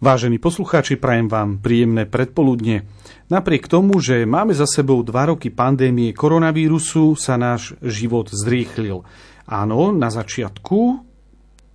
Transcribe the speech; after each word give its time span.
Vážení 0.00 0.40
poslucháči, 0.40 0.96
prajem 0.96 1.28
vám 1.28 1.60
príjemné 1.60 2.08
predpoludne. 2.08 2.88
Napriek 3.28 3.68
tomu, 3.68 4.00
že 4.00 4.24
máme 4.24 4.56
za 4.56 4.64
sebou 4.64 5.04
dva 5.04 5.28
roky 5.28 5.52
pandémie 5.52 6.16
koronavírusu, 6.16 7.20
sa 7.20 7.36
náš 7.36 7.76
život 7.84 8.32
zrýchlil. 8.32 9.04
Áno, 9.44 9.92
na 9.92 10.08
začiatku 10.08 11.04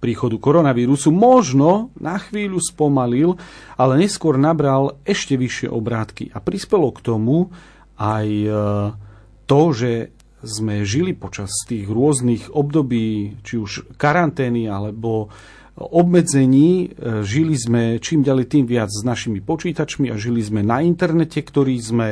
príchodu 0.01 0.41
koronavírusu 0.41 1.13
možno 1.13 1.93
na 2.01 2.17
chvíľu 2.17 2.57
spomalil, 2.65 3.37
ale 3.77 4.01
neskôr 4.01 4.41
nabral 4.41 4.97
ešte 5.05 5.37
vyššie 5.37 5.69
obrátky 5.69 6.33
a 6.33 6.41
prispelo 6.41 6.89
k 6.97 7.05
tomu 7.05 7.53
aj 8.01 8.25
e, 8.25 8.49
to, 9.45 9.61
že 9.69 10.17
sme 10.41 10.81
žili 10.81 11.13
počas 11.13 11.53
tých 11.69 11.85
rôznych 11.85 12.49
období, 12.49 13.37
či 13.45 13.61
už 13.61 13.93
karantény 14.01 14.65
alebo 14.65 15.29
obmedzení. 15.75 16.87
E, 16.87 17.23
žili 17.27 17.55
sme 17.59 17.99
čím 17.99 18.23
ďalej 18.23 18.45
tým 18.47 18.65
viac 18.65 18.87
s 18.87 19.03
našimi 19.03 19.43
počítačmi 19.43 20.07
a 20.07 20.15
žili 20.15 20.39
sme 20.39 20.63
na 20.63 20.79
internete, 20.79 21.43
ktorý 21.43 21.75
sme 21.79 22.07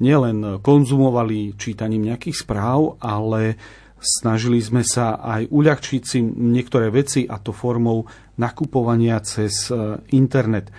nielen 0.00 0.62
konzumovali 0.64 1.58
čítaním 1.60 2.08
nejakých 2.08 2.46
správ, 2.46 2.96
ale 3.02 3.60
snažili 4.00 4.56
sme 4.62 4.80
sa 4.80 5.20
aj 5.20 5.52
uľahčiť 5.52 6.02
si 6.06 6.24
niektoré 6.24 6.88
veci 6.88 7.28
a 7.28 7.36
to 7.36 7.52
formou 7.52 8.06
nakupovania 8.38 9.18
cez 9.20 9.68
e, 9.68 9.98
internet. 10.14 10.70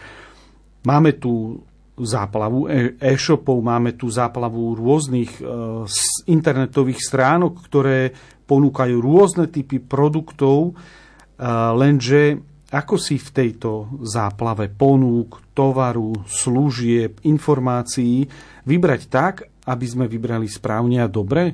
Máme 0.87 1.21
tu 1.21 1.61
záplavu 1.99 2.65
e, 2.71 2.95
e-shopov, 2.97 3.59
máme 3.59 3.93
tu 3.99 4.07
záplavu 4.09 4.73
rôznych 4.73 5.43
internetových 6.25 6.97
stránok, 7.03 7.53
ktoré 7.67 8.15
ponúkajú 8.47 8.95
rôzne 8.97 9.51
typy 9.51 9.77
produktov, 9.83 10.73
Lenže 11.41 12.37
ako 12.71 12.95
si 12.95 13.19
v 13.19 13.29
tejto 13.35 13.99
záplave 14.07 14.71
ponúk, 14.71 15.43
tovaru, 15.51 16.23
služieb, 16.23 17.19
informácií 17.27 18.23
vybrať 18.63 19.01
tak, 19.11 19.35
aby 19.67 19.85
sme 19.85 20.05
vybrali 20.07 20.47
správne 20.47 21.03
a 21.03 21.11
dobre? 21.11 21.51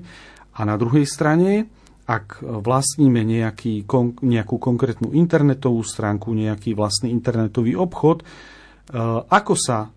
A 0.54 0.62
na 0.62 0.78
druhej 0.78 1.10
strane, 1.10 1.66
ak 2.06 2.46
vlastníme 2.46 3.26
nejaký, 3.26 3.90
nejakú 4.22 4.56
konkrétnu 4.62 5.10
internetovú 5.18 5.82
stránku, 5.82 6.38
nejaký 6.38 6.78
vlastný 6.78 7.10
internetový 7.10 7.74
obchod, 7.74 8.22
e, 8.22 8.26
ako 9.26 9.54
sa 9.58 9.90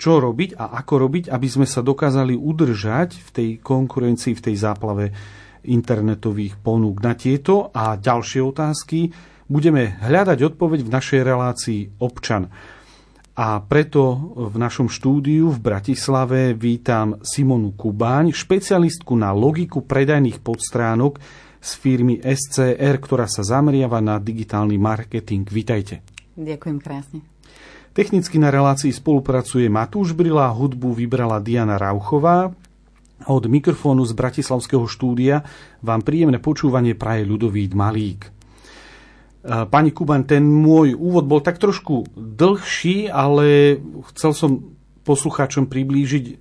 čo 0.00 0.22
robiť 0.22 0.56
a 0.56 0.80
ako 0.80 0.94
robiť, 0.96 1.24
aby 1.28 1.48
sme 1.50 1.66
sa 1.66 1.82
dokázali 1.82 2.32
udržať 2.32 3.10
v 3.20 3.28
tej 3.34 3.48
konkurencii, 3.60 4.32
v 4.38 4.44
tej 4.48 4.56
záplave 4.56 5.12
internetových 5.66 6.56
ponúk. 6.62 7.04
Na 7.04 7.12
tieto 7.12 7.68
a 7.74 7.98
ďalšie 8.00 8.40
otázky 8.40 9.29
budeme 9.50 9.98
hľadať 9.98 10.54
odpoveď 10.54 10.86
v 10.86 10.94
našej 10.94 11.20
relácii 11.26 11.80
občan. 11.98 12.46
A 13.34 13.58
preto 13.58 14.30
v 14.38 14.54
našom 14.54 14.86
štúdiu 14.86 15.50
v 15.50 15.58
Bratislave 15.58 16.54
vítam 16.54 17.18
Simonu 17.26 17.74
Kubáň, 17.74 18.30
špecialistku 18.30 19.18
na 19.18 19.34
logiku 19.34 19.82
predajných 19.82 20.38
podstránok 20.38 21.18
z 21.58 21.70
firmy 21.76 22.22
SCR, 22.22 22.94
ktorá 23.02 23.26
sa 23.26 23.42
zameriava 23.42 23.98
na 23.98 24.22
digitálny 24.22 24.78
marketing. 24.78 25.50
Vítajte. 25.50 26.04
Ďakujem 26.38 26.78
krásne. 26.78 27.20
Technicky 27.90 28.38
na 28.38 28.54
relácii 28.54 28.94
spolupracuje 28.94 29.66
Matúš 29.66 30.14
Brila, 30.14 30.46
hudbu 30.54 30.94
vybrala 30.94 31.42
Diana 31.42 31.74
Rauchová. 31.74 32.54
Od 33.26 33.44
mikrofónu 33.44 34.06
z 34.06 34.14
Bratislavského 34.14 34.86
štúdia 34.86 35.42
vám 35.82 36.00
príjemné 36.00 36.38
počúvanie 36.40 36.94
praje 36.94 37.26
Ľudovít 37.26 37.74
Malík. 37.76 38.39
Pani 39.40 39.90
Kuban, 39.96 40.28
ten 40.28 40.44
môj 40.44 40.92
úvod 40.92 41.24
bol 41.24 41.40
tak 41.40 41.56
trošku 41.56 42.04
dlhší, 42.12 43.08
ale 43.08 43.80
chcel 44.12 44.36
som 44.36 44.50
poslucháčom 45.00 45.64
priblížiť 45.64 46.24
e, 46.28 46.34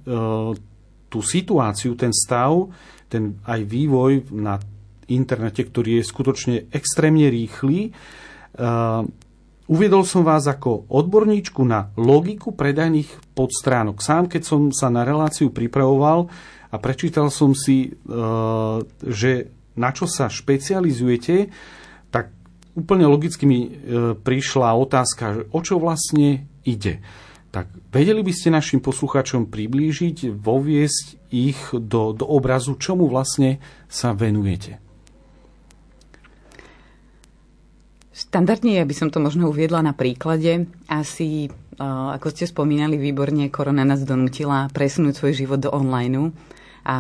tú 1.08 1.20
situáciu, 1.24 1.96
ten 1.96 2.12
stav, 2.12 2.68
ten 3.08 3.40
aj 3.48 3.64
vývoj 3.64 4.36
na 4.36 4.60
internete, 5.08 5.64
ktorý 5.64 6.04
je 6.04 6.10
skutočne 6.12 6.56
extrémne 6.76 7.32
rýchly. 7.32 7.88
E, 7.88 7.92
uviedol 9.72 10.04
som 10.04 10.28
vás 10.28 10.44
ako 10.52 10.92
odborníčku 10.92 11.64
na 11.64 11.96
logiku 11.96 12.52
predajných 12.52 13.32
podstránok. 13.32 14.04
Sám, 14.04 14.28
keď 14.28 14.42
som 14.44 14.62
sa 14.76 14.92
na 14.92 15.08
reláciu 15.08 15.56
pripravoval 15.56 16.28
a 16.70 16.76
prečítal 16.78 17.32
som 17.32 17.56
si, 17.56 17.90
e, 17.90 18.22
že 19.08 19.56
na 19.80 19.90
čo 19.96 20.04
sa 20.04 20.28
špecializujete, 20.28 21.48
úplne 22.80 23.06
logicky 23.06 23.44
mi 23.44 23.60
e, 23.68 23.70
prišla 24.16 24.76
otázka, 24.80 25.24
že 25.36 25.42
o 25.52 25.60
čo 25.60 25.78
vlastne 25.78 26.48
ide. 26.64 27.04
Tak 27.50 27.70
vedeli 27.90 28.22
by 28.22 28.34
ste 28.34 28.54
našim 28.54 28.80
poslucháčom 28.80 29.50
priblížiť, 29.50 30.38
voviesť 30.38 31.34
ich 31.34 31.58
do, 31.74 32.14
do 32.14 32.26
obrazu, 32.30 32.78
čomu 32.78 33.10
vlastne 33.10 33.58
sa 33.90 34.14
venujete? 34.14 34.78
Štandardne 38.14 38.78
ja 38.78 38.86
by 38.86 38.96
som 38.96 39.10
to 39.10 39.24
možno 39.24 39.48
uviedla 39.48 39.80
na 39.80 39.96
príklade. 39.96 40.68
Asi, 40.86 41.48
e, 41.48 41.50
ako 41.84 42.32
ste 42.32 42.46
spomínali 42.46 42.96
výborne, 42.96 43.52
korona 43.52 43.84
nás 43.84 44.06
donútila 44.06 44.70
presunúť 44.72 45.14
svoj 45.20 45.34
život 45.36 45.60
do 45.60 45.74
online 45.74 46.32
a, 46.90 46.98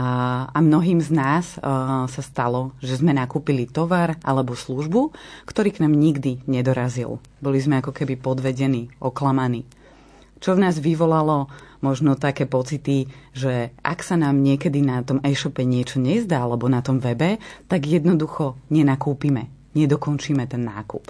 a 0.53 0.59
mnohým 0.61 1.01
z 1.01 1.09
nás 1.09 1.57
uh, 1.57 2.05
sa 2.05 2.21
stalo, 2.21 2.77
že 2.77 3.01
sme 3.01 3.09
nakúpili 3.09 3.65
tovar 3.65 4.21
alebo 4.21 4.53
službu, 4.53 5.17
ktorý 5.49 5.73
k 5.73 5.81
nám 5.81 5.97
nikdy 5.97 6.45
nedorazil. 6.45 7.17
Boli 7.41 7.57
sme 7.57 7.81
ako 7.81 7.89
keby 7.97 8.21
podvedení, 8.21 8.93
oklamaní. 9.01 9.65
Čo 10.37 10.53
v 10.53 10.61
nás 10.61 10.77
vyvolalo 10.77 11.49
možno 11.81 12.13
také 12.13 12.45
pocity, 12.45 13.09
že 13.33 13.73
ak 13.81 14.05
sa 14.05 14.13
nám 14.13 14.37
niekedy 14.45 14.85
na 14.85 15.01
tom 15.01 15.25
e-shope 15.25 15.65
niečo 15.65 15.97
nezdá 15.97 16.45
alebo 16.45 16.69
na 16.69 16.85
tom 16.85 17.01
webe, 17.01 17.41
tak 17.65 17.89
jednoducho 17.89 18.61
nenakúpime, 18.69 19.73
nedokončíme 19.73 20.45
ten 20.45 20.69
nákup. 20.69 21.09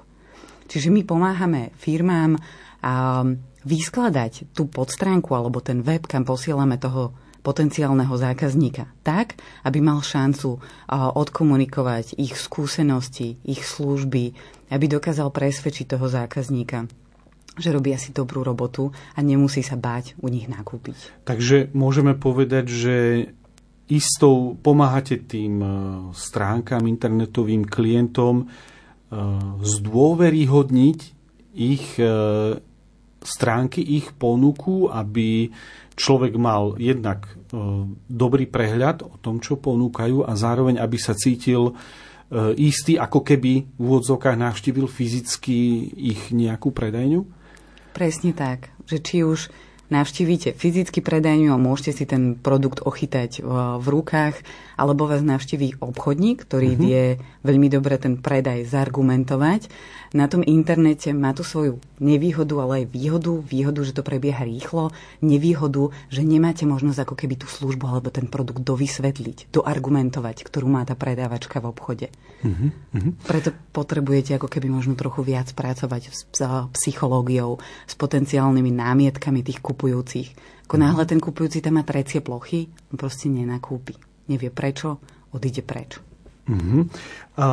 Čiže 0.71 0.87
my 0.87 1.03
pomáhame 1.03 1.75
firmám 1.75 2.39
a 2.79 3.27
vyskladať 3.67 4.55
tú 4.55 4.71
podstránku 4.71 5.35
alebo 5.35 5.59
ten 5.59 5.83
web, 5.83 6.07
kam 6.07 6.23
posielame 6.23 6.79
toho 6.79 7.11
potenciálneho 7.49 8.13
zákazníka 8.13 8.85
tak, 9.01 9.41
aby 9.65 9.81
mal 9.81 10.05
šancu 10.05 10.61
odkomunikovať 10.93 12.21
ich 12.21 12.37
skúsenosti, 12.37 13.41
ich 13.41 13.65
služby, 13.65 14.37
aby 14.69 14.85
dokázal 14.85 15.33
presvedčiť 15.33 15.97
toho 15.97 16.05
zákazníka 16.05 16.85
že 17.59 17.75
robí 17.75 17.91
asi 17.91 18.15
dobrú 18.15 18.39
robotu 18.39 18.95
a 19.13 19.19
nemusí 19.19 19.59
sa 19.59 19.75
báť 19.75 20.15
u 20.23 20.31
nich 20.31 20.47
nakúpiť. 20.47 21.27
Takže 21.27 21.75
môžeme 21.75 22.15
povedať, 22.15 22.71
že 22.71 22.95
istou 23.91 24.55
pomáhate 24.55 25.19
tým 25.19 25.59
e, 25.59 25.67
stránkam, 26.15 26.87
internetovým 26.87 27.67
klientom 27.67 28.45
e, 28.45 28.45
zdôveryhodniť 29.59 30.99
ich 31.57 31.85
e, 31.99 32.05
stránky, 33.25 33.81
ich 33.81 34.15
ponuku, 34.15 34.87
aby 34.87 35.51
človek 35.99 36.39
mal 36.39 36.79
jednak 36.79 37.27
e, 37.27 37.31
dobrý 38.07 38.47
prehľad 38.47 39.03
o 39.03 39.19
tom, 39.19 39.43
čo 39.43 39.59
ponúkajú 39.59 40.23
a 40.23 40.31
zároveň, 40.39 40.79
aby 40.79 40.95
sa 40.95 41.11
cítil 41.11 41.69
e, 41.69 41.73
istý, 42.55 42.95
ako 42.95 43.27
keby 43.27 43.67
v 43.75 43.83
úvodzovkách 43.83 44.39
navštívil 44.39 44.87
fyzicky 44.87 45.91
ich 45.99 46.31
nejakú 46.31 46.71
predajňu? 46.71 47.27
Presne 47.91 48.31
tak, 48.31 48.71
že 48.87 49.03
či 49.03 49.27
už 49.27 49.51
navštívite 49.89 50.53
fyzicky 50.53 51.01
predajňu 51.01 51.49
a 51.51 51.59
môžete 51.59 51.91
si 51.91 52.05
ten 52.05 52.37
produkt 52.37 52.79
ochytať 52.85 53.41
v 53.81 53.87
rukách, 53.89 54.37
alebo 54.77 55.09
vás 55.09 55.25
navštíví 55.25 55.81
obchodník, 55.81 56.45
ktorý 56.45 56.77
uh-huh. 56.77 56.81
vie 56.85 57.03
veľmi 57.41 57.67
dobre 57.73 57.97
ten 57.97 58.21
predaj 58.21 58.69
zargumentovať 58.69 59.67
na 60.13 60.25
tom 60.27 60.41
internete 60.41 61.13
má 61.15 61.31
tu 61.31 61.45
svoju 61.45 61.79
nevýhodu, 62.01 62.55
ale 62.59 62.83
aj 62.83 62.85
výhodu. 62.91 63.33
Výhodu, 63.39 63.79
že 63.85 63.95
to 63.95 64.03
prebieha 64.03 64.41
rýchlo, 64.43 64.91
nevýhodu, 65.21 65.93
že 66.09 66.25
nemáte 66.25 66.65
možnosť 66.65 66.99
ako 67.05 67.15
keby 67.15 67.35
tú 67.39 67.47
službu 67.47 67.85
alebo 67.85 68.09
ten 68.09 68.25
produkt 68.25 68.65
dovysvetliť, 68.65 69.53
doargumentovať, 69.53 70.43
ktorú 70.45 70.67
má 70.69 70.83
tá 70.83 70.97
predávačka 70.97 71.61
v 71.61 71.69
obchode. 71.69 72.07
Uh-huh. 72.39 72.71
Preto 73.27 73.51
potrebujete 73.75 74.35
ako 74.35 74.47
keby 74.47 74.71
možno 74.71 74.95
trochu 74.95 75.21
viac 75.27 75.51
pracovať 75.51 76.03
s 76.11 76.39
psychológiou, 76.73 77.59
s 77.85 77.93
potenciálnymi 77.99 78.71
námietkami 78.73 79.43
tých 79.43 79.59
kupujúcich. 79.59 80.27
Ako 80.69 80.75
náhle 80.77 81.03
ten 81.09 81.17
kupujúci 81.17 81.59
tam 81.65 81.81
má 81.81 81.83
trecie 81.83 82.21
plochy, 82.21 82.69
on 82.93 82.97
proste 82.97 83.27
nenakúpi 83.27 84.09
nevie 84.29 84.53
prečo, 84.53 85.01
odíde 85.33 85.65
preč. 85.65 85.97
Uh-huh. 86.49 86.89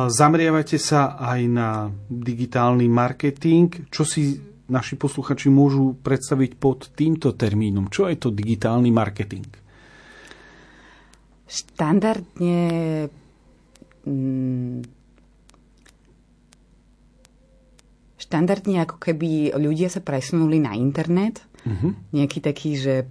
Zamriavate 0.09 0.81
sa 0.81 1.15
aj 1.21 1.41
na 1.45 1.87
digitálny 2.09 2.89
marketing. 2.89 3.87
Čo 3.93 4.03
si 4.03 4.41
naši 4.67 4.99
posluchači 4.99 5.47
môžu 5.47 5.95
predstaviť 6.01 6.51
pod 6.57 6.91
týmto 6.97 7.37
termínom? 7.37 7.87
Čo 7.87 8.09
je 8.09 8.17
to 8.17 8.33
digitálny 8.33 8.89
marketing? 8.91 9.47
Štandardne 11.47 12.59
mm, 14.03 14.77
štandardne 18.19 18.83
ako 18.83 18.99
keby 18.99 19.55
ľudia 19.55 19.87
sa 19.87 20.03
presunuli 20.03 20.59
na 20.59 20.75
internet. 20.75 21.39
Uh-huh. 21.63 21.95
Nejaký 22.11 22.43
taký, 22.43 22.75
že 22.75 23.07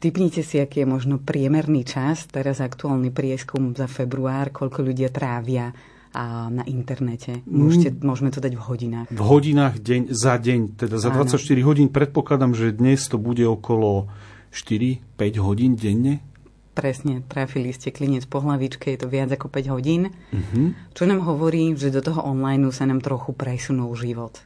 Typnite 0.00 0.40
si, 0.40 0.56
aký 0.56 0.82
je 0.82 0.88
možno 0.88 1.20
priemerný 1.20 1.84
čas, 1.84 2.24
teraz 2.24 2.64
aktuálny 2.64 3.12
prieskum 3.12 3.76
za 3.76 3.84
február, 3.84 4.48
koľko 4.48 4.80
ľudia 4.80 5.12
trávia 5.12 5.76
a 6.16 6.48
na 6.48 6.64
internete. 6.64 7.44
Môžete, 7.44 7.94
mm. 7.94 8.02
Môžeme 8.02 8.32
to 8.32 8.40
dať 8.40 8.56
v 8.56 8.62
hodinách. 8.64 9.06
V 9.12 9.22
hodinách 9.22 9.76
deň, 9.78 10.10
za 10.10 10.40
deň, 10.40 10.60
teda 10.80 10.96
za 10.96 11.12
Áno. 11.12 11.28
24 11.28 11.68
hodín. 11.68 11.92
Predpokladám, 11.92 12.56
že 12.56 12.72
dnes 12.72 13.06
to 13.06 13.20
bude 13.20 13.44
okolo 13.44 14.08
4-5 14.50 15.14
hodín 15.38 15.76
denne. 15.76 16.24
Presne, 16.72 17.20
trafili 17.28 17.68
ste 17.76 17.92
klinec 17.92 18.24
po 18.24 18.40
hlavičke, 18.40 18.88
je 18.94 19.04
to 19.04 19.12
viac 19.12 19.28
ako 19.30 19.52
5 19.52 19.74
hodín. 19.74 20.16
Mm-hmm. 20.32 20.96
Čo 20.96 21.04
nám 21.04 21.28
hovorí, 21.28 21.76
že 21.76 21.92
do 21.92 22.00
toho 22.00 22.24
online 22.24 22.72
sa 22.72 22.88
nám 22.88 23.04
trochu 23.04 23.36
presunul 23.36 23.92
život. 24.00 24.40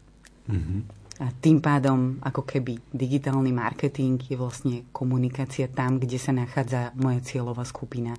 Mm-hmm. 0.51 1.04
A 1.23 1.31
tým 1.31 1.63
pádom, 1.63 2.19
ako 2.27 2.43
keby 2.43 2.91
digitálny 2.91 3.55
marketing 3.55 4.19
je 4.19 4.35
vlastne 4.35 4.83
komunikácia 4.91 5.71
tam, 5.71 6.03
kde 6.03 6.19
sa 6.19 6.35
nachádza 6.35 6.91
moja 6.99 7.23
cieľová 7.23 7.63
skupina. 7.63 8.19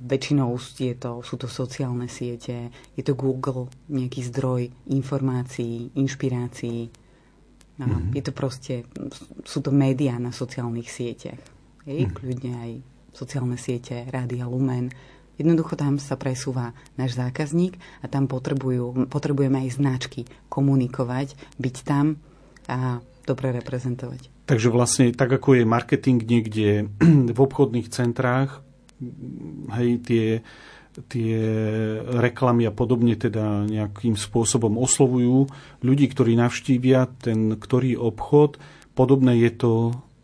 Väčšinou 0.00 0.56
je 0.56 0.96
to, 0.96 1.20
sú 1.20 1.36
to 1.36 1.46
sociálne 1.46 2.08
siete, 2.08 2.72
je 2.96 3.02
to 3.04 3.12
Google, 3.12 3.68
nejaký 3.92 4.24
zdroj 4.32 4.72
informácií, 4.88 5.92
inšpirácií. 5.94 6.88
No, 7.78 7.86
mm-hmm. 7.86 8.16
Je 8.16 8.22
to 8.24 8.32
proste, 8.32 8.74
sú 9.44 9.58
to 9.60 9.68
médiá 9.68 10.16
na 10.16 10.32
sociálnych 10.32 10.88
sieťach. 10.88 11.40
Hej, 11.84 12.08
mm-hmm. 12.08 12.16
kľudne 12.16 12.52
aj 12.56 12.70
sociálne 13.14 13.56
siete, 13.60 14.08
Rádia 14.10 14.48
Lumen, 14.48 14.90
Jednoducho 15.34 15.74
tam 15.74 15.98
sa 15.98 16.14
presúva 16.14 16.76
náš 16.94 17.18
zákazník 17.18 17.74
a 18.02 18.06
tam 18.06 18.30
potrebujú, 18.30 19.10
potrebujeme 19.10 19.66
aj 19.66 19.82
značky 19.82 20.22
komunikovať, 20.46 21.34
byť 21.58 21.76
tam 21.82 22.22
a 22.70 23.02
dobre 23.24 23.50
reprezentovať. 23.56 24.30
Takže 24.44 24.68
vlastne 24.68 25.10
tak, 25.16 25.32
ako 25.32 25.56
je 25.58 25.64
marketing 25.64 26.20
niekde 26.20 26.68
v 27.36 27.38
obchodných 27.38 27.88
centrách, 27.88 28.60
hej, 29.74 29.90
tie, 30.04 30.26
tie 31.10 31.34
reklamy 32.20 32.68
a 32.68 32.72
podobne 32.72 33.18
teda 33.18 33.66
nejakým 33.66 34.14
spôsobom 34.14 34.78
oslovujú 34.78 35.50
ľudí, 35.82 36.06
ktorí 36.12 36.38
navštívia 36.38 37.10
ten 37.18 37.56
ktorý 37.58 37.98
obchod. 37.98 38.60
Podobné 38.94 39.42
je 39.42 39.50
to 39.58 39.72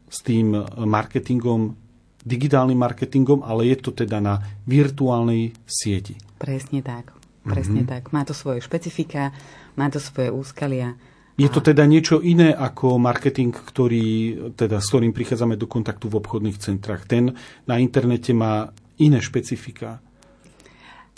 s 0.06 0.22
tým 0.22 0.54
marketingom 0.78 1.74
digitálnym 2.20 2.76
marketingom, 2.76 3.40
ale 3.40 3.72
je 3.72 3.76
to 3.80 3.90
teda 3.96 4.20
na 4.20 4.40
virtuálnej 4.68 5.56
sieti. 5.64 6.16
Presne 6.36 6.84
tak. 6.84 7.16
Presne 7.40 7.84
mm-hmm. 7.84 7.92
tak. 7.92 8.12
Má 8.12 8.22
to 8.28 8.36
svoje 8.36 8.60
špecifika, 8.60 9.32
má 9.76 9.88
to 9.88 9.96
svoje 9.96 10.28
úskalia. 10.28 10.92
Je 11.40 11.48
to 11.48 11.64
teda 11.64 11.88
niečo 11.88 12.20
iné 12.20 12.52
ako 12.52 13.00
marketing, 13.00 13.56
ktorý, 13.56 14.06
teda, 14.52 14.76
s 14.76 14.92
ktorým 14.92 15.16
prichádzame 15.16 15.56
do 15.56 15.64
kontaktu 15.64 16.12
v 16.12 16.20
obchodných 16.20 16.60
centrách. 16.60 17.08
Ten 17.08 17.32
na 17.64 17.80
internete 17.80 18.36
má 18.36 18.68
iné 19.00 19.24
špecifika. 19.24 20.04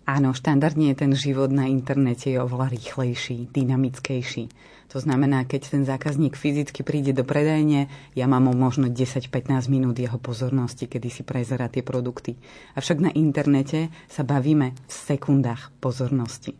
Áno, 0.06 0.30
štandardne 0.30 0.94
je 0.94 0.96
ten 0.98 1.12
život 1.14 1.50
na 1.50 1.66
internete 1.66 2.30
je 2.30 2.38
oveľa 2.38 2.70
rýchlejší, 2.70 3.50
dynamickejší. 3.50 4.44
To 4.92 5.00
znamená, 5.00 5.48
keď 5.48 5.72
ten 5.72 5.82
zákazník 5.88 6.36
fyzicky 6.36 6.84
príde 6.84 7.16
do 7.16 7.24
predajne, 7.24 7.88
ja 8.12 8.28
mám 8.28 8.52
možno 8.52 8.92
10-15 8.92 9.72
minút 9.72 9.96
jeho 9.96 10.20
pozornosti, 10.20 10.84
kedy 10.84 11.08
si 11.08 11.22
prezera 11.24 11.72
tie 11.72 11.80
produkty. 11.80 12.36
Avšak 12.76 13.00
na 13.00 13.10
internete 13.16 13.88
sa 14.12 14.20
bavíme 14.20 14.76
v 14.76 14.92
sekundách 14.92 15.72
pozornosti. 15.80 16.52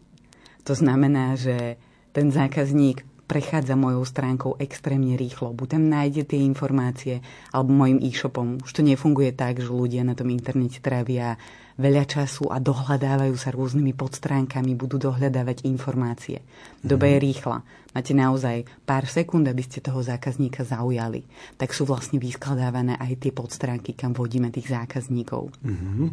To 0.64 0.72
znamená, 0.72 1.36
že 1.36 1.76
ten 2.16 2.32
zákazník 2.32 3.04
prechádza 3.32 3.80
mojou 3.80 4.04
stránkou 4.04 4.60
extrémne 4.60 5.16
rýchlo. 5.16 5.56
Buď 5.56 5.80
tam 5.80 5.88
nájde 5.88 6.28
tie 6.28 6.44
informácie, 6.44 7.24
alebo 7.48 7.72
mojim 7.72 7.96
e-shopom. 8.04 8.60
Už 8.60 8.76
to 8.76 8.84
nefunguje 8.84 9.32
tak, 9.32 9.56
že 9.64 9.72
ľudia 9.72 10.04
na 10.04 10.12
tom 10.12 10.28
internete 10.28 10.84
trávia 10.84 11.40
veľa 11.80 12.04
času 12.04 12.52
a 12.52 12.60
dohľadávajú 12.60 13.32
sa 13.40 13.48
rôznymi 13.48 13.96
podstránkami, 13.96 14.76
budú 14.76 15.00
dohľadávať 15.00 15.64
informácie. 15.64 16.44
Doba 16.84 17.08
je 17.08 17.16
mhm. 17.16 17.24
rýchla. 17.24 17.58
Máte 17.92 18.12
naozaj 18.12 18.68
pár 18.84 19.08
sekúnd, 19.08 19.48
aby 19.48 19.64
ste 19.64 19.80
toho 19.80 20.04
zákazníka 20.04 20.64
zaujali. 20.68 21.24
Tak 21.56 21.72
sú 21.72 21.88
vlastne 21.88 22.20
vyskladávané 22.20 23.00
aj 23.00 23.16
tie 23.16 23.32
podstránky, 23.32 23.96
kam 23.96 24.12
vodíme 24.12 24.48
tých 24.48 24.72
zákazníkov. 24.72 25.52
Mm-hmm. 25.60 26.08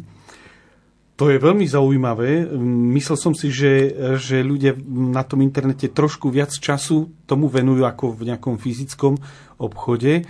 To 1.20 1.28
je 1.28 1.36
veľmi 1.36 1.68
zaujímavé. 1.68 2.48
Myslel 2.96 3.18
som 3.20 3.36
si, 3.36 3.52
že, 3.52 3.92
že 4.16 4.40
ľudia 4.40 4.72
na 4.88 5.20
tom 5.20 5.44
internete 5.44 5.92
trošku 5.92 6.32
viac 6.32 6.48
času 6.48 7.12
tomu 7.28 7.52
venujú 7.52 7.84
ako 7.84 8.16
v 8.16 8.32
nejakom 8.32 8.56
fyzickom 8.56 9.20
obchode, 9.60 10.24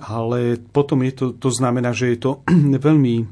ale 0.00 0.56
potom 0.56 1.04
je 1.04 1.12
to, 1.12 1.26
to 1.36 1.52
znamená, 1.52 1.92
že 1.92 2.16
je 2.16 2.18
to 2.24 2.30
veľmi 2.88 3.28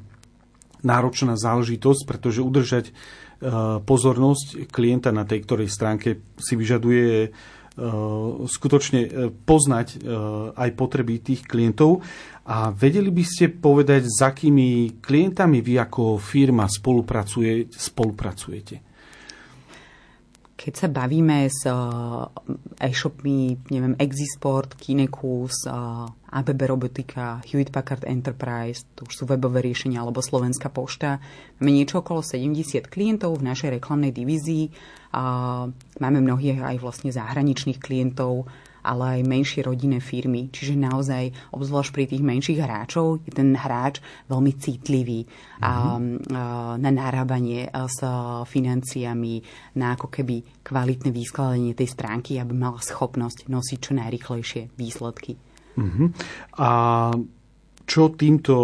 náročná 0.85 1.41
záležitosť, 1.41 2.05
pretože 2.05 2.45
udržať 2.45 2.85
e, 2.89 2.93
pozornosť 3.81 4.69
klienta 4.69 5.09
na 5.09 5.25
tej 5.25 5.49
ktorej 5.49 5.73
stránke 5.73 6.21
si 6.37 6.53
vyžaduje 6.53 7.33
skutočne 8.45 9.01
e, 9.01 9.11
poznať 9.33 10.05
aj 10.55 10.71
potreby 10.77 11.25
tých 11.25 11.49
klientov. 11.49 12.05
A 12.51 12.75
vedeli 12.75 13.15
by 13.15 13.25
ste 13.25 13.53
povedať, 13.53 14.11
s 14.11 14.21
akými 14.21 14.99
klientami 14.99 15.63
vy 15.63 15.79
ako 15.79 16.19
firma 16.19 16.67
spolupracuje, 16.67 17.71
spolupracujete? 17.71 18.91
Keď 20.61 20.75
sa 20.77 20.93
bavíme 20.93 21.49
s 21.49 21.65
e-shopmi, 22.77 23.65
neviem, 23.73 23.97
Exisport, 23.97 24.77
Kinekus, 24.77 25.65
ABB 26.29 26.61
Robotika, 26.69 27.41
Hewitt 27.49 27.73
Packard 27.73 28.05
Enterprise, 28.05 28.85
to 28.93 29.09
už 29.09 29.15
sú 29.15 29.25
webové 29.25 29.65
riešenia, 29.65 30.05
alebo 30.05 30.21
Slovenská 30.21 30.69
pošta. 30.69 31.17
Máme 31.65 31.73
niečo 31.73 32.05
okolo 32.05 32.21
70 32.21 32.93
klientov 32.93 33.41
v 33.41 33.49
našej 33.49 33.81
reklamnej 33.81 34.13
divízii. 34.13 34.69
Máme 35.99 36.19
mnohých 36.23 36.63
aj 36.63 36.77
vlastne 36.79 37.11
zahraničných 37.11 37.83
klientov, 37.83 38.47
ale 38.81 39.21
aj 39.21 39.29
menšie 39.29 39.61
rodinné 39.61 40.01
firmy. 40.01 40.49
Čiže 40.49 40.73
naozaj, 40.73 41.53
obzvlášť 41.53 41.91
pri 41.93 42.05
tých 42.09 42.23
menších 42.25 42.61
hráčov, 42.65 43.21
je 43.29 43.33
ten 43.33 43.53
hráč 43.53 44.01
veľmi 44.33 44.53
citlivý 44.57 45.29
mm-hmm. 45.29 45.61
a, 45.61 45.69
a, 45.69 45.73
na 46.81 46.91
narábanie 46.91 47.69
s 47.69 47.99
financiami, 48.49 49.45
na 49.77 49.99
ako 49.99 50.09
keby 50.09 50.65
kvalitné 50.65 51.13
vyskladanie 51.13 51.77
tej 51.77 51.93
stránky, 51.93 52.41
aby 52.41 52.57
mala 52.57 52.81
schopnosť 52.81 53.53
nosiť 53.53 53.79
čo 53.79 53.93
najrychlejšie 54.01 54.63
výsledky. 54.81 55.37
Uh-huh. 55.77 56.11
A 56.61 56.71
čo 57.91 58.15
týmto 58.15 58.55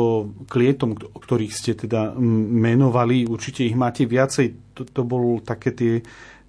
klientom, 0.46 0.94
ktorých 0.94 1.52
ste 1.54 1.74
teda 1.74 2.14
menovali, 2.18 3.26
určite 3.26 3.66
ich 3.66 3.74
máte 3.74 4.06
viacej, 4.06 4.74
to, 4.76 4.86
to 4.86 5.02
bolo 5.02 5.42
také 5.42 5.74
tie, 5.74 5.98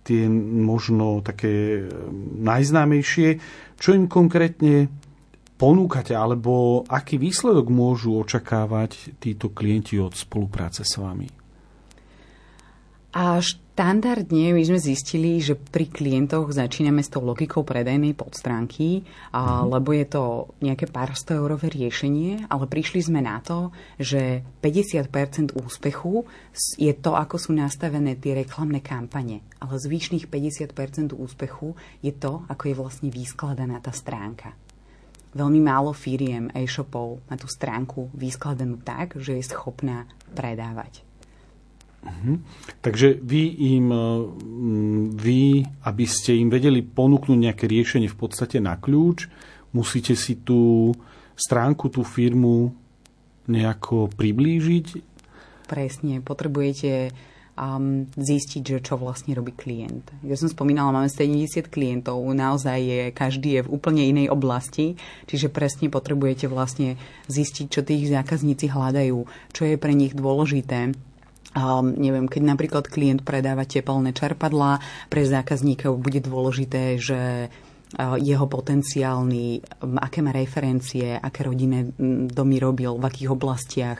tie 0.07 0.31
možno 0.31 1.19
také 1.19 1.83
najznámejšie. 2.39 3.29
Čo 3.75 3.91
im 3.91 4.07
konkrétne 4.07 4.87
ponúkate, 5.59 6.15
alebo 6.15 6.85
aký 6.87 7.19
výsledok 7.19 7.67
môžu 7.67 8.15
očakávať 8.23 9.19
títo 9.19 9.51
klienti 9.51 9.99
od 9.99 10.15
spolupráce 10.15 10.87
s 10.87 10.95
vami? 10.95 11.27
A 13.17 13.41
štandardne 13.77 14.57
my 14.57 14.63
sme 14.65 14.81
zistili, 14.81 15.37
že 15.37 15.53
pri 15.53 15.85
klientoch 15.85 16.49
začíname 16.49 17.05
s 17.05 17.13
tou 17.13 17.21
logikou 17.21 17.61
predajnej 17.61 18.17
podstránky, 18.17 19.05
a, 19.29 19.61
mm. 19.61 19.69
lebo 19.69 19.93
je 19.93 20.05
to 20.09 20.23
nejaké 20.65 20.89
pár 20.89 21.13
eurové 21.13 21.69
riešenie, 21.69 22.49
ale 22.49 22.65
prišli 22.65 23.05
sme 23.05 23.21
na 23.21 23.37
to, 23.37 23.69
že 24.01 24.41
50% 24.65 25.53
úspechu 25.53 26.25
je 26.81 26.89
to, 26.97 27.13
ako 27.13 27.37
sú 27.37 27.53
nastavené 27.53 28.17
tie 28.17 28.33
reklamné 28.41 28.81
kampane. 28.81 29.45
Ale 29.61 29.77
zvyšných 29.77 30.25
50% 30.25 31.13
úspechu 31.13 31.77
je 32.01 32.17
to, 32.17 32.49
ako 32.49 32.63
je 32.73 32.75
vlastne 32.81 33.13
vyskladaná 33.13 33.77
tá 33.77 33.93
stránka. 33.93 34.57
Veľmi 35.37 35.61
málo 35.61 35.93
firiem 35.93 36.49
e-shopov 36.49 37.21
má 37.29 37.37
tú 37.37 37.45
stránku 37.45 38.09
vyskladanú 38.17 38.81
tak, 38.81 39.21
že 39.21 39.37
je 39.37 39.45
schopná 39.45 40.09
predávať. 40.33 41.06
Uh-huh. 42.07 42.39
Takže 42.79 43.19
vy 43.19 43.43
im, 43.75 43.87
e, 43.91 44.03
vy, 45.11 45.41
aby 45.83 46.05
ste 46.07 46.39
im 46.39 46.47
vedeli 46.47 46.79
ponúknuť 46.79 47.35
nejaké 47.35 47.67
riešenie 47.67 48.07
v 48.07 48.17
podstate 48.17 48.63
na 48.63 48.79
kľúč, 48.79 49.27
musíte 49.75 50.15
si 50.15 50.39
tú 50.39 50.95
stránku, 51.35 51.91
tú 51.91 52.07
firmu 52.07 52.71
nejako 53.51 54.07
priblížiť 54.15 55.17
Presne, 55.67 56.23
potrebujete 56.23 57.11
um, 57.59 58.07
zistiť, 58.15 58.63
že 58.63 58.79
čo 58.79 58.95
vlastne 58.95 59.35
robí 59.35 59.51
klient. 59.51 60.07
Ja 60.23 60.39
som 60.39 60.47
spomínala, 60.47 60.95
máme 60.95 61.11
70 61.11 61.67
klientov, 61.67 62.23
naozaj 62.23 62.79
je, 62.79 63.01
každý 63.11 63.59
je 63.59 63.61
v 63.67 63.71
úplne 63.75 64.07
inej 64.07 64.31
oblasti, 64.31 64.95
čiže 65.27 65.51
presne 65.51 65.91
potrebujete 65.91 66.47
vlastne 66.47 66.95
zistiť, 67.27 67.65
čo 67.67 67.83
tých 67.83 68.07
zákazníci 68.07 68.71
hľadajú, 68.71 69.27
čo 69.51 69.61
je 69.67 69.75
pre 69.75 69.91
nich 69.91 70.15
dôležité, 70.15 70.95
Um, 71.57 71.97
neviem, 71.97 72.29
keď 72.29 72.53
napríklad 72.53 72.85
klient 72.85 73.25
predáva 73.25 73.65
tepelné 73.65 74.13
čerpadlá, 74.13 74.77
pre 75.09 75.25
zákazníkov 75.25 75.97
bude 75.97 76.21
dôležité, 76.21 77.01
že 77.01 77.49
jeho 78.19 78.45
potenciálny, 78.51 79.63
aké 80.03 80.19
má 80.19 80.35
referencie, 80.35 81.15
aké 81.15 81.47
rodinné 81.47 81.87
domy 82.27 82.59
robil, 82.59 82.99
v 82.99 83.07
akých 83.07 83.31
oblastiach, 83.31 83.99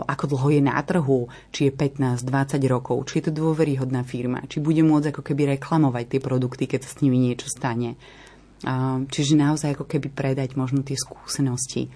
ako 0.00 0.24
dlho 0.32 0.48
je 0.56 0.62
na 0.64 0.80
trhu, 0.80 1.28
či 1.52 1.68
je 1.68 1.72
15, 1.76 2.24
20 2.24 2.56
rokov, 2.72 3.04
či 3.04 3.20
je 3.20 3.28
to 3.28 3.36
dôveryhodná 3.36 4.00
firma, 4.00 4.40
či 4.48 4.64
bude 4.64 4.80
môcť 4.80 5.12
ako 5.12 5.22
keby 5.22 5.60
reklamovať 5.60 6.16
tie 6.16 6.20
produkty, 6.24 6.64
keď 6.64 6.88
sa 6.88 6.96
s 6.96 7.04
nimi 7.04 7.20
niečo 7.20 7.52
stane. 7.52 8.00
Čiže 9.12 9.36
naozaj 9.36 9.76
ako 9.76 9.84
keby 9.84 10.08
predať 10.16 10.56
možno 10.56 10.80
tie 10.80 10.96
skúsenosti. 10.96 11.92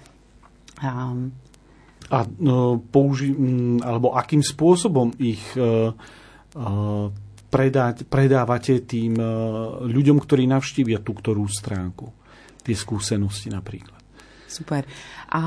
A 2.10 2.26
no, 2.42 2.82
použi- 2.90 3.34
alebo 3.82 4.18
akým 4.18 4.42
spôsobom 4.42 5.14
ich 5.22 5.42
uh, 5.54 5.94
uh, 5.94 7.06
predať, 7.50 8.06
predávate 8.06 8.82
tým 8.86 9.18
ľuďom, 9.90 10.22
ktorí 10.22 10.46
navštívia 10.46 11.02
tú 11.02 11.18
ktorú 11.18 11.50
stránku? 11.50 12.14
Tie 12.62 12.74
skúsenosti 12.78 13.50
napríklad. 13.50 13.98
Super. 14.50 14.82
A 15.30 15.42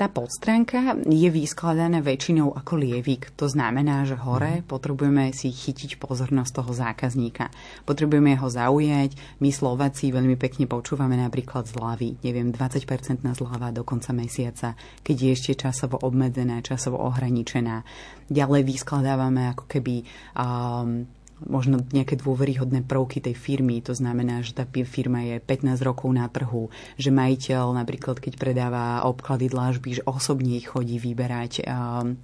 tá 0.00 0.08
podstránka 0.08 0.96
je 1.04 1.28
vyskladaná 1.28 2.00
väčšinou 2.00 2.56
ako 2.56 2.80
lievik. 2.80 3.36
To 3.36 3.44
znamená, 3.52 4.08
že 4.08 4.16
hore 4.16 4.60
mhm. 4.60 4.64
potrebujeme 4.64 5.28
si 5.36 5.52
chytiť 5.52 6.00
pozornosť 6.00 6.52
toho 6.64 6.72
zákazníka. 6.72 7.52
Potrebujeme 7.84 8.32
ho 8.40 8.48
zaujať. 8.48 9.12
My 9.44 9.52
Slováci 9.52 10.08
veľmi 10.08 10.40
pekne 10.40 10.64
počúvame 10.64 11.20
napríklad 11.20 11.68
zľavy. 11.68 12.16
Neviem, 12.24 12.48
20% 12.48 13.20
na 13.20 13.36
zľava 13.36 13.68
do 13.76 13.84
konca 13.84 14.16
mesiaca, 14.16 14.72
keď 15.04 15.16
je 15.20 15.30
ešte 15.36 15.52
časovo 15.68 16.00
obmedzená, 16.00 16.64
časovo 16.64 16.96
ohraničená. 17.04 17.84
Ďalej 18.32 18.62
vyskladávame 18.64 19.52
ako 19.52 19.68
keby 19.68 20.00
um, 20.32 21.04
možno 21.44 21.84
nejaké 21.92 22.16
dôveryhodné 22.16 22.88
prvky 22.88 23.20
tej 23.20 23.36
firmy. 23.36 23.84
To 23.84 23.92
znamená, 23.92 24.40
že 24.40 24.56
tá 24.56 24.64
firma 24.64 25.20
je 25.24 25.36
15 25.42 25.76
rokov 25.84 26.08
na 26.14 26.24
trhu, 26.32 26.72
že 26.96 27.12
majiteľ 27.12 27.76
napríklad, 27.76 28.16
keď 28.16 28.40
predáva 28.40 29.04
obklady 29.04 29.52
dlážby, 29.52 30.00
že 30.00 30.06
osobne 30.08 30.56
ich 30.56 30.72
chodí 30.72 30.96
vyberať 30.96 31.66
um, 31.68 32.16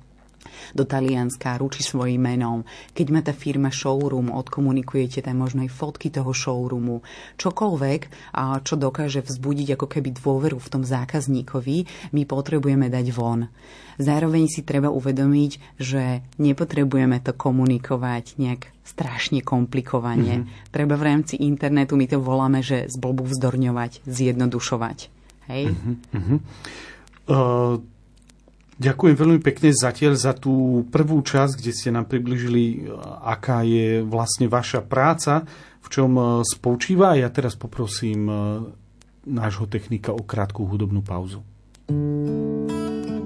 do 0.73 0.87
Talianska, 0.87 1.59
ručí 1.61 1.85
svojim 1.85 2.23
menom. 2.23 2.65
Keď 2.93 3.07
má 3.13 3.21
tá 3.21 3.35
firma 3.37 3.69
showroom, 3.69 4.33
odkomunikujete 4.33 5.23
tam 5.23 5.43
možno 5.43 5.67
aj 5.67 5.71
fotky 5.73 6.09
toho 6.09 6.33
showroomu. 6.33 7.05
Čokoľvek, 7.37 8.01
čo 8.65 8.75
dokáže 8.79 9.23
vzbudiť 9.25 9.75
ako 9.77 9.87
keby 9.87 10.15
dôveru 10.17 10.59
v 10.59 10.71
tom 10.71 10.83
zákazníkovi, 10.83 12.11
my 12.17 12.23
potrebujeme 12.25 12.89
dať 12.89 13.07
von. 13.13 13.51
Zároveň 14.01 14.49
si 14.49 14.65
treba 14.65 14.89
uvedomiť, 14.89 15.77
že 15.77 16.25
nepotrebujeme 16.41 17.21
to 17.21 17.37
komunikovať 17.37 18.41
nejak 18.41 18.73
strašne 18.83 19.45
komplikovane. 19.45 20.43
Mm-hmm. 20.43 20.73
Treba 20.73 20.97
v 20.97 21.07
rámci 21.07 21.39
internetu, 21.45 21.95
my 21.95 22.09
to 22.09 22.19
voláme, 22.19 22.65
že 22.65 22.89
zblbu 22.89 23.29
vzdorňovať, 23.31 24.03
zjednodušovať. 24.09 24.99
Hej? 25.53 25.63
Mm-hmm. 25.77 26.39
Uh, 27.31 27.79
Ďakujem 28.83 29.15
veľmi 29.15 29.39
pekne 29.39 29.71
zatiaľ 29.71 30.19
za 30.19 30.35
tú 30.35 30.83
prvú 30.91 31.23
časť, 31.23 31.55
kde 31.55 31.71
ste 31.71 31.95
nám 31.95 32.11
približili, 32.11 32.91
aká 33.23 33.63
je 33.63 34.03
vlastne 34.03 34.51
vaša 34.51 34.83
práca, 34.83 35.47
v 35.83 35.87
čom 35.87 36.11
e, 36.19 36.23
spočíva. 36.43 37.15
Ja 37.15 37.31
teraz 37.31 37.55
poprosím 37.55 38.27
e, 38.27 38.35
nášho 39.31 39.71
technika 39.71 40.11
o 40.11 40.27
krátku 40.27 40.67
hudobnú 40.67 40.99
pauzu. 41.07 41.47
thank 41.83 43.11
you 43.11 43.22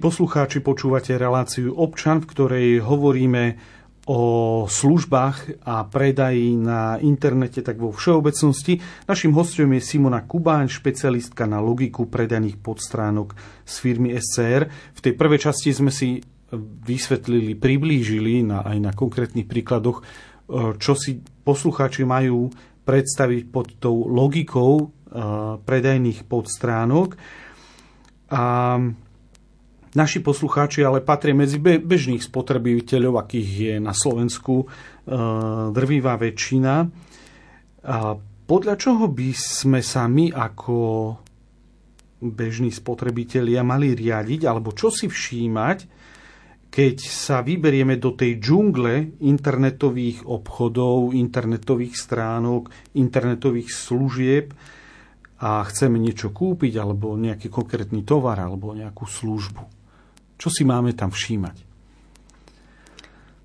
poslucháči, 0.00 0.64
počúvate 0.64 1.12
reláciu 1.20 1.76
Občan, 1.76 2.24
v 2.24 2.30
ktorej 2.32 2.68
hovoríme 2.80 3.60
o 4.08 4.64
službách 4.64 5.60
a 5.68 5.84
predaji 5.84 6.56
na 6.56 6.96
internete, 6.96 7.60
tak 7.60 7.76
vo 7.76 7.92
všeobecnosti. 7.92 8.80
Našim 9.04 9.36
hostom 9.36 9.76
je 9.76 9.84
Simona 9.84 10.24
Kubáň, 10.24 10.72
špecialistka 10.72 11.44
na 11.44 11.60
logiku 11.60 12.08
predaných 12.08 12.56
podstránok 12.64 13.36
z 13.68 13.74
firmy 13.76 14.16
SCR. 14.16 14.72
V 14.96 15.00
tej 15.04 15.12
prvej 15.14 15.52
časti 15.52 15.70
sme 15.76 15.92
si 15.92 16.24
vysvetlili, 16.88 17.60
priblížili 17.60 18.40
na, 18.40 18.64
aj 18.64 18.78
na 18.80 18.92
konkrétnych 18.96 19.46
príkladoch, 19.46 20.00
e, 20.00 20.04
čo 20.80 20.96
si 20.96 21.20
poslucháči 21.20 22.08
majú 22.08 22.48
predstaviť 22.88 23.42
pod 23.52 23.76
tou 23.76 24.08
logikou 24.08 24.72
e, 24.80 24.84
predajných 25.60 26.24
podstránok. 26.24 27.20
A 28.32 28.42
Naši 29.90 30.22
poslucháči 30.22 30.86
ale 30.86 31.02
patria 31.02 31.34
medzi 31.34 31.58
bežných 31.58 32.22
spotrebiteľov, 32.22 33.26
akých 33.26 33.48
je 33.50 33.74
na 33.82 33.90
Slovensku 33.90 34.62
e, 34.62 34.66
drvivá 35.74 36.14
väčšina. 36.14 36.74
Podľa 38.46 38.74
čoho 38.78 39.10
by 39.10 39.30
sme 39.34 39.82
sa 39.82 40.06
my 40.06 40.30
ako 40.30 40.78
bežní 42.20 42.70
spotrebitelia 42.70 43.66
mali 43.66 43.96
riadiť, 43.96 44.46
alebo 44.46 44.76
čo 44.76 44.92
si 44.92 45.08
všímať, 45.08 45.78
keď 46.70 46.96
sa 47.02 47.42
vyberieme 47.42 47.98
do 47.98 48.14
tej 48.14 48.38
džungle 48.38 49.18
internetových 49.26 50.22
obchodov, 50.22 51.16
internetových 51.18 51.98
stránok, 51.98 52.94
internetových 52.94 53.74
služieb 53.74 54.54
a 55.40 55.64
chceme 55.66 55.98
niečo 55.98 56.30
kúpiť, 56.30 56.78
alebo 56.78 57.18
nejaký 57.18 57.50
konkrétny 57.50 58.06
tovar, 58.06 58.38
alebo 58.38 58.70
nejakú 58.76 59.08
službu. 59.08 59.79
Čo 60.40 60.48
si 60.48 60.64
máme 60.64 60.96
tam 60.96 61.12
všímať? 61.12 61.68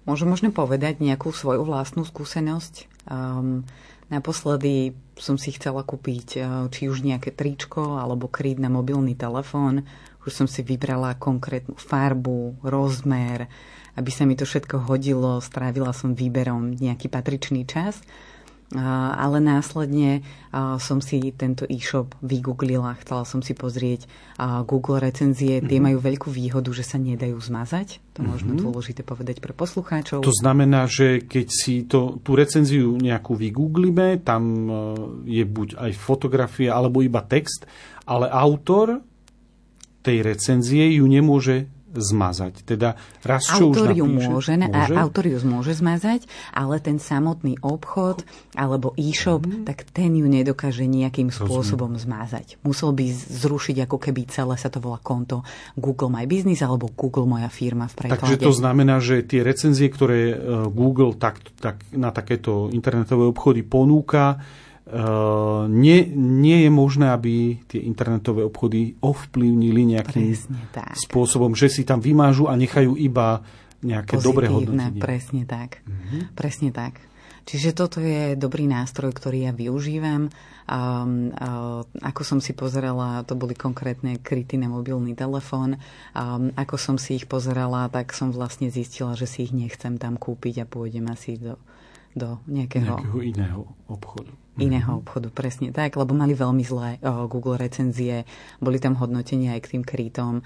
Môžem 0.07 0.31
možno 0.31 0.55
povedať 0.55 1.03
nejakú 1.03 1.35
svoju 1.35 1.67
vlastnú 1.67 2.07
skúsenosť. 2.07 2.87
Um, 3.09 3.67
naposledy 4.07 4.95
som 5.19 5.35
si 5.35 5.51
chcela 5.51 5.83
kúpiť 5.83 6.27
uh, 6.39 6.45
či 6.71 6.87
už 6.87 7.03
nejaké 7.03 7.35
tričko 7.35 7.99
alebo 7.99 8.31
kryt 8.31 8.61
na 8.61 8.71
mobilný 8.71 9.17
telefón. 9.17 9.83
Už 10.23 10.31
som 10.31 10.47
si 10.47 10.63
vybrala 10.63 11.19
konkrétnu 11.19 11.75
farbu, 11.75 12.63
rozmer, 12.63 13.51
aby 13.99 14.09
sa 14.13 14.23
mi 14.23 14.39
to 14.39 14.47
všetko 14.47 14.87
hodilo. 14.87 15.43
Strávila 15.43 15.91
som 15.91 16.15
výberom 16.15 16.79
nejaký 16.79 17.11
patričný 17.11 17.67
čas 17.67 17.99
ale 18.74 19.38
následne 19.38 20.25
som 20.81 20.98
si 20.98 21.22
tento 21.38 21.69
e-shop 21.69 22.17
vygooglila, 22.25 22.98
chcela 23.03 23.22
som 23.27 23.45
si 23.45 23.53
pozrieť 23.53 24.10
Google 24.65 24.98
recenzie. 24.98 25.62
Tie 25.62 25.77
mhm. 25.77 25.86
majú 25.86 25.98
veľkú 26.01 26.29
výhodu, 26.34 26.72
že 26.74 26.81
sa 26.81 26.98
nedajú 26.98 27.38
zmazať. 27.38 28.01
To 28.17 28.25
možno 28.25 28.57
mhm. 28.57 28.65
dôležité 28.65 29.05
povedať 29.05 29.43
pre 29.43 29.53
poslucháčov. 29.53 30.25
To 30.25 30.34
znamená, 30.34 30.89
že 30.89 31.22
keď 31.22 31.48
si 31.51 31.86
to, 31.86 32.17
tú 32.25 32.34
recenziu 32.34 32.95
nejakú 32.98 33.38
vygooglíme, 33.38 34.24
tam 34.24 34.43
e, 34.43 34.72
je 35.29 35.43
buď 35.43 35.77
aj 35.77 35.91
fotografia 36.00 36.74
alebo 36.74 37.03
iba 37.03 37.22
text, 37.22 37.67
ale 38.07 38.31
autor 38.31 39.03
tej 40.05 40.22
recenzie 40.22 41.01
ju 41.01 41.05
nemôže 41.05 41.67
zmazať. 41.97 42.67
Teda 42.67 42.99
raz, 43.25 43.47
čo 43.47 43.71
autor 43.71 43.91
už 43.91 43.99
ju 43.99 44.05
môže, 44.05 44.53
môže? 44.55 44.93
autor 44.95 45.25
ju 45.27 45.37
môže 45.47 45.73
zmazať, 45.75 46.27
ale 46.51 46.79
ten 46.83 46.99
samotný 47.01 47.59
obchod 47.63 48.27
alebo 48.55 48.93
e-shop, 48.99 49.47
mm. 49.47 49.63
tak 49.67 49.87
ten 49.91 50.13
ju 50.15 50.27
nedokáže 50.27 50.85
nejakým 50.85 51.31
Rozumiem. 51.31 51.47
spôsobom 51.47 51.91
zmazať. 51.95 52.59
Musel 52.63 52.95
by 52.95 53.05
zrušiť 53.15 53.87
ako 53.87 53.97
keby 53.99 54.27
celé 54.31 54.55
sa 54.55 54.69
to 54.71 54.79
volá 54.79 54.99
konto 54.99 55.43
Google 55.75 56.11
My 56.11 56.27
Business 56.29 56.63
alebo 56.63 56.91
Google 56.93 57.27
Moja 57.27 57.51
firma 57.51 57.87
v 57.91 58.07
preklade. 58.07 58.21
Takže 58.21 58.37
to 58.41 58.53
znamená, 58.53 58.99
že 59.03 59.25
tie 59.25 59.41
recenzie, 59.43 59.87
ktoré 59.91 60.19
e, 60.31 60.35
Google 60.71 61.15
tak, 61.17 61.39
tak, 61.59 61.81
na 61.91 62.09
takéto 62.11 62.71
internetové 62.71 63.29
obchody 63.31 63.61
ponúka, 63.61 64.39
nie, 65.65 65.99
nie 66.13 66.57
je 66.61 66.69
možné, 66.69 67.09
aby 67.09 67.57
tie 67.65 67.81
internetové 67.81 68.45
obchody 68.45 68.93
ovplyvnili 69.01 69.98
nejakým 69.98 70.37
spôsobom, 70.93 71.57
že 71.57 71.74
si 71.74 71.81
tam 71.81 71.98
vymážu 71.98 72.45
a 72.45 72.53
nechajú 72.53 72.93
iba 72.93 73.41
nejaké 73.81 74.21
Pozitívne, 74.21 74.29
dobré 74.29 74.45
hodnotenie. 74.50 75.01
Presne 75.01 75.41
tak. 75.50 75.81
Mm-hmm. 75.85 76.21
Presne 76.37 76.69
tak. 76.69 77.01
Čiže 77.45 77.77
toto 77.77 78.01
je 78.01 78.33
dobrý 78.33 78.65
nástroj, 78.65 79.13
ktorý 79.13 79.45
ja 79.45 79.53
využívam. 79.53 80.33
Um, 80.65 81.29
uh, 81.29 81.85
ako 82.01 82.21
som 82.25 82.39
si 82.41 82.57
pozerala, 82.57 83.21
to 83.21 83.37
boli 83.37 83.53
konkrétne 83.53 84.17
kryty 84.17 84.57
na 84.57 84.65
mobilný 84.65 85.13
telefón. 85.13 85.77
Um, 86.17 86.50
ako 86.57 86.81
som 86.81 86.98
si 86.98 87.21
ich 87.21 87.29
pozerala, 87.29 87.85
tak 87.93 88.17
som 88.17 88.33
vlastne 88.33 88.74
zistila, 88.74 89.13
že 89.13 89.29
si 89.29 89.45
ich 89.45 89.53
nechcem 89.53 90.01
tam 90.01 90.17
kúpiť 90.17 90.65
a 90.65 90.69
pôjdem 90.69 91.05
asi 91.05 91.37
do, 91.37 91.61
do 92.15 92.39
nejakého, 92.47 92.95
nejakého 92.95 93.19
iného 93.21 93.61
obchodu 93.91 94.31
iného 94.55 95.03
obchodu, 95.03 95.27
presne 95.31 95.75
tak, 95.75 95.99
lebo 95.99 96.15
mali 96.15 96.31
veľmi 96.31 96.63
zlé 96.63 96.95
o, 97.03 97.27
Google 97.27 97.59
recenzie, 97.59 98.23
boli 98.63 98.79
tam 98.79 98.95
hodnotenia 98.95 99.55
aj 99.59 99.61
k 99.67 99.71
tým 99.75 99.83
krítom, 99.83 100.39
o, 100.39 100.43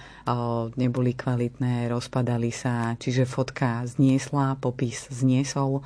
neboli 0.74 1.14
kvalitné, 1.14 1.86
rozpadali 1.94 2.50
sa, 2.50 2.98
čiže 2.98 3.30
fotka 3.30 3.86
zniesla, 3.86 4.58
popis 4.58 5.06
zniesol, 5.14 5.86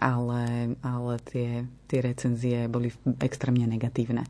ale, 0.00 0.76
ale 0.80 1.12
tie, 1.24 1.64
tie 1.88 2.00
recenzie 2.00 2.68
boli 2.68 2.92
extrémne 3.20 3.64
negatívne. 3.68 4.24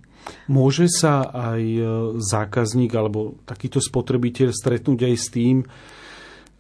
Môže 0.47 0.87
sa 0.87 1.27
aj 1.31 1.63
e, 1.63 1.83
zákazník 2.19 2.91
alebo 2.95 3.39
takýto 3.43 3.83
spotrebiteľ 3.83 4.55
stretnúť 4.55 5.01
aj 5.07 5.15
s 5.19 5.27
tým, 5.35 5.57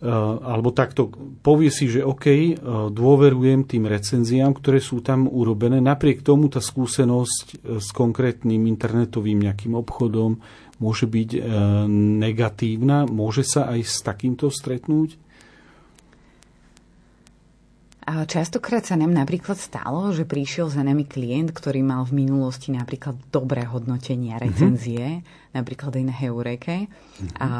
alebo 0.02 0.74
takto 0.74 1.14
povie 1.46 1.70
si, 1.70 1.86
že 1.86 2.02
OK, 2.02 2.26
eh, 2.26 2.54
dôverujem 2.90 3.70
tým 3.70 3.86
recenziám, 3.86 4.50
ktoré 4.58 4.82
sú 4.82 4.98
tam 4.98 5.30
urobené. 5.30 5.78
Napriek 5.78 6.26
tomu 6.26 6.50
tá 6.50 6.58
skúsenosť 6.58 7.46
eh, 7.46 7.78
s 7.78 7.88
konkrétnym 7.94 8.66
internetovým 8.66 9.46
nejakým 9.46 9.78
obchodom 9.78 10.42
môže 10.82 11.06
byť 11.06 11.46
negatívna. 12.18 13.06
Môže 13.06 13.46
sa 13.46 13.70
aj 13.70 13.86
s 13.86 14.02
takýmto 14.02 14.50
stretnúť? 14.50 15.14
A 18.02 18.26
častokrát 18.26 18.82
sa 18.82 18.98
nám 18.98 19.14
napríklad 19.14 19.54
stalo, 19.54 20.10
že 20.10 20.26
prišiel 20.26 20.66
za 20.66 20.82
nami 20.82 21.06
klient, 21.06 21.54
ktorý 21.54 21.86
mal 21.86 22.02
v 22.02 22.26
minulosti 22.26 22.74
napríklad 22.74 23.14
dobré 23.30 23.62
hodnotenia, 23.62 24.38
mhm. 24.38 24.42
recenzie, 24.42 25.04
mm-hmm. 25.22 25.54
napríklad 25.54 25.92
aj 25.94 26.04
na 26.10 26.14
Heureke, 26.14 26.90
mm-hmm. 26.90 27.38
a, 27.38 27.50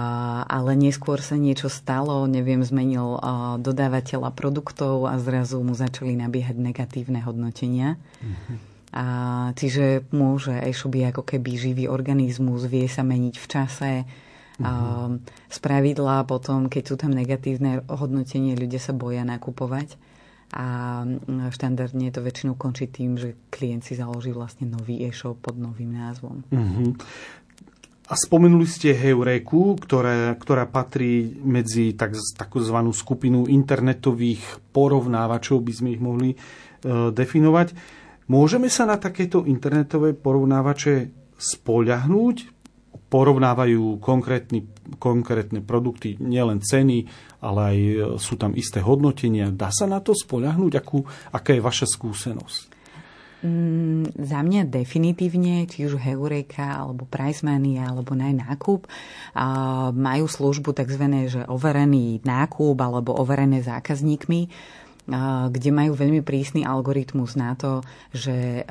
ale 0.50 0.74
neskôr 0.74 1.22
sa 1.22 1.38
niečo 1.38 1.70
stalo, 1.70 2.26
neviem, 2.26 2.58
zmenil 2.66 3.22
a, 3.22 3.54
dodávateľa 3.62 4.34
produktov 4.34 5.06
a 5.06 5.14
zrazu 5.22 5.62
mu 5.62 5.78
začali 5.78 6.18
nabiehať 6.18 6.58
negatívne 6.58 7.22
hodnotenia. 7.22 7.94
Mm-hmm. 8.18 8.56
A, 8.98 9.04
čiže 9.54 10.10
môže 10.10 10.58
e-shop 10.58 10.98
ako 10.98 11.22
keby 11.22 11.54
živý 11.54 11.84
organizmus, 11.86 12.66
vie 12.66 12.90
sa 12.90 13.06
meniť 13.06 13.34
v 13.38 13.46
čase, 13.46 13.92
Mm-hmm. 14.60 15.48
Z 15.48 15.58
pravidla 15.64 16.28
potom, 16.28 16.68
keď 16.68 16.82
sú 16.84 16.94
tam 17.00 17.16
negatívne 17.16 17.82
hodnotenie, 17.88 18.52
ľudia 18.52 18.78
sa 18.78 18.92
boja 18.92 19.24
nakupovať 19.24 19.96
a 20.52 21.00
mm, 21.08 21.48
štandardne 21.48 22.12
to 22.12 22.20
väčšinou 22.20 22.60
končí 22.60 22.92
tým, 22.92 23.16
že 23.16 23.48
klient 23.48 23.88
si 23.88 23.96
založí 23.96 24.36
vlastne 24.36 24.68
nový 24.68 25.00
e-shop 25.08 25.40
pod 25.40 25.56
novým 25.56 25.96
názvom. 25.96 26.44
Uh-huh. 26.52 26.92
A 28.12 28.14
spomenuli 28.14 28.68
ste 28.68 28.92
Heureku, 28.92 29.80
ktorá, 29.80 30.36
ktorá 30.36 30.68
patrí 30.68 31.32
medzi 31.40 31.96
tak, 31.96 32.12
takzvanú 32.36 32.92
skupinu 32.92 33.48
internetových 33.48 34.60
porovnávačov, 34.76 35.64
by 35.64 35.72
sme 35.72 35.88
ich 35.96 36.02
mohli 36.04 36.30
e, 36.34 36.36
definovať. 37.08 37.72
Môžeme 38.28 38.68
sa 38.68 38.84
na 38.84 39.00
takéto 39.00 39.48
internetové 39.48 40.12
porovnávače 40.12 41.08
spoľahnúť? 41.40 42.61
Porovnávajú 43.12 44.00
konkrétne 44.00 45.60
produkty, 45.60 46.16
nielen 46.16 46.64
ceny, 46.64 47.04
ale 47.44 47.60
aj 47.60 47.76
e, 47.76 47.92
sú 48.16 48.40
tam 48.40 48.56
isté 48.56 48.80
hodnotenia. 48.80 49.52
Dá 49.52 49.68
sa 49.68 49.84
na 49.84 50.00
to 50.00 50.16
spoľahnúť? 50.16 50.72
Akú, 50.80 51.04
aká 51.28 51.52
je 51.52 51.60
vaša 51.60 51.84
skúsenosť? 51.92 52.72
Mm, 53.42 54.06
za 54.22 54.38
mňa 54.38 54.70
definitívne, 54.70 55.66
či 55.66 55.82
už 55.82 55.98
Heureka, 55.98 56.78
alebo 56.78 57.10
Pricemania, 57.10 57.90
alebo 57.90 58.14
nákup, 58.14 58.86
a 59.34 59.46
majú 59.90 60.30
službu 60.30 60.70
tzv. 60.70 61.04
že 61.26 61.42
overený 61.50 62.22
nákup 62.22 62.78
alebo 62.78 63.18
overené 63.18 63.58
zákazníkmi 63.66 64.40
kde 65.50 65.70
majú 65.74 65.98
veľmi 65.98 66.22
prísny 66.22 66.62
algoritmus 66.62 67.34
na 67.34 67.58
to, 67.58 67.82
že 68.14 68.62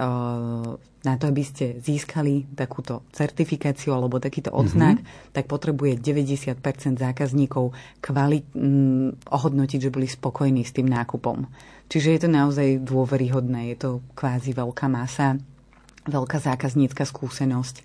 na 1.01 1.17
to, 1.17 1.33
aby 1.33 1.41
ste 1.41 1.81
získali 1.81 2.45
takúto 2.53 3.01
certifikáciu 3.09 3.97
alebo 3.97 4.21
takýto 4.21 4.53
odznak, 4.53 5.01
mm-hmm. 5.01 5.33
tak 5.33 5.49
potrebuje 5.49 5.97
90% 5.97 6.61
zákazníkov 7.01 7.73
kvalit, 8.05 8.45
mm, 8.53 9.25
ohodnotiť, 9.33 9.89
že 9.89 9.93
boli 9.93 10.05
spokojní 10.05 10.61
s 10.61 10.77
tým 10.77 10.85
nákupom. 10.85 11.49
Čiže 11.89 12.09
je 12.15 12.19
to 12.21 12.29
naozaj 12.29 12.85
dôveryhodné, 12.85 13.73
je 13.73 13.77
to 13.81 13.89
kvázi 14.13 14.53
veľká 14.53 14.85
masa, 14.87 15.41
veľká 16.05 16.37
zákaznícka 16.37 17.03
skúsenosť 17.03 17.81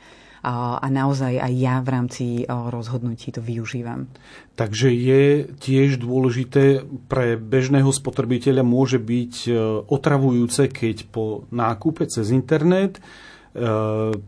a 0.46 0.86
naozaj 0.86 1.42
aj 1.42 1.52
ja 1.58 1.82
v 1.82 1.88
rámci 1.90 2.26
rozhodnutí 2.46 3.34
to 3.34 3.42
využívam. 3.42 4.06
Takže 4.54 4.94
je 4.94 5.22
tiež 5.58 5.98
dôležité 5.98 6.86
pre 7.10 7.34
bežného 7.34 7.90
spotrebiteľa 7.90 8.62
môže 8.62 9.02
byť 9.02 9.34
e, 9.46 9.50
otravujúce, 9.90 10.70
keď 10.70 11.10
po 11.10 11.44
nákupe 11.50 12.06
cez 12.06 12.30
internet 12.30 13.02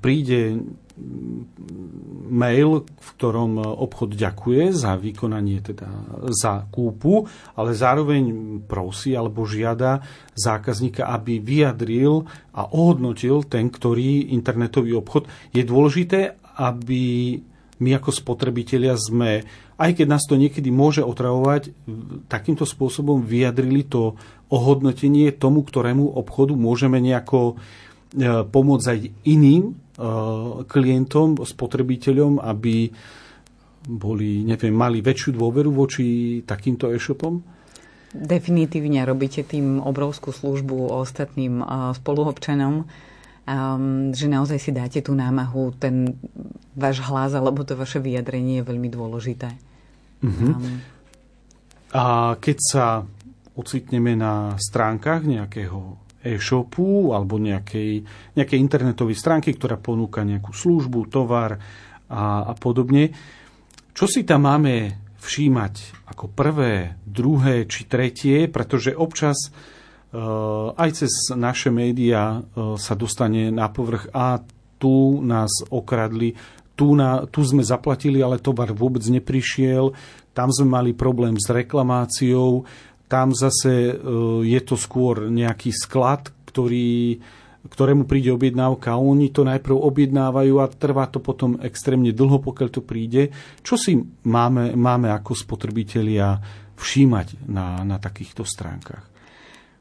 príde 0.01 0.41
mail, 2.29 2.85
v 2.85 3.09
ktorom 3.17 3.61
obchod 3.61 4.13
ďakuje 4.13 4.75
za 4.75 4.99
vykonanie, 5.01 5.65
teda 5.65 5.89
za 6.29 6.69
kúpu, 6.69 7.25
ale 7.57 7.73
zároveň 7.73 8.25
prosí 8.69 9.17
alebo 9.17 9.49
žiada 9.49 10.05
zákazníka, 10.37 11.09
aby 11.09 11.41
vyjadril 11.41 12.29
a 12.53 12.69
ohodnotil 12.69 13.49
ten, 13.49 13.73
ktorý 13.73 14.33
internetový 14.35 14.97
obchod. 15.01 15.29
Je 15.57 15.65
dôležité, 15.65 16.37
aby 16.59 17.37
my 17.79 17.91
ako 17.95 18.11
spotrebitelia 18.11 18.99
sme, 18.99 19.47
aj 19.79 19.91
keď 19.95 20.07
nás 20.11 20.27
to 20.27 20.35
niekedy 20.35 20.69
môže 20.75 21.01
otravovať, 21.07 21.71
takýmto 22.27 22.67
spôsobom 22.67 23.23
vyjadrili 23.23 23.87
to 23.87 24.19
ohodnotenie 24.51 25.31
tomu, 25.31 25.63
ktorému 25.63 26.19
obchodu 26.19 26.59
môžeme 26.59 26.99
nejako 26.99 27.55
e, 27.55 27.55
pomôcť 28.49 28.87
aj 28.89 28.99
iným 29.29 29.65
e, 29.69 29.73
klientom, 30.65 31.37
spotrebiteľom, 31.45 32.41
aby 32.41 32.89
boli, 33.89 34.45
neviem, 34.49 34.73
mali 34.73 35.05
väčšiu 35.05 35.37
dôveru 35.37 35.71
voči 35.73 36.41
takýmto 36.45 36.89
e-shopom? 36.93 37.41
Definitívne 38.09 39.05
robíte 39.05 39.45
tým 39.45 39.85
obrovskú 39.85 40.33
službu 40.33 40.97
ostatným 41.05 41.61
e, 41.61 41.65
spoluobčanom 41.97 42.89
um, 43.49 44.13
že 44.13 44.29
naozaj 44.29 44.59
si 44.61 44.71
dáte 44.71 45.01
tú 45.01 45.17
námahu, 45.17 45.73
ten 45.81 46.17
váš 46.77 47.01
hlas 47.09 47.33
alebo 47.33 47.65
to 47.65 47.75
vaše 47.75 47.99
vyjadrenie 47.99 48.61
je 48.61 48.69
veľmi 48.69 48.89
dôležité. 48.93 49.49
Uh-huh. 50.23 50.53
Um, 50.53 50.85
a 51.95 52.37
keď 52.37 52.57
sa 52.61 52.87
ocitneme 53.57 54.15
na 54.15 54.55
stránkach 54.61 55.25
nejakého 55.25 55.97
e-shopu 56.25 57.15
alebo 57.15 57.39
nejakej, 57.39 58.03
nejakej 58.35 58.59
internetovej 58.59 59.17
stránky, 59.17 59.55
ktorá 59.55 59.79
ponúka 59.79 60.27
nejakú 60.27 60.51
službu, 60.51 61.11
tovar 61.11 61.59
a, 62.11 62.49
a 62.49 62.53
podobne, 62.59 63.15
čo 63.95 64.07
si 64.07 64.23
tam 64.27 64.47
máme 64.47 65.07
všímať 65.19 66.07
ako 66.15 66.31
prvé, 66.31 66.99
druhé 67.03 67.67
či 67.67 67.87
tretie, 67.91 68.47
pretože 68.47 68.95
občas 68.95 69.51
Eh, 70.09 70.69
aj 70.73 71.05
cez 71.05 71.13
naše 71.37 71.69
médiá 71.69 72.41
eh, 72.41 72.81
sa 72.81 72.97
dostane 72.97 73.53
na 73.53 73.69
povrch 73.69 74.09
a 74.17 74.41
tu 74.81 75.21
nás 75.21 75.53
okradli, 75.69 76.33
tu, 76.73 76.97
na, 76.97 77.29
tu 77.29 77.45
sme 77.45 77.61
zaplatili, 77.61 78.25
ale 78.25 78.41
tovar 78.41 78.73
vôbec 78.73 79.05
neprišiel, 79.05 79.93
tam 80.33 80.49
sme 80.49 80.81
mali 80.81 80.91
problém 80.97 81.37
s 81.37 81.53
reklamáciou, 81.53 82.65
tam 83.09 83.33
zase 83.33 83.91
eh, 83.91 83.95
je 84.45 84.61
to 84.63 84.77
skôr 84.77 85.33
nejaký 85.33 85.73
sklad, 85.73 86.31
ktorý, 86.47 87.19
ktorému 87.67 88.05
príde 88.05 88.31
objednávka 88.33 88.95
oni 88.97 89.33
to 89.33 89.43
najprv 89.43 89.75
objednávajú 89.75 90.55
a 90.61 90.71
trvá 90.71 91.09
to 91.09 91.19
potom 91.19 91.59
extrémne 91.65 92.13
dlho, 92.15 92.39
pokiaľ 92.39 92.69
to 92.69 92.85
príde. 92.85 93.35
Čo 93.65 93.75
si 93.81 93.99
máme, 94.29 94.77
máme 94.77 95.11
ako 95.11 95.35
spotrebitelia 95.35 96.39
všímať 96.79 97.49
na, 97.51 97.83
na 97.83 97.97
takýchto 97.99 98.47
stránkach? 98.47 99.18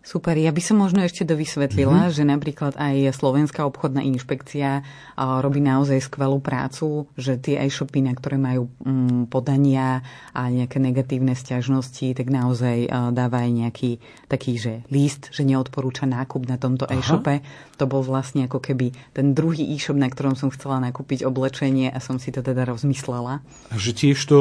Super, 0.08 0.40
ja 0.40 0.56
by 0.56 0.64
som 0.64 0.80
možno 0.80 1.04
ešte 1.04 1.28
dovysvetlila, 1.28 2.08
mm-hmm. 2.08 2.16
že 2.16 2.24
napríklad 2.24 2.80
aj 2.80 3.12
Slovenská 3.12 3.68
obchodná 3.68 4.00
inšpekcia 4.08 4.88
robí 5.20 5.60
naozaj 5.60 6.00
skvelú 6.00 6.40
prácu, 6.40 7.12
že 7.20 7.36
tie 7.36 7.60
e-shopy, 7.68 8.00
na 8.00 8.16
ktoré 8.16 8.40
majú 8.40 8.72
mm, 8.88 9.28
podania 9.28 10.08
a 10.32 10.48
nejaké 10.48 10.80
negatívne 10.80 11.36
stiažnosti, 11.36 12.16
tak 12.16 12.32
naozaj 12.32 12.88
dáva 13.12 13.44
aj 13.44 13.52
nejaký 13.52 13.92
taký, 14.32 14.56
že 14.56 14.74
list, 14.88 15.28
že 15.36 15.44
neodporúča 15.44 16.08
nákup 16.08 16.48
na 16.48 16.56
tomto 16.56 16.88
Aha. 16.88 17.04
e-shope. 17.04 17.44
To 17.76 17.84
bol 17.84 18.00
vlastne 18.00 18.48
ako 18.48 18.64
keby 18.64 18.96
ten 19.12 19.36
druhý 19.36 19.68
e-shop, 19.76 20.00
na 20.00 20.08
ktorom 20.08 20.40
som 20.40 20.48
chcela 20.56 20.80
nakúpiť 20.80 21.28
oblečenie 21.28 21.92
a 21.92 22.00
som 22.00 22.16
si 22.16 22.32
to 22.32 22.40
teda 22.40 22.64
rozmyslela. 22.64 23.44
Že 23.76 23.92
tiež 23.92 24.20
to 24.24 24.40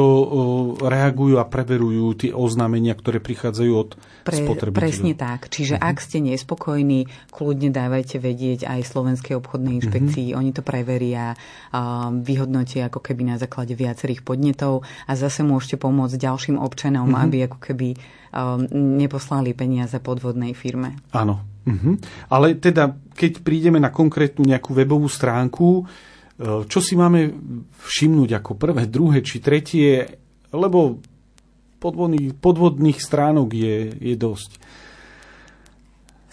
reagujú 0.79 1.43
a 1.43 1.45
preverujú 1.45 2.23
tie 2.23 2.31
oznámenia, 2.31 2.95
ktoré 2.95 3.19
prichádzajú 3.19 3.73
od 3.75 3.99
Pre, 4.23 4.31
spotrebiteľov. 4.31 4.79
Presne 4.79 5.11
tak 5.11 5.51
Čiže 5.57 5.81
uh-huh. 5.81 5.89
ak 5.89 5.97
ste 5.97 6.21
nespokojní, 6.21 7.09
kľudne 7.33 7.73
dávajte 7.73 8.21
vedieť 8.21 8.69
aj 8.69 8.85
Slovenskej 8.85 9.41
obchodnej 9.41 9.81
inšpekcii. 9.81 10.31
Uh-huh. 10.31 10.39
Oni 10.45 10.53
to 10.53 10.61
preveria, 10.61 11.33
vyhodnotia 12.21 12.93
ako 12.93 13.01
keby 13.01 13.33
na 13.33 13.41
základe 13.41 13.73
viacerých 13.73 14.21
podnetov 14.21 14.85
a 15.09 15.17
zase 15.17 15.41
môžete 15.41 15.81
pomôcť 15.81 16.21
ďalším 16.21 16.61
občanom, 16.61 17.09
uh-huh. 17.09 17.25
aby 17.25 17.49
ako 17.49 17.57
keby 17.57 17.97
neposlali 18.77 19.57
peniaze 19.57 19.97
podvodnej 19.97 20.53
firme. 20.53 21.01
Áno. 21.09 21.41
Uh-huh. 21.67 21.97
Ale 22.31 22.55
teda, 22.61 22.95
keď 23.11 23.41
prídeme 23.41 23.81
na 23.81 23.91
konkrétnu 23.91 24.45
nejakú 24.45 24.71
webovú 24.71 25.11
stránku, 25.11 25.83
e, 25.83 26.63
čo 26.63 26.79
si 26.79 26.95
máme 26.95 27.33
všimnúť 27.83 28.39
ako 28.39 28.51
prvé, 28.55 28.87
druhé 28.87 29.19
či 29.19 29.43
tretie, 29.43 30.07
lebo 30.55 31.03
podvodných, 31.83 32.39
podvodných 32.39 32.99
stránok 33.03 33.49
je, 33.51 33.77
je 33.99 34.15
dosť. 34.15 34.51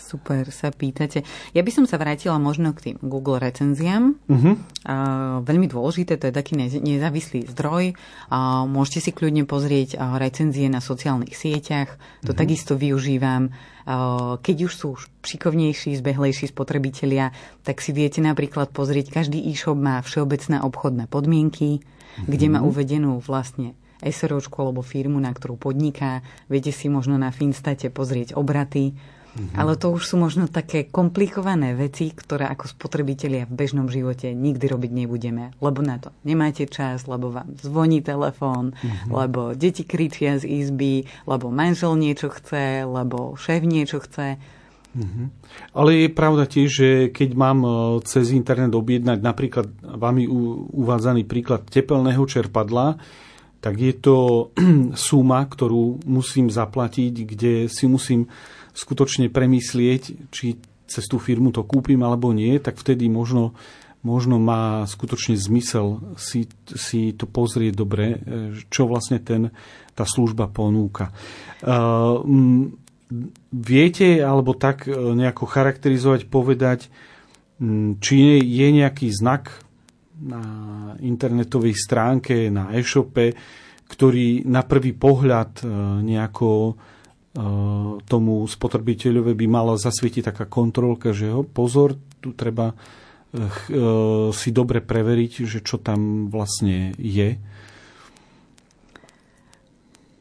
Super, 0.05 0.53
sa 0.53 0.69
pýtate. 0.69 1.25
Ja 1.57 1.65
by 1.65 1.73
som 1.73 1.85
sa 1.89 1.97
vrátila 1.97 2.37
možno 2.37 2.77
k 2.77 2.93
tým 2.93 2.97
Google 3.01 3.41
recenziám. 3.41 4.21
Uh-huh. 4.29 4.61
Uh, 4.85 5.41
veľmi 5.41 5.65
dôležité, 5.65 6.21
to 6.21 6.29
je 6.29 6.35
taký 6.37 6.61
nezávislý 6.61 7.49
zdroj. 7.49 7.97
Uh, 8.29 8.69
môžete 8.69 9.09
si 9.09 9.11
kľudne 9.17 9.49
pozrieť 9.49 9.97
uh, 9.97 10.21
recenzie 10.21 10.69
na 10.69 10.85
sociálnych 10.85 11.33
sieťach. 11.33 11.97
To 12.29 12.31
uh-huh. 12.31 12.37
takisto 12.37 12.77
využívam. 12.77 13.57
Uh, 13.89 14.37
keď 14.45 14.69
už 14.69 14.73
sú 14.77 14.89
šikovnejší, 15.25 15.97
zbehlejší 15.97 16.53
spotrebitelia, 16.53 17.33
tak 17.65 17.81
si 17.81 17.97
viete 17.97 18.21
napríklad 18.21 18.77
pozrieť, 18.77 19.09
každý 19.09 19.41
e-shop 19.41 19.81
má 19.81 20.05
všeobecné 20.05 20.61
obchodné 20.61 21.09
podmienky, 21.09 21.81
uh-huh. 21.81 22.29
kde 22.29 22.47
má 22.53 22.61
uvedenú 22.61 23.25
vlastne 23.25 23.73
SROčku 24.05 24.61
alebo 24.61 24.85
firmu, 24.85 25.17
na 25.17 25.33
ktorú 25.33 25.57
podniká. 25.57 26.21
Viete 26.53 26.77
si 26.77 26.93
možno 26.93 27.17
na 27.17 27.33
Finstate 27.33 27.89
pozrieť 27.89 28.37
obraty, 28.37 28.93
Mm-hmm. 29.35 29.59
Ale 29.59 29.75
to 29.75 29.91
už 29.91 30.15
sú 30.15 30.17
možno 30.17 30.47
také 30.47 30.87
komplikované 30.87 31.75
veci, 31.75 32.15
ktoré 32.15 32.47
ako 32.47 32.71
spotrebitelia 32.71 33.51
v 33.51 33.57
bežnom 33.59 33.91
živote 33.91 34.31
nikdy 34.31 34.63
robiť 34.71 34.91
nebudeme. 34.95 35.51
Lebo 35.59 35.83
na 35.83 35.99
to 35.99 36.15
nemáte 36.23 36.71
čas, 36.71 37.11
lebo 37.11 37.35
vám 37.35 37.51
zvoní 37.59 37.99
telefón, 37.99 38.79
mm-hmm. 38.79 39.11
lebo 39.11 39.59
deti 39.59 39.83
kričia 39.83 40.39
z 40.39 40.47
izby, 40.47 41.11
lebo 41.27 41.51
manžel 41.51 41.99
niečo 41.99 42.31
chce, 42.31 42.87
lebo 42.87 43.35
šéf 43.35 43.67
niečo 43.67 43.99
chce. 43.99 44.39
Mm-hmm. 44.95 45.27
Ale 45.75 46.07
je 46.07 46.09
pravda 46.15 46.47
tiež, 46.47 46.71
že 46.71 46.91
keď 47.11 47.31
mám 47.35 47.59
e, 47.67 47.71
cez 48.07 48.31
internet 48.31 48.71
objednať 48.71 49.19
napríklad 49.19 49.67
vami 49.83 50.31
uvádzaný 50.71 51.27
príklad 51.27 51.67
tepelného 51.67 52.23
čerpadla, 52.23 53.03
tak 53.59 53.75
je 53.75 53.95
to 53.99 54.17
suma, 55.11 55.43
ktorú 55.43 56.07
musím 56.07 56.47
zaplatiť, 56.47 57.15
kde 57.27 57.53
si 57.67 57.91
musím 57.91 58.31
skutočne 58.75 59.31
premyslieť, 59.31 60.35
či 60.35 60.59
cez 60.85 61.05
tú 61.09 61.17
firmu 61.17 61.55
to 61.55 61.65
kúpim 61.65 62.03
alebo 62.05 62.35
nie, 62.35 62.61
tak 62.61 62.77
vtedy 62.77 63.09
možno, 63.09 63.57
možno 64.05 64.37
má 64.37 64.85
skutočne 64.85 65.39
zmysel 65.39 66.15
si, 66.21 66.51
si 66.75 67.15
to 67.17 67.25
pozrieť 67.25 67.73
dobre, 67.73 68.07
e, 68.13 68.17
čo 68.69 68.85
vlastne 68.85 69.23
ten, 69.23 69.55
tá 69.97 70.05
služba 70.05 70.51
ponúka. 70.51 71.15
Uh, 71.65 72.21
viete 73.55 74.21
alebo 74.21 74.59
tak 74.59 74.91
e, 74.91 74.93
nejako 74.93 75.47
charakterizovať, 75.47 76.21
povedať, 76.29 76.91
či 78.03 78.17
je 78.43 78.69
nejaký 78.75 79.15
znak 79.15 79.63
na 80.19 80.43
internetovej 80.99 81.79
stránke, 81.79 82.51
na 82.51 82.75
e-shope, 82.75 83.31
ktorý 83.87 84.43
na 84.43 84.67
prvý 84.67 84.91
pohľad 84.91 85.63
nejako 86.03 86.75
tomu 88.07 88.47
spotrebiteľovi 88.47 89.35
by 89.35 89.47
mala 89.51 89.75
zasvietiť 89.75 90.31
taká 90.31 90.47
kontrolka, 90.47 91.11
že 91.11 91.35
ho, 91.35 91.43
pozor, 91.43 91.99
tu 92.23 92.31
treba 92.31 92.71
eh, 92.71 93.43
eh, 93.43 94.31
si 94.31 94.49
dobre 94.55 94.79
preveriť, 94.79 95.33
že 95.43 95.59
čo 95.67 95.83
tam 95.83 96.31
vlastne 96.31 96.95
je. 96.95 97.35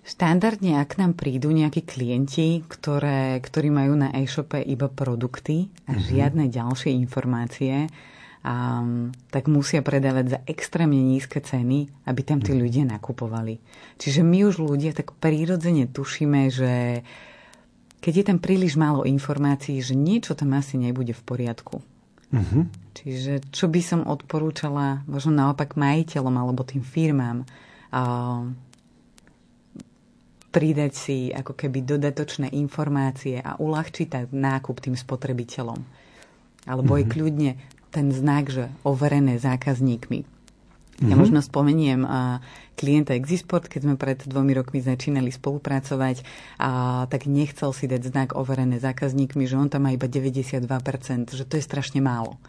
Štandardne, 0.04 0.84
ak 0.84 0.99
nám 0.99 1.15
prídu 1.15 1.54
nejakí 1.54 1.86
klienti, 1.86 2.65
ktoré, 2.65 3.39
ktorí 3.39 3.71
majú 3.71 3.95
na 3.95 4.12
e-shope 4.12 4.60
iba 4.60 4.91
produkty 4.91 5.71
a 5.88 5.95
mm-hmm. 5.95 6.10
žiadne 6.12 6.43
ďalšie 6.52 6.91
informácie, 6.91 7.88
um, 8.43 9.10
tak 9.32 9.47
musia 9.47 9.79
predávať 9.79 10.25
za 10.27 10.39
extrémne 10.45 10.99
nízke 10.99 11.39
ceny, 11.39 11.89
aby 12.06 12.21
tam 12.21 12.43
tí 12.43 12.51
mhm. 12.53 12.60
ľudia 12.60 12.84
nakupovali. 12.86 13.63
Čiže 13.97 14.21
my 14.21 14.39
už 14.51 14.60
ľudia 14.60 14.91
tak 14.91 15.15
prírodzene 15.17 15.88
tušíme, 15.89 16.51
že 16.51 17.01
keď 18.03 18.13
je 18.19 18.25
tam 18.27 18.38
príliš 18.43 18.75
málo 18.75 19.08
informácií, 19.08 19.79
že 19.79 19.95
niečo 19.95 20.36
tam 20.36 20.60
asi 20.60 20.75
nebude 20.75 21.15
v 21.15 21.23
poriadku. 21.23 21.79
Uh-huh. 22.34 22.65
Čiže 22.97 23.47
čo 23.53 23.71
by 23.71 23.79
som 23.79 24.01
odporúčala 24.03 25.08
možno 25.08 25.32
naopak 25.32 25.79
majiteľom 25.79 26.36
alebo 26.36 26.67
tým 26.67 26.84
firmám 26.84 27.45
uh, 27.45 28.49
pridať 30.53 30.93
si 30.93 31.17
ako 31.34 31.58
keby 31.58 31.82
dodatočné 31.82 32.51
informácie 32.53 33.41
a 33.41 33.58
uľahčiť 33.58 34.29
nákup 34.29 34.84
tým 34.84 34.93
spotrebiteľom. 34.93 35.79
Alebo 36.67 36.91
mm-hmm. 36.93 37.08
aj 37.08 37.12
kľudne 37.12 37.51
ten 37.93 38.10
znak, 38.10 38.49
že 38.49 38.73
overené 38.82 39.38
zákazníkmi. 39.38 40.25
Mm-hmm. 40.25 41.10
Ja 41.10 41.15
možno 41.17 41.41
spomeniem 41.41 42.06
uh, 42.06 42.41
klienta 42.73 43.13
Exisport, 43.13 43.69
keď 43.69 43.82
sme 43.86 43.95
pred 43.97 44.17
dvomi 44.25 44.53
rokmi 44.58 44.82
začínali 44.82 45.29
spolupracovať, 45.29 46.25
a 46.58 47.03
tak 47.10 47.29
nechcel 47.29 47.69
si 47.73 47.86
dať 47.86 48.01
znak 48.10 48.29
overené 48.34 48.82
zákazníkmi, 48.82 49.45
že 49.45 49.58
on 49.58 49.69
tam 49.69 49.86
má 49.86 49.93
iba 49.93 50.10
92%, 50.10 50.65
že 51.34 51.45
to 51.45 51.53
je 51.58 51.63
strašne 51.65 52.01
málo. 52.01 52.41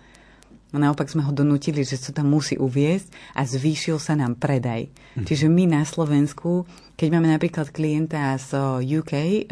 No 0.74 0.82
naopak 0.82 1.06
sme 1.06 1.22
ho 1.22 1.30
donútili, 1.30 1.86
že 1.86 1.94
sa 1.94 2.10
tam 2.10 2.34
musí 2.34 2.58
uviezť 2.58 3.38
a 3.38 3.46
zvýšil 3.46 4.02
sa 4.02 4.18
nám 4.18 4.34
predaj. 4.34 4.90
Hm. 5.14 5.22
Čiže 5.22 5.46
my 5.46 5.70
na 5.70 5.86
Slovensku, 5.86 6.66
keď 6.98 7.08
máme 7.14 7.30
napríklad 7.30 7.70
klienta 7.70 8.34
z 8.42 8.58
UK, 8.82 9.12
eh, 9.14 9.46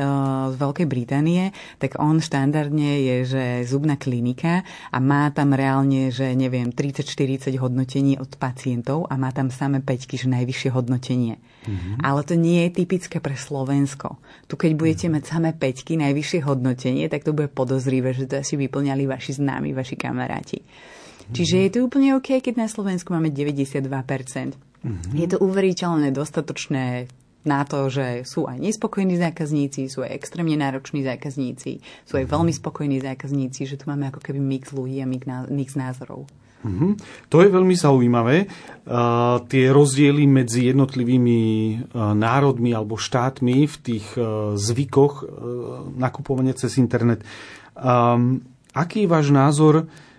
z 0.50 0.54
Veľkej 0.58 0.86
Británie, 0.90 1.54
tak 1.78 2.02
on 2.02 2.18
štandardne 2.18 2.98
je, 3.06 3.16
že 3.22 3.44
zubná 3.70 3.94
klinika 3.94 4.66
a 4.90 4.98
má 4.98 5.30
tam 5.30 5.54
reálne, 5.54 6.10
že 6.10 6.34
neviem, 6.34 6.74
30-40 6.74 7.54
hodnotení 7.54 8.18
od 8.18 8.34
pacientov 8.34 9.06
a 9.06 9.14
má 9.14 9.30
tam 9.30 9.54
samé 9.54 9.78
peťky, 9.78 10.18
že 10.18 10.26
najvyššie 10.26 10.74
hodnotenie. 10.74 11.38
Mm-hmm. 11.38 12.02
Ale 12.02 12.26
to 12.26 12.34
nie 12.34 12.66
je 12.66 12.82
typické 12.82 13.22
pre 13.22 13.38
Slovensko. 13.38 14.18
Tu 14.50 14.58
keď 14.58 14.74
budete 14.74 15.06
mm-hmm. 15.06 15.22
mať 15.22 15.30
samé 15.30 15.50
peťky, 15.54 15.94
najvyššie 16.02 16.42
hodnotenie, 16.42 17.06
tak 17.06 17.22
to 17.22 17.30
bude 17.30 17.54
podozrivé, 17.54 18.10
že 18.10 18.26
to 18.26 18.42
asi 18.42 18.58
vyplňali 18.58 19.06
vaši 19.06 19.38
známi, 19.38 19.70
vaši 19.70 19.94
kamaráti. 19.94 20.66
Čiže 21.30 21.56
je 21.62 21.70
to 21.70 21.78
úplne 21.86 22.18
OK, 22.18 22.42
keď 22.42 22.54
na 22.58 22.68
Slovensku 22.68 23.14
máme 23.14 23.30
92%. 23.30 23.86
Mm-hmm. 24.82 25.14
Je 25.14 25.26
to 25.30 25.38
uveriteľné, 25.38 26.10
dostatočné 26.10 27.06
na 27.42 27.66
to, 27.66 27.90
že 27.90 28.22
sú 28.22 28.46
aj 28.46 28.58
nespokojní 28.58 29.18
zákazníci, 29.18 29.90
sú 29.90 30.06
aj 30.06 30.14
extrémne 30.14 30.54
nároční 30.54 31.02
zákazníci, 31.02 31.82
sú 32.06 32.14
aj 32.18 32.26
veľmi 32.30 32.54
spokojní 32.54 33.02
zákazníci, 33.02 33.66
že 33.66 33.78
tu 33.78 33.90
máme 33.90 34.10
ako 34.10 34.22
keby 34.22 34.38
mix 34.38 34.70
ľudí 34.70 35.02
a 35.02 35.06
mix 35.50 35.74
názorov. 35.74 36.30
Mm-hmm. 36.62 36.92
To 37.34 37.42
je 37.42 37.50
veľmi 37.50 37.74
zaujímavé. 37.74 38.46
Uh, 38.86 39.42
tie 39.50 39.74
rozdiely 39.74 40.30
medzi 40.30 40.70
jednotlivými 40.70 41.40
uh, 41.74 42.14
národmi 42.14 42.70
alebo 42.70 42.94
štátmi 42.94 43.66
v 43.66 43.76
tých 43.82 44.06
uh, 44.14 44.54
zvykoch 44.54 45.14
uh, 45.18 45.26
nakupovania 45.98 46.54
cez 46.54 46.78
internet. 46.78 47.26
Um, 47.74 48.46
aký 48.70 49.06
je 49.06 49.10
váš 49.10 49.34
názor 49.34 49.90
Eh, 49.90 50.11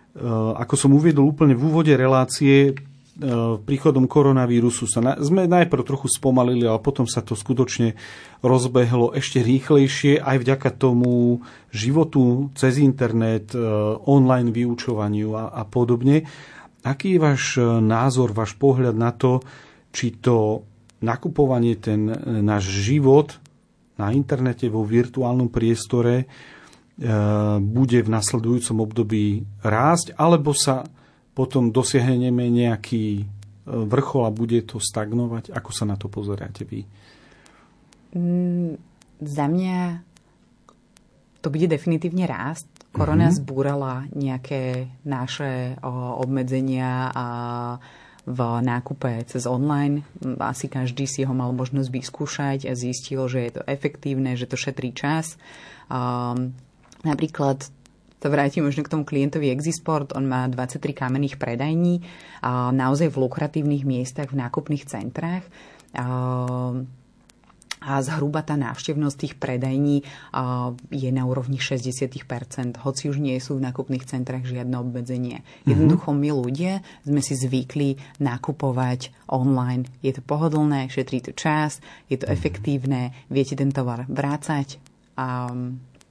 ako 0.58 0.76
som 0.78 0.94
uviedol 0.94 1.34
úplne 1.34 1.58
v 1.58 1.66
úvode 1.74 1.94
relácie, 1.98 2.70
eh, 2.70 2.76
príchodom 3.58 4.06
koronavírusu 4.06 4.86
sa 4.86 5.02
na, 5.02 5.18
sme 5.18 5.50
najprv 5.50 5.82
trochu 5.82 6.06
spomalili, 6.06 6.70
ale 6.70 6.78
potom 6.78 7.10
sa 7.10 7.26
to 7.26 7.34
skutočne 7.34 7.98
rozbehlo 8.46 9.18
ešte 9.18 9.42
rýchlejšie 9.42 10.22
aj 10.22 10.38
vďaka 10.38 10.70
tomu 10.78 11.42
životu 11.74 12.54
cez 12.54 12.78
internet, 12.78 13.58
eh, 13.58 13.62
online 14.06 14.54
vyučovaniu 14.54 15.34
a, 15.34 15.50
a 15.50 15.66
podobne. 15.66 16.30
Aký 16.84 17.16
je 17.16 17.24
váš 17.24 17.44
názor, 17.80 18.36
váš 18.36 18.60
pohľad 18.60 18.92
na 18.92 19.16
to, 19.16 19.40
či 19.96 20.20
to 20.20 20.68
nakupovanie, 21.00 21.80
ten 21.80 22.12
náš 22.44 22.68
život 22.68 23.40
na 23.96 24.12
internete, 24.12 24.68
vo 24.68 24.84
virtuálnom 24.84 25.48
priestore 25.48 26.28
E, 26.28 26.53
bude 27.60 28.00
v 28.06 28.10
nasledujúcom 28.10 28.78
období 28.86 29.42
rásť, 29.66 30.14
alebo 30.14 30.54
sa 30.54 30.86
potom 31.34 31.74
dosiahneme 31.74 32.46
nejaký 32.54 33.06
e, 33.18 33.24
vrchol 33.66 34.30
a 34.30 34.36
bude 34.36 34.62
to 34.62 34.78
stagnovať? 34.78 35.50
Ako 35.50 35.74
sa 35.74 35.90
na 35.90 35.98
to 35.98 36.06
pozeráte 36.06 36.62
vy? 36.62 36.86
Mm, 38.14 38.78
za 39.18 39.46
mňa 39.50 40.06
to 41.42 41.50
bude 41.50 41.66
definitívne 41.66 42.30
rásť. 42.30 42.70
Korona 42.94 43.34
mm-hmm. 43.34 43.42
zbúrala 43.42 44.06
nejaké 44.14 44.86
naše 45.02 45.76
obmedzenia 46.22 47.10
a 47.10 47.28
v 48.24 48.40
nákupe 48.64 49.28
cez 49.28 49.44
online. 49.44 50.08
Asi 50.40 50.72
každý 50.72 51.04
si 51.04 51.28
ho 51.28 51.34
mal 51.36 51.52
možnosť 51.52 51.90
vyskúšať 51.92 52.60
a 52.70 52.78
zistil, 52.78 53.28
že 53.28 53.40
je 53.44 53.52
to 53.60 53.62
efektívne, 53.68 54.40
že 54.40 54.48
to 54.48 54.56
šetrí 54.56 54.96
čas. 54.96 55.36
Um, 55.92 56.56
Napríklad 57.04 57.68
to 58.24 58.32
vrátim 58.32 58.64
možno 58.64 58.88
k 58.88 58.92
tomu 58.96 59.04
klientovi 59.04 59.52
Exisport, 59.52 60.16
on 60.16 60.24
má 60.24 60.48
23 60.48 60.96
kamenných 60.96 61.36
predajní, 61.36 62.00
a 62.40 62.72
naozaj 62.72 63.12
v 63.12 63.28
lukratívnych 63.28 63.84
miestach, 63.84 64.32
v 64.32 64.40
nákupných 64.40 64.88
centrách. 64.88 65.44
A, 65.92 66.80
zhruba 67.84 68.40
tá 68.48 68.56
návštevnosť 68.56 69.18
tých 69.20 69.36
predajní 69.36 70.08
je 70.88 71.10
na 71.12 71.24
úrovni 71.28 71.60
60%, 71.60 72.80
hoci 72.80 73.12
už 73.12 73.20
nie 73.20 73.36
sú 73.44 73.60
v 73.60 73.68
nákupných 73.68 74.08
centrách 74.08 74.48
žiadne 74.48 74.80
obmedzenie. 74.80 75.44
Mm-hmm. 75.44 75.68
Jednoducho 75.68 76.16
my 76.16 76.32
ľudia 76.32 76.80
sme 77.04 77.20
si 77.20 77.36
zvykli 77.36 78.00
nakupovať 78.24 79.12
online. 79.28 79.84
Je 80.00 80.16
to 80.16 80.24
pohodlné, 80.24 80.88
šetrí 80.88 81.20
to 81.28 81.36
čas, 81.36 81.84
je 82.08 82.16
to 82.16 82.32
efektívne, 82.32 83.12
viete 83.28 83.60
ten 83.60 83.76
tovar 83.76 84.08
vrácať 84.08 84.80
a 85.20 85.52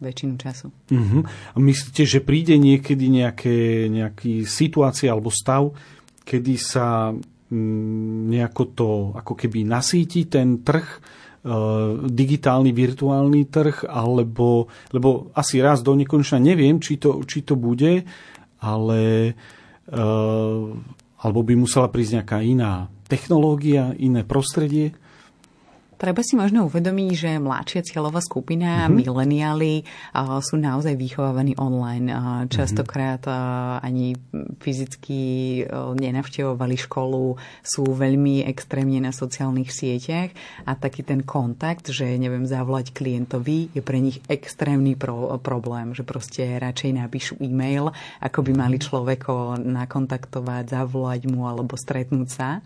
väčšinu 0.03 0.35
času. 0.37 0.67
Uh-huh. 0.91 1.23
A 1.27 1.57
myslíte, 1.63 2.03
že 2.03 2.19
príde 2.19 2.59
niekedy 2.59 3.07
nejaké, 3.07 3.87
nejaký 3.87 4.43
situácia 4.43 5.15
alebo 5.15 5.31
stav, 5.31 5.71
kedy 6.27 6.55
sa 6.59 7.15
mm, 7.15 8.29
nejako 8.29 8.63
to 8.75 8.91
ako 9.15 9.33
keby 9.39 9.63
nasíti 9.63 10.27
ten 10.27 10.67
trh, 10.67 10.87
e, 10.87 10.99
digitálny, 12.11 12.75
virtuálny 12.75 13.47
trh, 13.47 13.87
alebo, 13.87 14.67
lebo 14.91 15.31
asi 15.39 15.63
raz 15.63 15.81
do 15.87 15.95
nekonečna 15.95 16.43
neviem, 16.43 16.83
či 16.83 16.99
to, 16.99 17.23
či 17.23 17.47
to 17.47 17.55
bude, 17.55 18.03
ale 18.59 19.03
e, 19.87 20.03
alebo 21.23 21.41
by 21.47 21.55
musela 21.55 21.87
prísť 21.87 22.19
nejaká 22.19 22.39
iná 22.43 22.91
technológia, 23.07 23.95
iné 23.95 24.27
prostredie? 24.27 24.99
Treba 26.03 26.19
si 26.27 26.35
možno 26.35 26.67
uvedomiť, 26.67 27.11
že 27.15 27.31
mladšia 27.39 27.87
cieľová 27.87 28.19
skupina, 28.19 28.91
mm-hmm. 28.91 29.07
mileniáli 29.07 29.87
sú 30.43 30.59
naozaj 30.59 30.99
vychovávaní 30.99 31.55
online. 31.63 32.11
Častokrát 32.51 33.23
ani 33.79 34.19
fyzicky 34.59 35.63
nenavštevovali 35.71 36.75
školu, 36.75 37.39
sú 37.63 37.87
veľmi 37.87 38.43
extrémne 38.51 38.99
na 38.99 39.15
sociálnych 39.15 39.71
sieťach 39.71 40.35
a 40.67 40.75
taký 40.75 41.07
ten 41.07 41.23
kontakt, 41.23 41.95
že 41.95 42.19
neviem, 42.19 42.51
zavolať 42.51 42.91
klientovi 42.91 43.71
je 43.71 43.79
pre 43.79 44.03
nich 44.03 44.19
extrémny 44.27 44.99
pro, 44.99 45.39
problém, 45.39 45.95
že 45.95 46.03
proste 46.03 46.59
radšej 46.59 46.99
napíšu 46.99 47.35
e-mail, 47.39 47.95
ako 48.19 48.43
by 48.43 48.53
mali 48.59 48.83
mhm. 48.83 48.85
človeko 48.91 49.55
nakontaktovať, 49.55 50.67
zavolať 50.67 51.31
mu 51.31 51.47
alebo 51.47 51.79
stretnúť 51.79 52.27
sa. 52.27 52.59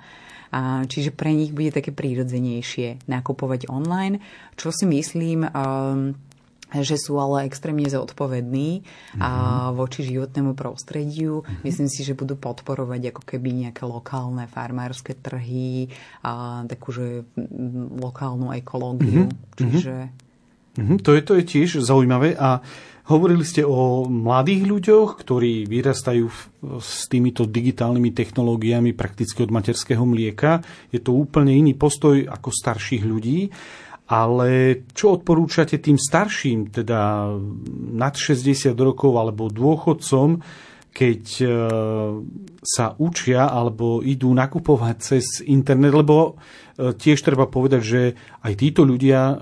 A, 0.55 0.87
čiže 0.87 1.11
pre 1.11 1.35
nich 1.35 1.51
bude 1.51 1.75
také 1.75 1.91
prírodzenejšie 1.91 3.09
nakupovať 3.11 3.71
online, 3.71 4.23
čo 4.55 4.71
si 4.71 4.87
myslím, 4.87 5.47
um, 5.51 6.15
že 6.75 6.99
sú 6.99 7.15
ale 7.23 7.47
extrémne 7.47 7.87
zodpovední 7.87 8.83
mm-hmm. 8.83 9.23
a 9.23 9.31
mhm. 9.71 9.79
voči 9.79 10.03
životnému 10.03 10.59
prostrediu. 10.59 11.47
Mm-hmm. 11.47 11.63
Myslím 11.63 11.89
si, 11.89 12.03
že 12.03 12.19
budú 12.19 12.35
podporovať 12.35 13.15
ako 13.15 13.23
keby 13.23 13.49
nejaké 13.67 13.87
lokálne 13.87 14.51
farmárske 14.51 15.15
trhy 15.15 15.95
a 16.27 16.65
takúže 16.67 17.23
lokálnu 18.03 18.51
ekológiu. 18.59 19.31
Mm-hmm. 19.31 19.57
Čiže... 19.57 19.95
Mm-hmm. 20.77 20.99
To, 21.09 21.11
je, 21.17 21.21
to 21.25 21.33
je 21.41 21.45
tiež 21.47 21.81
zaujímavé 21.81 22.37
a 22.37 22.61
Hovorili 23.07 23.47
ste 23.47 23.63
o 23.63 24.11
mladých 24.11 24.67
ľuďoch, 24.67 25.23
ktorí 25.23 25.71
vyrastajú 25.71 26.27
s 26.83 27.07
týmito 27.07 27.47
digitálnymi 27.47 28.11
technológiami 28.11 28.99
prakticky 28.99 29.47
od 29.47 29.55
materského 29.55 30.03
mlieka. 30.03 30.59
Je 30.91 30.99
to 30.99 31.15
úplne 31.15 31.55
iný 31.55 31.79
postoj 31.79 32.27
ako 32.27 32.51
starších 32.51 33.07
ľudí. 33.07 33.47
Ale 34.11 34.83
čo 34.91 35.19
odporúčate 35.19 35.79
tým 35.79 35.99
starším, 35.99 36.75
teda 36.75 37.31
nad 37.95 38.15
60 38.15 38.75
rokov 38.75 39.15
alebo 39.19 39.55
dôchodcom, 39.55 40.43
keď 40.97 41.23
e, 41.43 41.49
sa 42.59 42.87
učia 42.97 43.51
alebo 43.51 44.01
idú 44.03 44.35
nakupovať 44.35 44.97
cez 44.99 45.25
internet, 45.47 45.93
lebo 45.95 46.41
tiež 46.77 47.19
treba 47.25 47.49
povedať, 47.49 47.83
že 47.83 48.03
aj 48.45 48.53
títo 48.61 48.85
ľudia 48.85 49.21
e, 49.33 49.35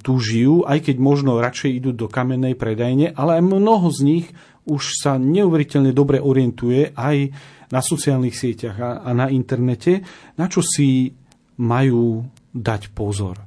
tu 0.00 0.16
žijú, 0.16 0.64
aj 0.64 0.88
keď 0.88 0.96
možno 0.96 1.36
radšej 1.36 1.70
idú 1.76 1.90
do 1.92 2.08
kamennej 2.08 2.56
predajne, 2.56 3.12
ale 3.12 3.40
aj 3.40 3.42
mnoho 3.44 3.88
z 3.92 4.00
nich 4.00 4.26
už 4.64 4.96
sa 4.96 5.20
neuveriteľne 5.20 5.92
dobre 5.92 6.20
orientuje 6.20 6.96
aj 6.96 7.32
na 7.70 7.80
sociálnych 7.80 8.34
sieťach 8.34 8.76
a 9.06 9.10
na 9.14 9.30
internete, 9.30 10.02
na 10.34 10.50
čo 10.50 10.60
si 10.60 11.14
majú 11.60 12.26
dať 12.50 12.90
pozor. 12.90 13.38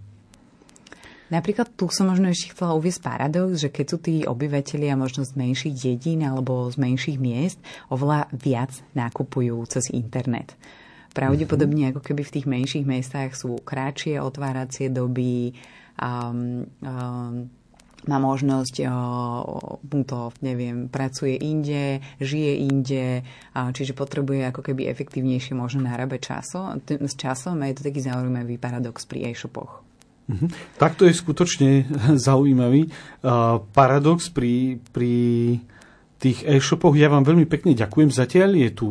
Napríklad 1.33 1.73
tu 1.73 1.89
som 1.89 2.13
možno 2.13 2.29
ešte 2.29 2.53
chcela 2.53 2.77
uvieť 2.77 3.01
paradox, 3.01 3.57
že 3.57 3.73
keď 3.73 3.85
sú 3.89 3.97
tí 3.97 4.21
obyvateľia 4.21 4.93
možno 4.93 5.25
z 5.25 5.33
menších 5.33 5.73
dedín 5.73 6.21
alebo 6.21 6.69
z 6.69 6.77
menších 6.77 7.17
miest, 7.17 7.57
oveľa 7.89 8.29
viac 8.29 8.69
nakupujú 8.93 9.57
cez 9.65 9.89
internet. 9.89 10.53
Pravdepodobne 11.13 11.93
ako 11.93 12.01
keby 12.01 12.21
v 12.25 12.33
tých 12.33 12.45
menších 12.49 12.85
mestách 12.89 13.37
sú 13.37 13.61
kratšie 13.61 14.17
otváracie 14.17 14.89
doby, 14.89 15.53
um, 16.01 16.65
um, 16.81 17.47
má 18.03 18.19
možnosť, 18.19 18.83
to, 20.03 20.19
neviem, 20.43 20.91
pracuje 20.91 21.39
inde, 21.39 22.03
žije 22.19 22.53
inde, 22.67 23.23
čiže 23.55 23.95
potrebuje 23.95 24.51
ako 24.51 24.59
keby 24.59 24.91
efektívnejšie 24.91 25.55
možno 25.55 25.87
narábať 25.87 26.35
časom, 26.35 26.83
s 26.83 27.15
časom 27.15 27.63
je 27.63 27.79
to 27.79 27.87
taký 27.87 28.03
zaujímavý 28.03 28.59
paradox 28.59 29.07
pri 29.07 29.31
e-shopoch. 29.31 29.79
Mhm. 30.27 30.79
Tak 30.79 30.99
je 31.03 31.15
skutočne 31.15 31.87
zaujímavý 32.27 32.91
paradox 33.71 34.31
pri, 34.31 34.79
pri 34.91 35.15
tých 36.23 36.47
e-shopoch. 36.47 36.95
Ja 36.95 37.11
vám 37.11 37.27
veľmi 37.27 37.43
pekne 37.51 37.75
ďakujem 37.75 38.07
zatiaľ. 38.07 38.55
Je 38.55 38.69
tu, 38.71 38.87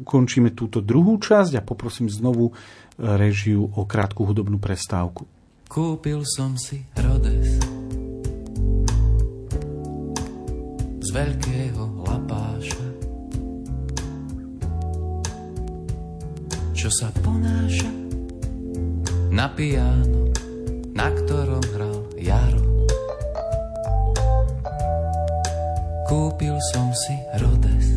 ukončíme 0.00 0.56
túto 0.56 0.80
druhú 0.80 1.20
časť 1.20 1.60
a 1.60 1.62
poprosím 1.62 2.08
znovu 2.08 2.56
režiu 2.96 3.68
o 3.68 3.84
krátku 3.84 4.24
hudobnú 4.24 4.56
prestávku. 4.56 5.28
Kúpil 5.68 6.24
som 6.24 6.56
si 6.56 6.88
Rhodes 6.96 7.60
z 11.04 11.08
veľkého 11.12 12.00
lapáša, 12.08 12.86
čo 16.72 16.88
sa 16.88 17.12
ponáša 17.20 17.92
na 19.34 19.50
piano, 19.52 20.32
na 20.94 21.10
ktorom 21.12 21.64
hral 21.74 22.08
Jaro. 22.16 22.73
Kúpil 26.04 26.52
som 26.68 26.92
si 26.92 27.16
Rhodes. 27.40 27.96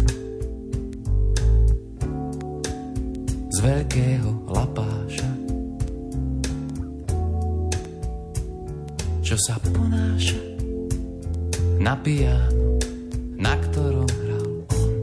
Z 3.52 3.58
veľkého 3.60 4.48
lapáša, 4.48 5.32
čo 9.20 9.36
sa 9.36 9.60
ponáša. 9.60 10.40
Na 11.84 12.00
piano, 12.00 12.80
na 13.36 13.54
ktorom 13.60 14.08
hral 14.08 14.50
on. 14.72 14.94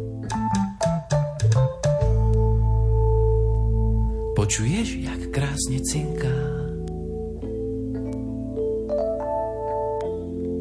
Počuješ, 4.33 5.05
jak 5.05 5.21
krásne 5.29 5.79
cinká. 5.85 6.37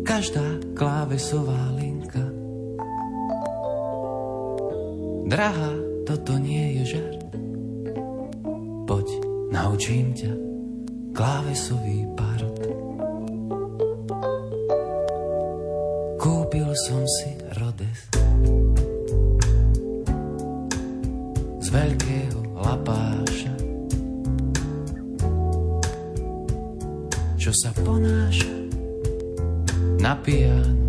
Každá 0.03 0.59
klávesová 0.75 1.73
Drahá, 5.33 5.73
toto 6.05 6.37
nie 6.37 6.77
je 6.77 6.93
žart. 6.93 7.33
Poď, 8.85 9.07
naučím 9.49 10.13
ťa 10.13 10.29
klávesový 11.09 12.05
part. 12.13 12.61
Kúpil 16.21 16.69
som 16.85 17.01
si 17.17 17.33
Rhodes 17.57 18.13
z 21.65 21.67
veľkého 21.73 22.39
lapáša, 22.53 23.57
čo 27.41 27.49
sa 27.57 27.73
ponáša 27.81 28.53
na 29.97 30.13
piano, 30.13 30.82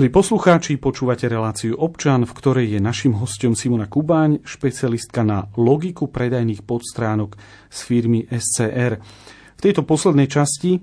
Milí 0.00 0.16
poslucháči, 0.16 0.80
počúvate 0.80 1.28
reláciu 1.28 1.76
Občan, 1.76 2.24
v 2.24 2.32
ktorej 2.32 2.72
je 2.72 2.80
našim 2.80 3.12
hostom 3.20 3.52
Simona 3.52 3.84
Kubáň, 3.84 4.40
špecialistka 4.48 5.20
na 5.20 5.52
logiku 5.60 6.08
predajných 6.08 6.64
podstránok 6.64 7.36
z 7.68 7.78
firmy 7.84 8.24
SCR. 8.24 8.96
V 8.96 9.60
tejto 9.60 9.84
poslednej 9.84 10.24
časti 10.24 10.80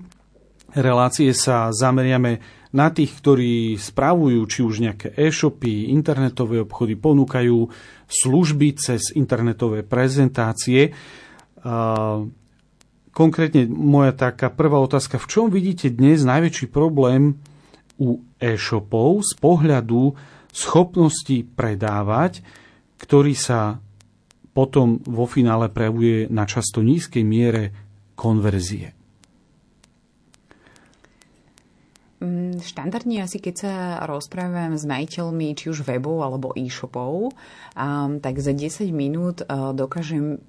relácie 0.70 1.34
sa 1.34 1.74
zameriame 1.74 2.38
na 2.70 2.94
tých, 2.94 3.18
ktorí 3.18 3.74
spravujú 3.74 4.38
či 4.46 4.60
už 4.62 4.86
nejaké 4.86 5.10
e-shopy, 5.18 5.90
internetové 5.90 6.62
obchody, 6.62 6.94
ponúkajú 6.94 7.74
služby 8.06 8.78
cez 8.78 9.10
internetové 9.18 9.82
prezentácie. 9.82 10.94
Konkrétne 13.10 13.62
moja 13.66 14.14
taká 14.14 14.46
prvá 14.46 14.78
otázka, 14.78 15.18
v 15.18 15.26
čom 15.26 15.50
vidíte 15.50 15.90
dnes 15.90 16.22
najväčší 16.22 16.70
problém 16.70 17.42
u 17.98 18.22
e-shopov 18.38 19.22
z 19.26 19.32
pohľadu 19.38 20.14
schopnosti 20.50 21.44
predávať, 21.54 22.42
ktorý 22.98 23.34
sa 23.36 23.78
potom 24.50 24.98
vo 25.06 25.30
finále 25.30 25.70
prejavuje 25.70 26.26
na 26.34 26.42
často 26.42 26.82
nízkej 26.82 27.22
miere 27.22 27.64
konverzie. 28.18 28.98
Mm, 32.18 32.58
Štandardne 32.58 33.22
asi 33.22 33.38
keď 33.38 33.54
sa 33.54 33.74
rozprávam 34.02 34.74
s 34.74 34.82
majiteľmi 34.82 35.54
či 35.54 35.70
už 35.70 35.86
webov 35.86 36.26
alebo 36.26 36.50
e-shopov, 36.58 37.30
tak 38.18 38.34
za 38.42 38.50
10 38.50 38.90
minút 38.90 39.46
uh, 39.46 39.70
dokážem 39.70 40.42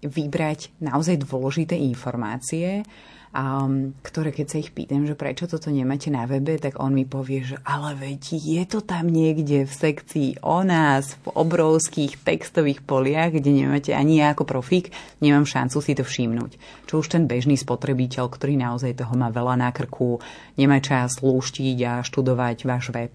vybrať 0.00 0.72
naozaj 0.80 1.20
dôležité 1.28 1.76
informácie, 1.76 2.88
um, 3.30 3.94
ktoré 4.02 4.34
keď 4.34 4.46
sa 4.50 4.58
ich 4.58 4.74
pýtam, 4.74 5.06
že 5.06 5.14
prečo 5.14 5.46
toto 5.46 5.70
nemáte 5.70 6.10
na 6.10 6.26
webe, 6.26 6.58
tak 6.58 6.82
on 6.82 6.90
mi 6.94 7.06
povie, 7.06 7.46
že 7.46 7.56
ale 7.62 7.94
veď 7.94 8.22
je 8.36 8.62
to 8.66 8.82
tam 8.82 9.06
niekde 9.06 9.66
v 9.66 9.72
sekcii 9.72 10.42
o 10.42 10.66
nás, 10.66 11.14
v 11.22 11.26
obrovských 11.38 12.18
textových 12.20 12.82
poliach, 12.82 13.34
kde 13.34 13.54
nemáte 13.54 13.94
ani 13.94 14.22
ja 14.22 14.34
ako 14.34 14.46
profík, 14.46 14.90
nemám 15.22 15.46
šancu 15.46 15.78
si 15.78 15.92
to 15.94 16.02
všimnúť. 16.02 16.58
Čo 16.90 17.02
už 17.02 17.06
ten 17.10 17.30
bežný 17.30 17.54
spotrebiteľ, 17.54 18.26
ktorý 18.26 18.58
naozaj 18.58 18.98
toho 18.98 19.14
má 19.14 19.30
veľa 19.30 19.54
na 19.58 19.70
krku, 19.70 20.18
nemá 20.58 20.82
čas 20.82 21.22
lúštiť 21.22 21.78
a 21.86 21.92
študovať 22.02 22.66
váš 22.66 22.90
web. 22.90 23.14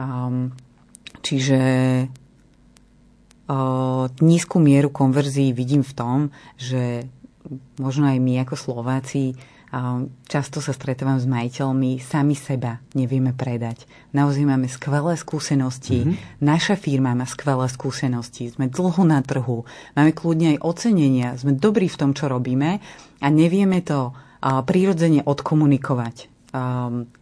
Um, 0.00 0.56
čiže 1.20 1.60
nízku 4.22 4.62
mieru 4.62 4.94
konverzií 4.94 5.50
vidím 5.50 5.82
v 5.82 5.96
tom, 5.98 6.18
že 6.54 7.10
možno 7.80 8.10
aj 8.10 8.18
my 8.20 8.44
ako 8.44 8.54
Slováci 8.56 9.34
Často 10.26 10.58
sa 10.58 10.74
stretávam 10.74 11.22
s 11.22 11.30
majiteľmi, 11.30 12.02
sami 12.02 12.34
seba 12.34 12.82
nevieme 12.98 13.30
predať. 13.30 13.86
Naozaj 14.10 14.42
máme 14.42 14.66
skvelé 14.66 15.14
skúsenosti, 15.14 16.02
mm-hmm. 16.02 16.42
naša 16.42 16.74
firma 16.74 17.14
má 17.14 17.22
skvelé 17.22 17.70
skúsenosti, 17.70 18.50
sme 18.50 18.66
dlho 18.66 19.06
na 19.06 19.22
trhu, 19.22 19.62
máme 19.94 20.10
kľudne 20.10 20.58
aj 20.58 20.62
ocenenia, 20.66 21.38
sme 21.38 21.54
dobrí 21.54 21.86
v 21.86 21.98
tom, 22.02 22.18
čo 22.18 22.26
robíme 22.26 22.82
a 23.22 23.26
nevieme 23.30 23.78
to 23.86 24.10
prirodzene 24.42 25.22
odkomunikovať. 25.22 26.50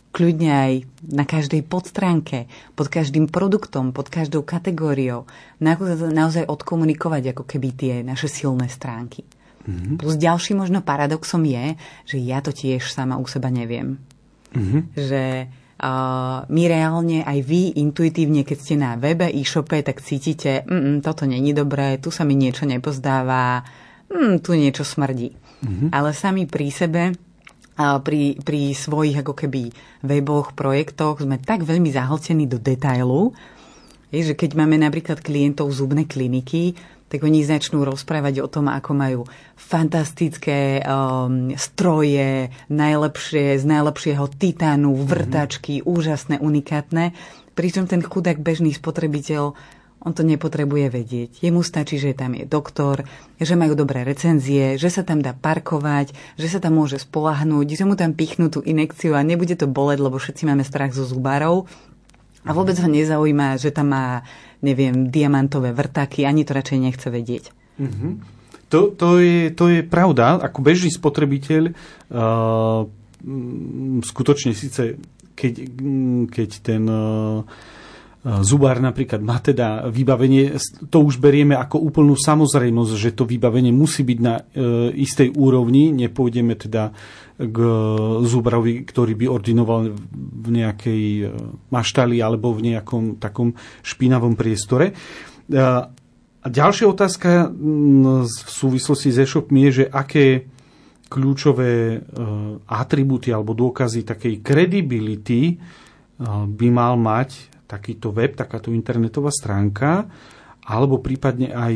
Kľudne 0.08 0.50
aj 0.50 0.72
na 1.04 1.28
každej 1.28 1.68
podstránke, 1.68 2.48
pod 2.72 2.88
každým 2.88 3.28
produktom, 3.28 3.92
pod 3.92 4.08
každou 4.08 4.40
kategóriou. 4.40 5.28
Naozaj 5.60 6.48
odkomunikovať 6.48 7.36
ako 7.36 7.44
keby 7.44 7.68
tie 7.76 7.94
naše 8.00 8.32
silné 8.32 8.72
stránky. 8.72 9.28
Mm-hmm. 9.68 10.00
Plus 10.00 10.16
ďalší 10.16 10.56
možno 10.56 10.80
paradoxom 10.80 11.44
je, 11.44 11.76
že 12.08 12.16
ja 12.16 12.40
to 12.40 12.56
tiež 12.56 12.88
sama 12.88 13.20
u 13.20 13.28
seba 13.28 13.52
neviem. 13.52 14.00
Mm-hmm. 14.56 14.80
Že 14.96 15.22
uh, 15.44 16.48
my 16.48 16.62
reálne 16.64 17.20
aj 17.20 17.38
vy 17.44 17.76
intuitívne, 17.76 18.48
keď 18.48 18.56
ste 18.56 18.74
na 18.80 18.96
webe, 18.96 19.28
e-shope, 19.28 19.76
tak 19.84 20.00
cítite, 20.00 20.64
mm, 20.64 21.04
toto 21.04 21.28
není 21.28 21.52
dobré, 21.52 22.00
tu 22.00 22.08
sa 22.08 22.24
mi 22.24 22.32
niečo 22.32 22.64
nepozdáva, 22.64 23.60
mm, 24.08 24.40
tu 24.40 24.56
niečo 24.56 24.88
smrdí. 24.88 25.36
Mm-hmm. 25.36 25.88
Ale 25.92 26.16
sami 26.16 26.48
pri 26.48 26.68
sebe 26.72 27.02
pri, 27.78 28.42
pri 28.42 28.74
svojich 28.74 29.22
ako 29.22 29.38
keby 29.38 29.70
weboch, 30.02 30.50
projektoch 30.58 31.22
sme 31.22 31.38
tak 31.38 31.62
veľmi 31.62 31.94
zahltení 31.94 32.50
do 32.50 32.58
detailu, 32.58 33.30
že 34.10 34.34
keď 34.34 34.58
máme 34.58 34.82
napríklad 34.82 35.22
klientov 35.22 35.70
zubnej 35.70 36.10
kliniky, 36.10 36.74
tak 37.08 37.24
oni 37.24 37.44
začnú 37.44 37.82
rozprávať 37.82 38.44
o 38.44 38.48
tom, 38.48 38.68
ako 38.68 38.90
majú 38.92 39.20
fantastické 39.56 40.80
um, 40.84 41.52
stroje, 41.56 42.52
najlepšie, 42.68 43.56
z 43.58 43.64
najlepšieho 43.64 44.28
titánu, 44.28 44.92
mhm. 44.94 45.04
vrtačky, 45.08 45.80
mm-hmm. 45.80 45.90
úžasné, 45.90 46.34
unikátne. 46.38 47.16
Pričom 47.56 47.90
ten 47.90 48.04
chudák 48.04 48.38
bežný 48.38 48.70
spotrebiteľ 48.70 49.56
on 49.98 50.14
to 50.14 50.22
nepotrebuje 50.22 50.94
vedieť. 50.94 51.30
Jemu 51.42 51.66
stačí, 51.66 51.98
že 51.98 52.14
tam 52.14 52.38
je 52.38 52.46
doktor, 52.46 53.02
že 53.34 53.58
majú 53.58 53.74
dobré 53.74 54.06
recenzie, 54.06 54.78
že 54.78 54.94
sa 54.94 55.02
tam 55.02 55.18
dá 55.18 55.34
parkovať, 55.34 56.14
že 56.38 56.46
sa 56.46 56.62
tam 56.62 56.78
môže 56.78 57.02
spolahnúť, 57.02 57.66
že 57.74 57.82
mu 57.82 57.98
tam 57.98 58.14
pichnú 58.14 58.46
tú 58.46 58.62
inekciu 58.62 59.18
a 59.18 59.26
nebude 59.26 59.58
to 59.58 59.66
boleť, 59.66 59.98
lebo 59.98 60.22
všetci 60.22 60.46
máme 60.46 60.62
strach 60.62 60.94
zo 60.94 61.02
zubárov. 61.02 61.66
A 62.46 62.50
vôbec 62.54 62.78
ho 62.78 62.88
nezaujíma, 62.88 63.58
že 63.58 63.74
tam 63.74 63.90
má 63.90 64.22
neviem, 64.62 65.10
diamantové 65.10 65.70
vrtaky, 65.70 66.26
ani 66.26 66.42
to 66.42 66.54
radšej 66.54 66.78
nechce 66.78 67.06
vedieť. 67.06 67.44
Mm-hmm. 67.78 68.12
To, 68.68 68.92
to, 68.92 69.22
je, 69.22 69.48
to 69.54 69.64
je 69.70 69.80
pravda. 69.86 70.42
Ako 70.42 70.60
bežný 70.60 70.92
spotrebiteľ 70.92 71.62
uh, 71.72 72.84
skutočne 74.02 74.52
síce 74.52 75.00
keď, 75.38 75.54
keď 76.34 76.50
ten 76.58 76.82
uh, 76.90 77.46
zubár 78.42 78.82
napríklad 78.82 79.22
má 79.22 79.38
teda 79.38 79.86
vybavenie, 79.86 80.58
to 80.90 80.98
už 80.98 81.22
berieme 81.22 81.54
ako 81.54 81.78
úplnú 81.78 82.18
samozrejmosť, 82.18 82.92
že 82.98 83.14
to 83.14 83.22
vybavenie 83.22 83.70
musí 83.70 84.02
byť 84.02 84.18
na 84.18 84.42
uh, 84.42 84.90
istej 84.90 85.38
úrovni, 85.38 85.94
nepôjdeme 85.94 86.58
teda 86.58 86.90
k 87.38 87.58
zubrovi, 88.26 88.82
ktorý 88.82 89.14
by 89.14 89.26
ordinoval 89.30 89.94
v 90.18 90.48
nejakej 90.50 91.02
e, 91.22 91.24
maštali 91.70 92.18
alebo 92.18 92.50
v 92.50 92.74
nejakom 92.74 93.22
takom 93.22 93.54
špinavom 93.86 94.34
priestore. 94.34 94.90
E, 94.90 94.94
a 96.38 96.46
ďalšia 96.46 96.90
otázka 96.90 97.46
v 98.26 98.50
súvislosti 98.50 99.14
s 99.14 99.22
e-shopmi 99.22 99.70
je, 99.70 99.82
že 99.82 99.84
aké 99.86 100.50
kľúčové 101.06 101.72
e, 101.94 101.98
atribúty 102.66 103.30
alebo 103.30 103.54
dôkazy 103.54 104.02
takej 104.02 104.42
kredibility 104.42 105.58
by 106.18 106.68
mal 106.74 106.98
mať 106.98 107.62
takýto 107.70 108.10
web, 108.10 108.34
takáto 108.34 108.74
internetová 108.74 109.30
stránka, 109.30 110.10
alebo 110.66 110.98
prípadne 110.98 111.54
aj 111.54 111.74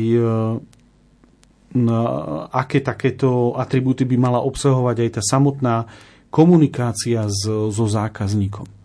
aké 2.53 2.85
takéto 2.85 3.57
atribúty 3.57 4.05
by 4.05 4.15
mala 4.17 4.39
obsahovať 4.45 4.97
aj 5.01 5.09
tá 5.17 5.21
samotná 5.25 5.75
komunikácia 6.29 7.25
s, 7.25 7.45
so 7.45 7.85
zákazníkom. 7.89 8.82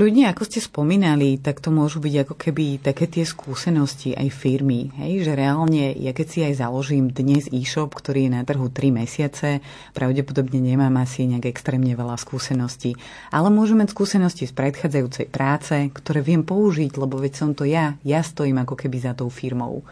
Kľudne, 0.00 0.32
ako 0.32 0.48
ste 0.48 0.64
spomínali, 0.64 1.36
tak 1.36 1.60
to 1.60 1.68
môžu 1.68 2.00
byť 2.00 2.24
ako 2.24 2.32
keby 2.32 2.80
také 2.80 3.04
tie 3.04 3.20
skúsenosti 3.20 4.16
aj 4.16 4.32
firmy. 4.32 4.88
Hej? 4.96 5.28
Že 5.28 5.32
reálne, 5.36 5.92
ja 5.92 6.16
keď 6.16 6.26
si 6.32 6.40
aj 6.40 6.56
založím 6.56 7.12
dnes 7.12 7.52
e-shop, 7.52 7.92
ktorý 7.92 8.24
je 8.24 8.30
na 8.32 8.40
trhu 8.40 8.72
3 8.72 8.96
mesiace, 8.96 9.60
pravdepodobne 9.92 10.56
nemám 10.56 11.04
asi 11.04 11.28
nejak 11.28 11.52
extrémne 11.52 11.92
veľa 11.92 12.16
skúseností. 12.16 12.96
Ale 13.28 13.52
môžem 13.52 13.84
mať 13.84 13.92
skúsenosti 13.92 14.48
z 14.48 14.56
predchádzajúcej 14.56 15.28
práce, 15.28 15.76
ktoré 15.92 16.24
viem 16.24 16.48
použiť, 16.48 16.96
lebo 16.96 17.20
veď 17.20 17.32
som 17.36 17.52
to 17.52 17.68
ja. 17.68 18.00
Ja 18.00 18.24
stojím 18.24 18.56
ako 18.64 18.80
keby 18.80 19.04
za 19.04 19.12
tou 19.12 19.28
firmou. 19.28 19.84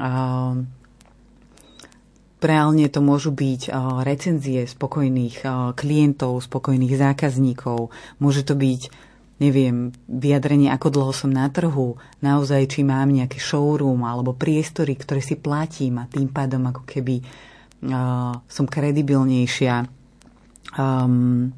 Uh, 0.00 0.64
reálne 2.40 2.88
to 2.88 3.04
môžu 3.04 3.36
byť 3.36 3.68
recenzie 4.00 4.64
spokojných 4.64 5.44
klientov, 5.76 6.40
spokojných 6.40 6.96
zákazníkov. 6.96 7.92
Môže 8.16 8.40
to 8.40 8.56
byť 8.56 9.12
neviem, 9.36 9.92
vyjadrenie, 10.08 10.72
ako 10.72 10.88
dlho 10.88 11.12
som 11.12 11.28
na 11.28 11.48
trhu, 11.52 12.00
naozaj, 12.24 12.72
či 12.72 12.80
mám 12.80 13.12
nejaký 13.12 13.36
showroom 13.36 14.08
alebo 14.08 14.32
priestory, 14.32 14.96
ktoré 14.96 15.20
si 15.20 15.36
platím 15.36 16.00
a 16.00 16.08
tým 16.08 16.32
pádom 16.32 16.64
ako 16.64 16.88
keby 16.88 17.20
uh, 17.20 18.40
som 18.48 18.64
kredibilnejšia. 18.64 19.84
Um, 20.80 21.52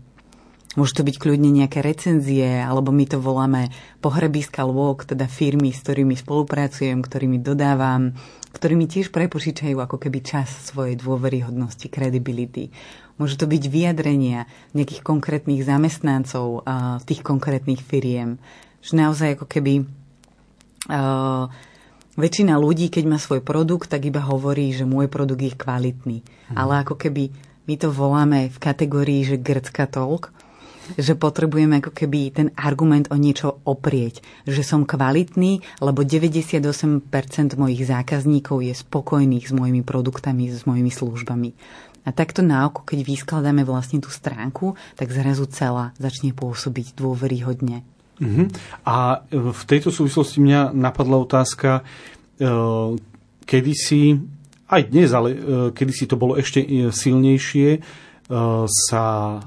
môžu 0.76 1.00
to 1.00 1.06
byť 1.06 1.16
kľudne 1.16 1.48
nejaké 1.48 1.80
recenzie, 1.80 2.60
alebo 2.60 2.92
my 2.92 3.08
to 3.08 3.16
voláme 3.22 3.72
pohrebiska 4.04 4.68
walk, 4.68 5.08
teda 5.08 5.24
firmy, 5.24 5.72
s 5.72 5.80
ktorými 5.80 6.12
spolupracujem, 6.12 7.00
ktorými 7.00 7.40
dodávam, 7.40 8.12
ktorými 8.52 8.84
tiež 8.84 9.08
prepočítajú 9.08 9.78
ako 9.80 9.96
keby 9.96 10.20
čas 10.20 10.50
svojej 10.68 11.00
dôveryhodnosti, 11.00 11.86
kredibility. 11.88 12.68
Môžu 13.16 13.40
to 13.40 13.46
byť 13.50 13.62
vyjadrenia 13.66 14.46
nejakých 14.76 15.02
konkrétnych 15.02 15.64
zamestnancov 15.64 16.62
uh, 16.62 17.02
tých 17.02 17.24
konkrétnych 17.24 17.82
firiem. 17.82 18.38
Že 18.78 18.92
naozaj 18.94 19.28
ako 19.40 19.46
keby 19.50 19.74
uh, 19.82 21.50
väčšina 22.14 22.54
ľudí, 22.58 22.90
keď 22.90 23.04
má 23.10 23.18
svoj 23.18 23.42
produkt, 23.42 23.90
tak 23.90 24.06
iba 24.06 24.22
hovorí, 24.22 24.70
že 24.70 24.86
môj 24.86 25.10
produkt 25.10 25.42
je 25.42 25.54
kvalitný. 25.54 26.18
Hmm. 26.22 26.56
Ale 26.56 26.86
ako 26.86 26.94
keby 26.94 27.34
my 27.66 27.74
to 27.74 27.90
voláme 27.90 28.48
v 28.48 28.58
kategórii, 28.58 29.26
že 29.26 29.36
grcka 29.36 29.90
talk, 29.90 30.30
že 30.96 31.18
potrebujeme 31.18 31.84
ako 31.84 31.92
keby 31.92 32.18
ten 32.32 32.48
argument 32.56 33.10
o 33.12 33.16
niečo 33.18 33.60
oprieť. 33.68 34.24
Že 34.48 34.62
som 34.64 34.80
kvalitný, 34.88 35.60
lebo 35.84 36.06
98% 36.06 37.04
mojich 37.58 37.82
zákazníkov 37.84 38.64
je 38.64 38.72
spokojných 38.72 39.44
s 39.44 39.52
mojimi 39.52 39.84
produktami, 39.84 40.48
s 40.48 40.64
mojimi 40.64 40.88
službami. 40.88 41.50
A 42.06 42.14
takto 42.14 42.40
na 42.40 42.64
oko, 42.64 42.88
keď 42.88 43.04
vyskladáme 43.04 43.68
vlastne 43.68 44.00
tú 44.00 44.08
stránku, 44.08 44.80
tak 44.96 45.12
zrazu 45.12 45.44
celá 45.52 45.92
začne 46.00 46.32
pôsobiť 46.32 46.96
dôveryhodne. 46.96 47.84
Uh-huh. 48.18 48.48
A 48.88 49.22
v 49.28 49.62
tejto 49.68 49.92
súvislosti 49.92 50.40
mňa 50.40 50.72
napadla 50.72 51.20
otázka, 51.20 51.84
uh, 51.84 52.96
kedy 53.44 53.72
si, 53.76 54.16
aj 54.72 54.82
dnes, 54.88 55.12
ale 55.12 55.28
uh, 55.36 55.38
kedy 55.76 55.92
si 55.92 56.04
to 56.08 56.20
bolo 56.20 56.36
ešte 56.36 56.60
e, 56.60 56.92
silnejšie, 56.92 57.80
sa 58.68 59.04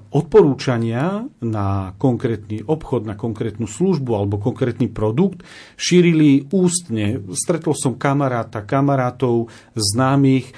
odporúčania 0.10 1.22
na 1.46 1.94
konkrétny 2.02 2.66
obchod, 2.66 3.06
na 3.06 3.14
konkrétnu 3.14 3.70
službu 3.70 4.18
alebo 4.18 4.42
konkrétny 4.42 4.90
produkt 4.90 5.46
šírili 5.78 6.50
ústne. 6.50 7.22
Stretol 7.38 7.78
som 7.78 7.94
kamaráta, 7.94 8.66
kamarátov, 8.66 9.54
známych, 9.78 10.50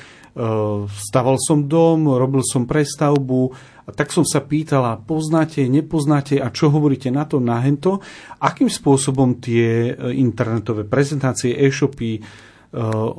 staval 0.88 1.38
som 1.38 1.68
dom, 1.68 2.10
robil 2.10 2.42
som 2.48 2.64
prestavbu 2.64 3.54
a 3.84 3.92
tak 3.92 4.16
som 4.16 4.24
sa 4.24 4.40
pýtala, 4.40 5.04
poznáte, 5.04 5.68
nepoznáte 5.68 6.40
a 6.40 6.48
čo 6.50 6.72
hovoríte 6.72 7.12
na 7.12 7.28
to, 7.28 7.44
na 7.44 7.60
hento, 7.60 8.00
akým 8.40 8.72
spôsobom 8.72 9.44
tie 9.44 9.92
e, 9.92 10.16
internetové 10.16 10.88
prezentácie, 10.88 11.52
e-shopy, 11.52 12.18
e, 12.18 12.22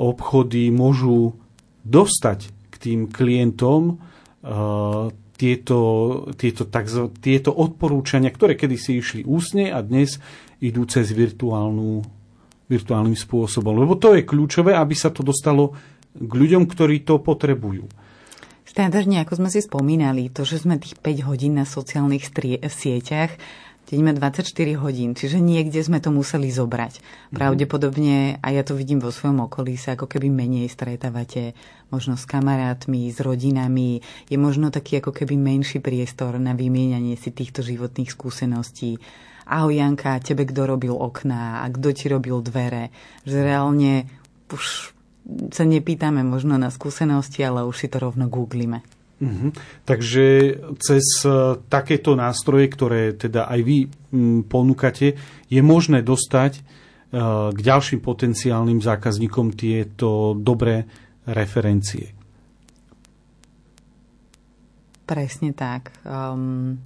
obchody 0.00 0.72
môžu 0.72 1.36
dostať 1.84 2.48
k 2.72 2.74
tým 2.80 3.00
klientom 3.12 4.00
e, 4.00 4.13
tieto, 5.34 5.78
tieto, 6.36 6.62
takzo, 6.68 7.10
tieto 7.18 7.50
odporúčania, 7.50 8.30
ktoré 8.30 8.54
kedysi 8.54 9.00
išli 9.00 9.22
úsne 9.26 9.72
a 9.72 9.82
dnes 9.82 10.22
idú 10.62 10.86
cez 10.86 11.10
virtuálnu, 11.10 12.04
virtuálnym 12.70 13.18
spôsobom. 13.18 13.74
Lebo 13.74 13.98
to 13.98 14.14
je 14.14 14.22
kľúčové, 14.22 14.76
aby 14.76 14.94
sa 14.94 15.10
to 15.10 15.26
dostalo 15.26 15.74
k 16.14 16.32
ľuďom, 16.32 16.70
ktorí 16.70 17.02
to 17.02 17.18
potrebujú. 17.18 17.90
Štandardne, 18.64 19.20
ako 19.22 19.44
sme 19.44 19.48
si 19.52 19.60
spomínali, 19.60 20.32
to, 20.32 20.46
že 20.46 20.64
sme 20.64 20.80
tých 20.80 20.96
5 20.96 21.28
hodín 21.28 21.60
na 21.60 21.68
sociálnych 21.68 22.24
strie- 22.24 22.62
sieťach, 22.64 23.36
Deň 23.84 24.00
má 24.00 24.16
24 24.16 24.48
hodín, 24.80 25.12
čiže 25.12 25.44
niekde 25.44 25.76
sme 25.84 26.00
to 26.00 26.08
museli 26.08 26.48
zobrať. 26.48 27.04
Pravdepodobne, 27.36 28.40
a 28.40 28.48
ja 28.48 28.64
to 28.64 28.72
vidím 28.72 28.96
vo 28.96 29.12
svojom 29.12 29.44
okolí, 29.44 29.76
sa 29.76 29.92
ako 29.92 30.08
keby 30.08 30.32
menej 30.32 30.72
stretávate 30.72 31.52
možno 31.92 32.16
s 32.16 32.24
kamarátmi, 32.24 33.12
s 33.12 33.20
rodinami. 33.20 34.00
Je 34.32 34.40
možno 34.40 34.72
taký 34.72 35.04
ako 35.04 35.12
keby 35.12 35.36
menší 35.36 35.84
priestor 35.84 36.40
na 36.40 36.56
vymieňanie 36.56 37.20
si 37.20 37.28
týchto 37.28 37.60
životných 37.60 38.08
skúseností. 38.08 38.96
Ahoj 39.44 39.76
Janka, 39.76 40.16
tebe 40.24 40.48
kto 40.48 40.64
robil 40.64 40.96
okná 40.96 41.60
a 41.60 41.68
kto 41.68 41.92
ti 41.92 42.08
robil 42.08 42.40
dvere. 42.40 42.88
Že 43.28 43.38
reálne 43.44 44.08
už 44.48 44.96
sa 45.52 45.68
nepýtame 45.68 46.24
možno 46.24 46.56
na 46.56 46.72
skúsenosti, 46.72 47.44
ale 47.44 47.68
už 47.68 47.84
si 47.84 47.92
to 47.92 48.00
rovno 48.00 48.32
googlíme. 48.32 48.80
Mhm. 49.24 49.48
Takže 49.88 50.26
cez 50.76 51.04
e, 51.24 51.56
takéto 51.66 52.12
nástroje, 52.12 52.68
ktoré 52.68 53.16
teda 53.16 53.48
aj 53.48 53.60
vy 53.64 53.78
ponúkate, 54.44 55.16
je 55.48 55.60
možné 55.64 56.04
dostať 56.04 56.60
e, 56.60 56.62
k 57.50 57.58
ďalším 57.58 58.04
potenciálnym 58.04 58.84
zákazníkom 58.84 59.56
tieto 59.56 60.36
dobré 60.36 60.84
referencie. 61.24 62.12
Presne 65.04 65.52
tak. 65.52 65.92
Um, 66.04 66.80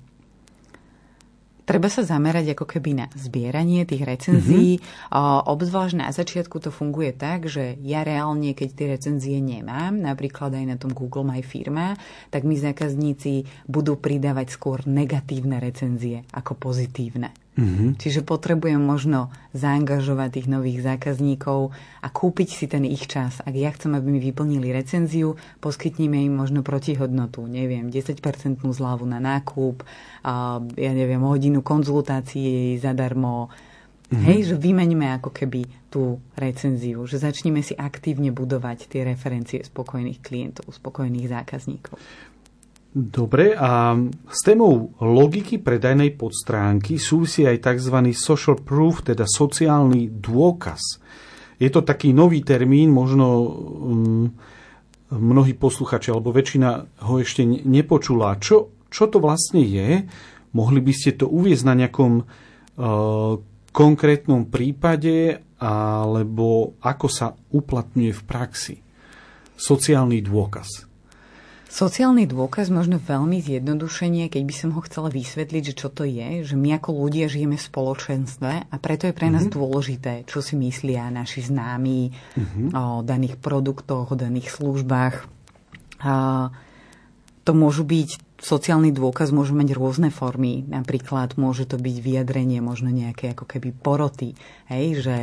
Treba 1.69 1.93
sa 1.93 2.01
zamerať 2.01 2.57
ako 2.57 2.65
keby 2.65 2.97
na 2.97 3.07
zbieranie 3.13 3.85
tých 3.85 4.09
recenzií. 4.09 4.81
Mm-hmm. 4.81 5.53
Obzvlášť 5.53 6.01
na 6.01 6.09
začiatku 6.09 6.65
to 6.65 6.73
funguje 6.73 7.13
tak, 7.13 7.45
že 7.45 7.77
ja 7.85 8.09
reálne, 8.09 8.57
keď 8.57 8.69
tie 8.73 8.87
recenzie 8.97 9.37
nemám, 9.45 10.01
napríklad 10.01 10.57
aj 10.57 10.65
na 10.65 10.81
tom 10.81 10.97
Google 10.97 11.29
My 11.29 11.45
Firma, 11.45 11.93
tak 12.33 12.49
mi 12.49 12.57
zákazníci 12.57 13.69
budú 13.69 14.01
pridávať 14.01 14.57
skôr 14.57 14.81
negatívne 14.89 15.61
recenzie 15.61 16.25
ako 16.33 16.57
pozitívne. 16.57 17.37
Mm-hmm. 17.59 17.99
Čiže 17.99 18.23
potrebujem 18.23 18.79
možno 18.79 19.35
zaangažovať 19.51 20.39
tých 20.39 20.47
nových 20.47 20.79
zákazníkov 20.87 21.75
a 21.75 22.07
kúpiť 22.07 22.49
si 22.55 22.71
ten 22.71 22.87
ich 22.87 23.11
čas. 23.11 23.43
Ak 23.43 23.51
ja 23.51 23.75
chcem, 23.75 23.99
aby 23.99 24.15
mi 24.15 24.21
vyplnili 24.23 24.71
recenziu, 24.71 25.35
poskytnime 25.59 26.23
im 26.23 26.39
možno 26.39 26.63
protihodnotu, 26.63 27.43
neviem, 27.51 27.91
10% 27.91 28.63
zľavu 28.63 29.03
na 29.11 29.19
nákup, 29.19 29.83
a, 30.23 30.63
ja 30.79 30.93
neviem, 30.95 31.19
hodinu 31.19 31.59
konzultácií 31.67 32.79
zadarmo. 32.79 33.51
Mm-hmm. 34.09 34.23
Hej, 34.23 34.39
že 34.49 34.55
vymeňme 34.55 35.19
ako 35.19 35.35
keby 35.35 35.67
tú 35.91 36.23
recenziu, 36.39 37.03
že 37.11 37.19
začneme 37.19 37.61
si 37.67 37.75
aktívne 37.75 38.31
budovať 38.31 38.87
tie 38.87 39.03
referencie 39.03 39.67
spokojných 39.67 40.23
klientov, 40.23 40.71
spokojných 40.71 41.27
zákazníkov. 41.27 41.99
Dobre, 42.89 43.53
a 43.53 43.93
s 44.33 44.41
témou 44.41 44.97
logiky 44.97 45.61
predajnej 45.61 46.17
podstránky 46.17 46.97
súvisí 46.97 47.45
aj 47.45 47.61
tzv. 47.61 47.95
social 48.17 48.57
proof, 48.57 49.05
teda 49.05 49.29
sociálny 49.29 50.09
dôkaz. 50.09 50.97
Je 51.61 51.69
to 51.69 51.85
taký 51.85 52.17
nový 52.17 52.41
termín, 52.41 52.89
možno 52.89 53.27
um, 53.45 54.25
mnohí 55.13 55.53
posluchači, 55.53 56.09
alebo 56.09 56.33
väčšina 56.33 56.69
ho 57.05 57.15
ešte 57.21 57.45
nepočula. 57.45 58.41
Čo, 58.41 58.73
čo 58.89 59.05
to 59.13 59.21
vlastne 59.21 59.61
je? 59.61 60.09
Mohli 60.57 60.81
by 60.81 60.93
ste 60.97 61.13
to 61.21 61.29
uviezť 61.29 61.65
na 61.69 61.75
nejakom 61.77 62.25
uh, 62.25 63.37
konkrétnom 63.69 64.49
prípade, 64.49 65.45
alebo 65.61 66.81
ako 66.81 67.07
sa 67.13 67.37
uplatňuje 67.37 68.13
v 68.17 68.23
praxi? 68.25 68.77
Sociálny 69.61 70.25
dôkaz. 70.25 70.88
Sociálny 71.69 72.25
dôkaz 72.25 72.73
možno 72.73 72.97
veľmi 72.97 73.45
zjednodušenie, 73.45 74.33
keď 74.33 74.43
by 74.49 74.55
som 74.57 74.71
ho 74.73 74.81
chcela 74.89 75.13
vysvetliť, 75.13 75.63
že 75.69 75.75
čo 75.77 75.93
to 75.93 76.09
je, 76.09 76.41
že 76.41 76.57
my 76.57 76.81
ako 76.81 76.97
ľudia 76.97 77.29
žijeme 77.29 77.61
v 77.61 77.69
spoločenstve 77.69 78.73
a 78.73 78.77
preto 78.81 79.05
je 79.05 79.13
pre 79.13 79.29
nás 79.29 79.45
mm-hmm. 79.45 79.61
dôležité, 79.61 80.13
čo 80.25 80.41
si 80.41 80.57
myslia 80.57 81.13
naši 81.13 81.45
známi 81.45 82.09
mm-hmm. 82.09 82.69
o 82.73 83.05
daných 83.05 83.37
produktoch, 83.37 84.09
o 84.09 84.17
daných 84.17 84.49
službách. 84.49 85.29
A 86.09 86.15
to 87.45 87.53
môžu 87.53 87.85
byť, 87.85 88.41
sociálny 88.41 88.89
dôkaz 88.89 89.29
môže 89.29 89.53
mať 89.53 89.77
rôzne 89.77 90.09
formy. 90.09 90.65
Napríklad 90.65 91.37
môže 91.37 91.69
to 91.69 91.77
byť 91.77 91.97
vyjadrenie 92.01 92.65
možno 92.65 92.89
nejaké 92.89 93.37
ako 93.37 93.45
keby 93.45 93.77
poroty, 93.77 94.33
hej, 94.73 95.05
že 95.05 95.17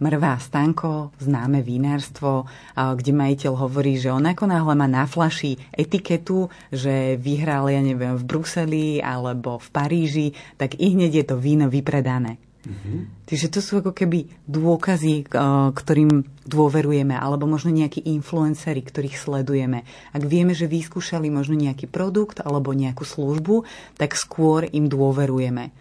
Mrvá 0.00 0.40
stanko, 0.40 1.12
známe 1.20 1.60
vinárstvo, 1.60 2.48
kde 2.72 3.12
majiteľ 3.12 3.52
hovorí, 3.52 4.00
že 4.00 4.08
on 4.08 4.24
ako 4.24 4.48
náhle 4.48 4.72
má 4.72 4.88
na 4.88 5.04
flaši 5.04 5.60
etiketu, 5.76 6.48
že 6.72 7.20
vyhral, 7.20 7.68
ja 7.68 7.84
neviem, 7.84 8.16
v 8.16 8.24
Bruseli 8.24 9.04
alebo 9.04 9.60
v 9.60 9.68
Paríži, 9.68 10.28
tak 10.56 10.80
i 10.80 10.96
hneď 10.96 11.12
je 11.20 11.24
to 11.28 11.36
víno 11.36 11.68
vypredané. 11.68 12.40
Mm-hmm. 12.60 13.24
Čiže 13.24 13.56
to 13.56 13.60
sú 13.64 13.80
ako 13.80 13.96
keby 13.96 14.28
dôkazy, 14.44 15.28
ktorým 15.72 16.28
dôverujeme, 16.44 17.16
alebo 17.16 17.48
možno 17.48 17.72
nejakí 17.72 18.04
influenceri, 18.04 18.84
ktorých 18.84 19.16
sledujeme. 19.16 19.88
Ak 20.12 20.24
vieme, 20.28 20.52
že 20.52 20.68
vyskúšali 20.68 21.32
možno 21.32 21.56
nejaký 21.56 21.88
produkt 21.88 22.44
alebo 22.44 22.76
nejakú 22.76 23.04
službu, 23.04 23.64
tak 23.96 24.12
skôr 24.12 24.68
im 24.68 24.92
dôverujeme. 24.92 25.72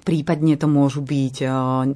Prípadne 0.00 0.56
to 0.56 0.64
môžu 0.64 1.04
byť 1.04 1.36
e, 1.44 1.46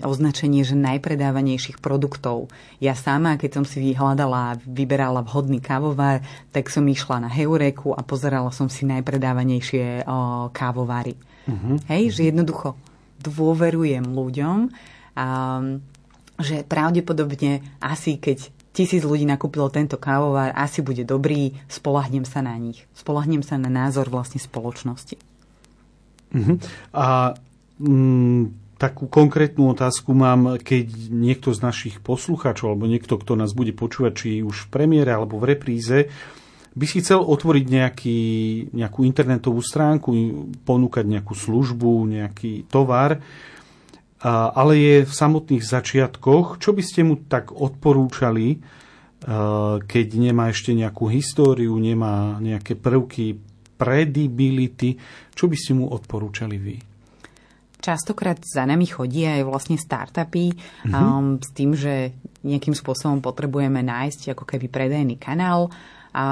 označenie, 0.04 0.60
že 0.60 0.76
najpredávanejších 0.76 1.80
produktov. 1.80 2.52
Ja 2.76 2.92
sama, 2.92 3.40
keď 3.40 3.60
som 3.60 3.64
si 3.64 3.80
vyhľadala 3.80 4.54
a 4.54 4.58
vyberala 4.60 5.24
vhodný 5.24 5.60
kávovar, 5.64 6.20
tak 6.52 6.68
som 6.68 6.84
išla 6.84 7.24
na 7.24 7.30
Heureku 7.32 7.96
a 7.96 8.04
pozerala 8.04 8.52
som 8.52 8.68
si 8.68 8.84
najpredávanejšie 8.84 10.00
e, 10.00 10.02
kávovary. 10.52 11.16
Uh-huh. 11.44 11.76
Hej, 11.88 12.20
že 12.20 12.32
jednoducho 12.32 12.76
dôverujem 13.24 14.04
ľuďom, 14.04 14.68
a, 15.16 15.26
že 16.40 16.66
pravdepodobne 16.66 17.62
asi 17.80 18.20
keď 18.20 18.52
tisíc 18.74 19.06
ľudí 19.06 19.22
nakúpilo 19.22 19.70
tento 19.70 19.96
kávovar, 19.96 20.50
asi 20.58 20.82
bude 20.82 21.06
dobrý, 21.06 21.54
spolahnem 21.70 22.26
sa 22.26 22.42
na 22.42 22.58
nich. 22.58 22.82
Spolahnem 22.92 23.40
sa 23.46 23.54
na 23.54 23.70
názor 23.70 24.10
vlastne 24.10 24.42
spoločnosti. 24.42 25.16
Uh-huh. 26.34 26.58
A 26.90 27.38
Mm, 27.78 28.54
takú 28.78 29.10
konkrétnu 29.10 29.70
otázku 29.70 30.14
mám, 30.14 30.58
keď 30.62 31.10
niekto 31.10 31.50
z 31.54 31.60
našich 31.62 31.96
poslucháčov 32.02 32.74
alebo 32.74 32.90
niekto, 32.90 33.18
kto 33.18 33.34
nás 33.38 33.54
bude 33.54 33.74
počúvať, 33.74 34.12
či 34.14 34.28
už 34.44 34.66
v 34.66 34.70
premiére 34.70 35.10
alebo 35.14 35.38
v 35.38 35.54
repríze, 35.54 35.98
by 36.74 36.84
si 36.90 37.06
chcel 37.06 37.22
otvoriť 37.22 37.64
nejaký, 37.70 38.20
nejakú 38.74 39.06
internetovú 39.06 39.62
stránku, 39.62 40.10
ponúkať 40.66 41.06
nejakú 41.06 41.34
službu, 41.38 42.10
nejaký 42.10 42.66
tovar, 42.66 43.22
ale 44.26 44.72
je 44.74 44.96
v 45.06 45.12
samotných 45.14 45.62
začiatkoch. 45.62 46.58
Čo 46.58 46.74
by 46.74 46.82
ste 46.82 47.06
mu 47.06 47.14
tak 47.30 47.54
odporúčali, 47.54 48.58
keď 49.86 50.06
nemá 50.18 50.50
ešte 50.50 50.74
nejakú 50.74 51.06
históriu, 51.14 51.78
nemá 51.78 52.42
nejaké 52.42 52.74
prvky 52.74 53.38
credibility, 53.78 54.98
čo 55.30 55.46
by 55.46 55.54
ste 55.54 55.78
mu 55.78 55.94
odporúčali 55.94 56.58
vy? 56.58 56.93
Častokrát 57.84 58.40
za 58.40 58.64
nami 58.64 58.88
chodí 58.88 59.28
aj 59.28 59.44
vlastne 59.44 59.76
startupy 59.76 60.56
mm-hmm. 60.56 60.92
um, 60.96 61.36
s 61.36 61.52
tým, 61.52 61.76
že 61.76 62.16
nejakým 62.40 62.72
spôsobom 62.72 63.20
potrebujeme 63.20 63.84
nájsť 63.84 64.32
ako 64.32 64.48
keby 64.48 64.72
predajný 64.72 65.20
kanál 65.20 65.68
a 66.16 66.24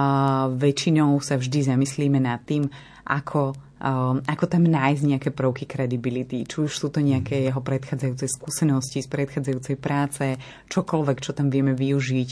väčšinou 0.48 1.20
sa 1.20 1.36
vždy 1.36 1.68
zamyslíme 1.68 2.16
nad 2.16 2.40
tým, 2.48 2.64
ako, 3.04 3.52
um, 3.84 4.24
ako 4.24 4.44
tam 4.48 4.64
nájsť 4.64 5.02
nejaké 5.04 5.28
prvky 5.28 5.68
credibility. 5.68 6.48
Či 6.48 6.56
už 6.64 6.72
sú 6.72 6.88
to 6.88 7.04
nejaké 7.04 7.36
mhm. 7.36 7.44
jeho 7.52 7.60
predchádzajúce 7.60 8.26
skúsenosti 8.32 9.04
z 9.04 9.12
predchádzajúcej 9.12 9.76
práce, 9.76 10.40
čokoľvek, 10.72 11.18
čo 11.20 11.36
tam 11.36 11.52
vieme 11.52 11.76
využiť. 11.76 12.30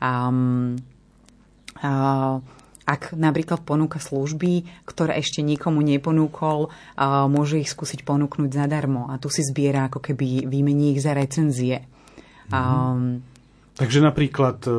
Um, 0.00 0.80
uh, 1.84 2.40
ak 2.82 3.14
napríklad 3.14 3.62
ponúka 3.62 4.02
služby, 4.02 4.66
ktoré 4.82 5.22
ešte 5.22 5.38
nikomu 5.38 5.86
neponúkol, 5.86 6.74
môže 7.30 7.62
ich 7.62 7.70
skúsiť 7.70 8.02
ponúknuť 8.02 8.50
zadarmo 8.50 9.06
a 9.06 9.22
tu 9.22 9.30
si 9.30 9.46
zbiera 9.46 9.86
ako 9.86 10.02
keby 10.02 10.50
výmení 10.50 10.98
ich 10.98 11.00
za 11.02 11.14
recenzie. 11.14 11.86
Mm-hmm. 12.50 12.58
Um, 12.58 13.22
Takže 13.72 14.04
napríklad, 14.04 14.68
e, 14.68 14.72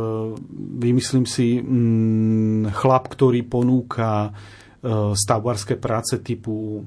vymyslím 0.77 1.25
si, 1.25 1.57
mm, 1.57 2.77
chlap, 2.77 3.09
ktorý 3.09 3.41
ponúka 3.41 4.29
e, 4.29 4.31
stavbarské 5.17 5.81
práce 5.81 6.21
typu 6.21 6.77
e, 6.77 6.81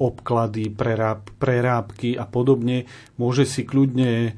obklady, 0.00 0.72
preráb, 0.72 1.28
prerábky 1.36 2.16
a 2.16 2.24
podobne, 2.24 2.88
môže 3.20 3.44
si 3.44 3.64
kľudne 3.68 4.36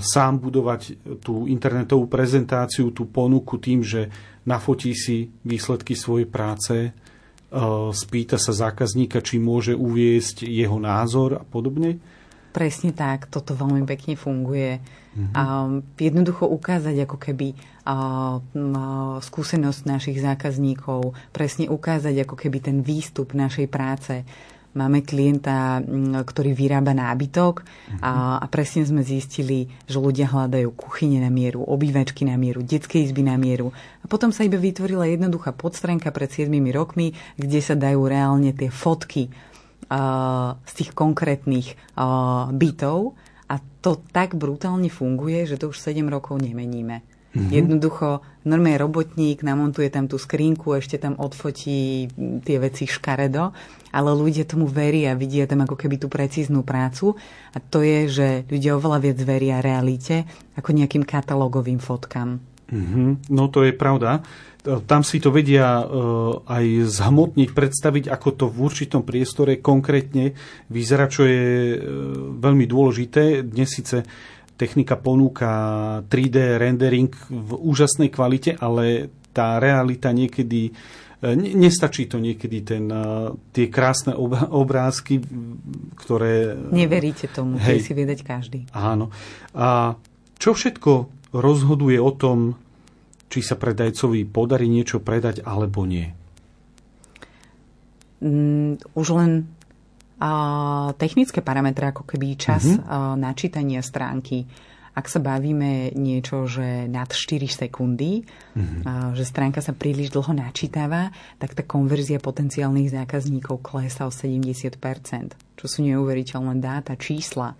sám 0.00 0.40
budovať 0.40 0.96
tú 1.20 1.44
internetovú 1.44 2.08
prezentáciu, 2.08 2.88
tú 2.88 3.04
ponuku 3.04 3.60
tým, 3.60 3.84
že 3.84 4.08
nafotí 4.48 4.92
si 4.96 5.30
výsledky 5.46 5.94
svojej 5.94 6.26
práce, 6.28 6.74
e, 6.88 6.90
spýta 7.92 8.36
sa 8.36 8.52
zákazníka, 8.54 9.22
či 9.22 9.42
môže 9.42 9.76
uviesť 9.76 10.46
jeho 10.46 10.78
názor 10.78 11.40
a 11.40 11.44
podobne? 11.44 11.98
Presne 12.52 12.92
tak, 12.92 13.32
toto 13.32 13.56
veľmi 13.56 13.88
pekne 13.88 14.12
funguje. 14.12 14.76
Mm-hmm. 15.12 15.96
Jednoducho 15.96 16.44
ukázať 16.48 17.08
ako 17.08 17.16
keby 17.16 17.56
skúsenosť 19.24 19.80
našich 19.88 20.20
zákazníkov, 20.20 21.16
presne 21.32 21.72
ukázať 21.72 22.28
ako 22.28 22.36
keby 22.36 22.58
ten 22.60 22.78
výstup 22.84 23.32
našej 23.32 23.66
práce. 23.72 24.28
Máme 24.72 25.04
klienta, 25.04 25.84
ktorý 26.24 26.56
vyrába 26.56 26.96
nábytok 26.96 27.60
a, 28.00 28.40
a 28.40 28.46
presne 28.48 28.88
sme 28.88 29.04
zistili, 29.04 29.68
že 29.84 30.00
ľudia 30.00 30.32
hľadajú 30.32 30.72
kuchyne 30.72 31.20
na 31.20 31.28
mieru, 31.28 31.60
obývačky 31.60 32.24
na 32.24 32.40
mieru, 32.40 32.64
detské 32.64 33.04
izby 33.04 33.20
na 33.20 33.36
mieru. 33.36 33.68
A 34.00 34.08
potom 34.08 34.32
sa 34.32 34.48
iba 34.48 34.56
vytvorila 34.56 35.04
jednoduchá 35.04 35.52
podstránka 35.52 36.08
pred 36.08 36.32
7 36.32 36.48
rokmi, 36.72 37.12
kde 37.36 37.60
sa 37.60 37.76
dajú 37.76 38.00
reálne 38.08 38.56
tie 38.56 38.72
fotky 38.72 39.28
z 40.64 40.72
tých 40.72 40.90
konkrétnych 40.96 41.76
bytov 42.56 43.12
a 43.52 43.54
to 43.84 44.00
tak 44.08 44.32
brutálne 44.40 44.88
funguje, 44.88 45.44
že 45.44 45.60
to 45.60 45.68
už 45.68 45.76
7 45.76 46.00
rokov 46.08 46.40
nemeníme. 46.40 47.04
Mm-hmm. 47.32 47.52
Jednoducho, 47.52 48.24
normálne 48.44 48.78
robotník 48.82 49.42
namontuje 49.46 49.88
tam 49.90 50.10
tú 50.10 50.18
skrinku, 50.18 50.74
ešte 50.76 50.98
tam 50.98 51.18
odfotí 51.18 52.10
tie 52.42 52.56
veci 52.58 52.86
škaredo, 52.90 53.54
ale 53.92 54.10
ľudia 54.12 54.48
tomu 54.48 54.66
veria, 54.66 55.18
vidia 55.18 55.46
tam 55.46 55.62
ako 55.62 55.76
keby 55.76 56.00
tú 56.00 56.08
precíznu 56.08 56.64
prácu 56.64 57.14
a 57.52 57.58
to 57.60 57.84
je, 57.84 58.08
že 58.08 58.26
ľudia 58.48 58.78
oveľa 58.78 58.98
viac 58.98 59.18
veria 59.22 59.56
realite 59.62 60.24
ako 60.56 60.74
nejakým 60.74 61.04
katalógovým 61.06 61.78
fotkám. 61.78 62.40
Mm-hmm. 62.72 63.28
No 63.28 63.52
to 63.52 63.68
je 63.68 63.76
pravda. 63.76 64.24
Tam 64.62 65.02
si 65.02 65.18
to 65.18 65.34
vedia 65.34 65.82
uh, 65.82 66.38
aj 66.46 66.86
zhmotniť, 66.86 67.50
predstaviť, 67.50 68.04
ako 68.06 68.28
to 68.38 68.46
v 68.46 68.58
určitom 68.62 69.02
priestore 69.02 69.58
konkrétne 69.58 70.38
vyzerá, 70.70 71.10
čo 71.10 71.26
je 71.26 71.74
uh, 71.74 71.78
veľmi 72.38 72.64
dôležité. 72.70 73.42
Dnes 73.42 73.66
síce 73.66 74.06
technika 74.62 74.94
ponúka 74.94 75.50
3D 76.06 76.54
rendering 76.62 77.10
v 77.26 77.50
úžasnej 77.58 78.14
kvalite, 78.14 78.54
ale 78.54 79.10
tá 79.34 79.58
realita 79.58 80.14
niekedy 80.14 80.70
e, 80.70 81.32
nestačí 81.34 82.06
to 82.06 82.22
niekedy 82.22 82.62
ten, 82.62 82.86
e, 82.86 83.34
tie 83.50 83.66
krásne 83.66 84.14
obrázky, 84.54 85.18
ktoré... 85.98 86.54
Neveríte 86.70 87.26
tomu, 87.26 87.58
hej, 87.58 87.82
si 87.82 87.90
vedieť 87.90 88.22
každý. 88.22 88.70
Áno. 88.70 89.10
A 89.58 89.98
čo 90.38 90.54
všetko 90.54 91.10
rozhoduje 91.34 91.98
o 91.98 92.14
tom, 92.14 92.54
či 93.26 93.42
sa 93.42 93.58
predajcovi 93.58 94.22
podarí 94.30 94.70
niečo 94.70 95.02
predať 95.02 95.42
alebo 95.42 95.82
nie? 95.88 96.06
Mm, 98.22 98.78
už 98.94 99.06
len 99.18 99.50
technické 100.96 101.42
parametre, 101.42 101.90
ako 101.90 102.06
keby 102.06 102.38
čas 102.38 102.66
mm-hmm. 102.66 103.18
načítania 103.18 103.82
stránky. 103.82 104.46
Ak 104.92 105.08
sa 105.08 105.24
bavíme 105.24 105.96
niečo, 105.96 106.44
že 106.44 106.84
nad 106.84 107.08
4 107.08 107.48
sekundy, 107.48 108.28
mm-hmm. 108.28 109.16
že 109.16 109.24
stránka 109.24 109.64
sa 109.64 109.72
príliš 109.72 110.12
dlho 110.12 110.36
načítava, 110.36 111.08
tak 111.40 111.56
tá 111.56 111.64
konverzia 111.64 112.20
potenciálnych 112.20 112.92
zákazníkov 112.92 113.64
klesá 113.64 114.04
o 114.04 114.12
70%, 114.12 114.76
čo 115.56 115.64
sú 115.64 115.80
neuveriteľné 115.80 116.60
dáta, 116.60 116.92
čísla, 117.00 117.56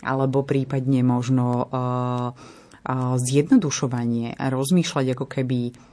alebo 0.00 0.48
prípadne 0.48 1.04
možno 1.04 1.68
uh, 1.68 2.32
uh, 2.32 3.14
zjednodušovanie 3.20 4.34
a 4.34 4.44
rozmýšľať 4.50 5.06
ako 5.12 5.26
keby 5.28 5.91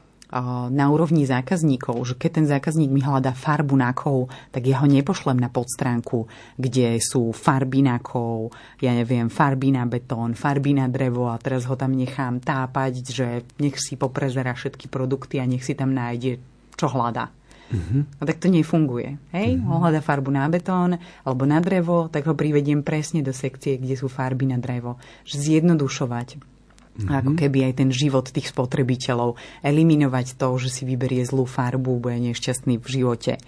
na 0.69 0.86
úrovni 0.93 1.25
zákazníkov, 1.25 2.05
že 2.05 2.13
keď 2.13 2.32
ten 2.32 2.45
zákazník 2.45 2.93
mi 2.93 3.01
hľadá 3.01 3.34
farbu 3.34 3.73
na 3.73 3.89
kov, 3.97 4.30
tak 4.53 4.69
ja 4.69 4.77
ho 4.82 4.88
nepošlem 4.88 5.41
na 5.41 5.49
podstránku, 5.49 6.30
kde 6.53 7.01
sú 7.01 7.34
farby 7.34 7.82
na 7.82 7.97
kov, 7.97 8.53
ja 8.77 8.93
neviem, 8.93 9.34
farby 9.34 9.73
na 9.73 9.89
betón, 9.89 10.38
farby 10.38 10.77
na 10.77 10.86
drevo 10.86 11.34
a 11.34 11.41
teraz 11.41 11.65
ho 11.65 11.73
tam 11.73 11.97
nechám 11.97 12.38
tápať, 12.45 12.93
že 13.01 13.27
nech 13.57 13.82
si 13.82 13.97
poprezera 13.97 14.53
všetky 14.53 14.86
produkty 14.86 15.41
a 15.41 15.49
nech 15.49 15.65
si 15.65 15.73
tam 15.73 15.97
nájde, 15.97 16.38
čo 16.77 16.86
hľadá. 16.93 17.34
Mm-hmm. 17.69 18.01
A 18.17 18.21
tak 18.25 18.41
to 18.41 18.49
nefunguje. 18.49 19.17
Hej? 19.34 19.57
Mm-hmm. 19.57 19.69
On 19.69 19.82
hľadá 19.82 20.01
farbu 20.01 20.30
na 20.30 20.45
betón 20.49 20.97
alebo 21.25 21.43
na 21.45 21.57
drevo, 21.61 22.09
tak 22.09 22.25
ho 22.30 22.34
privediem 22.38 22.86
presne 22.86 23.21
do 23.25 23.34
sekcie, 23.34 23.77
kde 23.77 23.97
sú 23.97 24.09
farby 24.09 24.49
na 24.49 24.61
drevo. 24.61 25.01
Že 25.25 25.61
zjednodušovať 25.61 26.59
Mm-hmm. 26.99 27.19
Ako 27.23 27.31
keby 27.39 27.71
aj 27.71 27.73
ten 27.79 27.89
život 27.89 28.27
tých 28.27 28.51
spotrebiteľov. 28.51 29.39
Eliminovať 29.63 30.35
to, 30.35 30.47
že 30.59 30.69
si 30.69 30.81
vyberie 30.83 31.23
zlú 31.23 31.47
farbu, 31.47 32.03
bude 32.03 32.19
nešťastný 32.19 32.75
v 32.79 32.87
živote. 32.87 33.39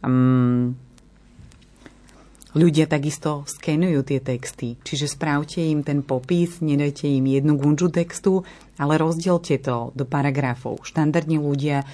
Um, 0.00 0.80
Ľudia 2.56 2.88
takisto 2.88 3.44
skenujú 3.44 4.00
tie 4.00 4.16
texty, 4.16 4.80
čiže 4.80 5.12
správte 5.12 5.60
im 5.60 5.84
ten 5.84 6.00
popis, 6.00 6.64
nedajte 6.64 7.04
im 7.04 7.28
jednu 7.28 7.60
gunžu 7.60 7.92
textu, 7.92 8.48
ale 8.80 8.96
rozdielte 8.96 9.60
to 9.60 9.92
do 9.92 10.08
paragrafov. 10.08 10.80
Štandardne 10.88 11.36
ľudia 11.36 11.84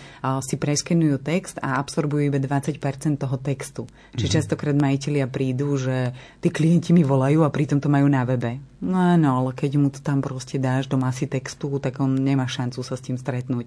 si 0.46 0.54
preskenujú 0.54 1.18
text 1.18 1.58
a 1.58 1.82
absorbujú 1.82 2.30
iba 2.30 2.38
20% 2.38 2.78
toho 3.18 3.36
textu. 3.42 3.90
Čiže 4.14 4.22
mm-hmm. 4.22 4.38
častokrát 4.38 4.76
majiteľia 4.78 5.26
prídu, 5.26 5.74
že 5.74 6.14
tí 6.38 6.54
klienti 6.54 6.94
mi 6.94 7.02
volajú 7.02 7.42
a 7.42 7.50
pritom 7.50 7.82
to 7.82 7.90
majú 7.90 8.06
na 8.06 8.22
webe. 8.22 8.62
No 8.86 9.02
áno, 9.02 9.42
ale 9.42 9.58
keď 9.58 9.70
mu 9.82 9.90
to 9.90 9.98
tam 9.98 10.22
proste 10.22 10.62
dáš 10.62 10.86
do 10.86 10.94
masy 10.94 11.26
textu, 11.26 11.82
tak 11.82 11.98
on 11.98 12.14
nemá 12.14 12.46
šancu 12.46 12.86
sa 12.86 12.94
s 12.94 13.02
tým 13.02 13.18
stretnúť. 13.18 13.66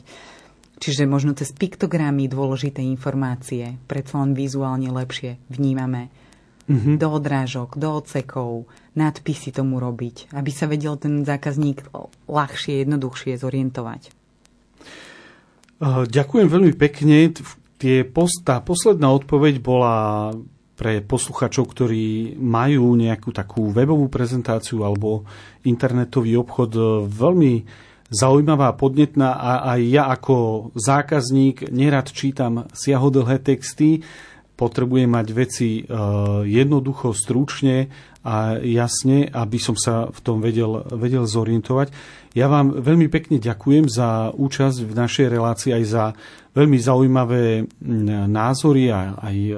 Čiže 0.80 1.12
možno 1.12 1.36
cez 1.36 1.52
piktogramy 1.52 2.32
dôležité 2.32 2.80
informácie, 2.84 3.76
predsa 3.84 4.24
len 4.24 4.32
vizuálne 4.32 4.88
lepšie 4.96 5.40
vnímame 5.52 6.24
mm-hmm. 6.70 6.96
do 6.98 7.08
odrážok, 7.10 7.78
do 7.78 7.90
odsekov, 7.96 8.70
nadpisy 8.98 9.56
tomu 9.56 9.78
robiť, 9.82 10.34
aby 10.34 10.52
sa 10.52 10.66
vedel 10.66 10.98
ten 10.98 11.24
zákazník 11.26 11.90
ľahšie, 12.30 12.86
jednoduchšie 12.86 13.38
zorientovať. 13.40 14.14
Ďakujem 15.86 16.48
veľmi 16.48 16.74
pekne. 16.80 17.36
Tie 17.76 18.08
post, 18.08 18.48
tá 18.48 18.64
posledná 18.64 19.12
odpoveď 19.12 19.60
bola 19.60 20.32
pre 20.76 21.00
posluchačov, 21.00 21.72
ktorí 21.72 22.36
majú 22.36 23.00
nejakú 23.00 23.32
takú 23.32 23.72
webovú 23.72 24.12
prezentáciu 24.12 24.84
alebo 24.84 25.24
internetový 25.64 26.36
obchod 26.36 26.72
e, 26.76 26.82
veľmi 27.08 27.54
zaujímavá, 28.12 28.76
podnetná 28.76 29.40
a 29.40 29.52
aj 29.76 29.82
ja 29.88 30.04
ako 30.12 30.70
zákazník 30.76 31.72
nerad 31.72 32.12
čítam 32.12 32.68
siahodlhé 32.76 33.40
texty, 33.42 34.04
potrebujem 34.56 35.12
mať 35.12 35.28
veci 35.36 35.70
e, 35.80 35.82
jednoducho, 36.48 37.12
stručne 37.12 37.92
a 38.26 38.58
jasne, 38.58 39.30
aby 39.30 39.60
som 39.62 39.78
sa 39.78 40.10
v 40.10 40.20
tom 40.24 40.42
vedel, 40.42 40.82
vedel 40.96 41.28
zorientovať. 41.30 41.94
Ja 42.34 42.50
vám 42.50 42.82
veľmi 42.82 43.08
pekne 43.12 43.38
ďakujem 43.38 43.86
za 43.86 44.34
účasť 44.34 44.82
v 44.82 44.94
našej 44.96 45.28
relácii, 45.30 45.72
aj 45.76 45.84
za 45.86 46.04
veľmi 46.56 46.80
zaujímavé 46.80 47.70
názory 48.32 48.90
a 48.90 49.20
aj 49.20 49.36
e, 49.36 49.54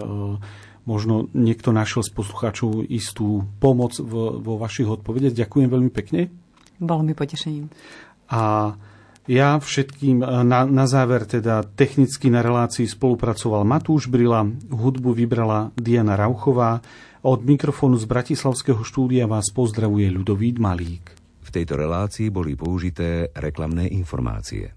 možno 0.88 1.28
niekto 1.36 1.76
našiel 1.76 2.02
z 2.02 2.12
poslucháčov 2.16 2.88
istú 2.88 3.44
pomoc 3.60 4.00
vo, 4.00 4.40
vo 4.40 4.56
vašich 4.58 4.88
odpovediach. 4.88 5.36
Ďakujem 5.36 5.68
veľmi 5.68 5.92
pekne. 5.92 6.32
Bolo 6.80 7.04
mi 7.04 7.12
potešením. 7.12 7.68
A 8.32 8.72
ja 9.28 9.60
všetkým 9.60 10.24
eh, 10.24 10.42
na, 10.48 10.64
na 10.64 10.86
záver 10.88 11.28
teda 11.28 11.68
technicky 11.68 12.32
na 12.32 12.40
relácii 12.40 12.88
spolupracoval 12.88 13.68
Matúš 13.68 14.08
Brila, 14.08 14.48
hudbu 14.72 15.12
vybrala 15.12 15.76
Diana 15.76 16.16
Rauchová 16.16 16.80
od 17.28 17.44
mikrofónu 17.44 18.00
z 18.00 18.08
Bratislavského 18.08 18.82
štúdia 18.88 19.28
vás 19.28 19.52
pozdravuje 19.52 20.08
Ľudovít 20.08 20.64
Malík. 20.64 21.06
V 21.44 21.50
tejto 21.52 21.76
relácii 21.76 22.32
boli 22.32 22.56
použité 22.56 23.32
reklamné 23.36 23.92
informácie. 23.92 24.77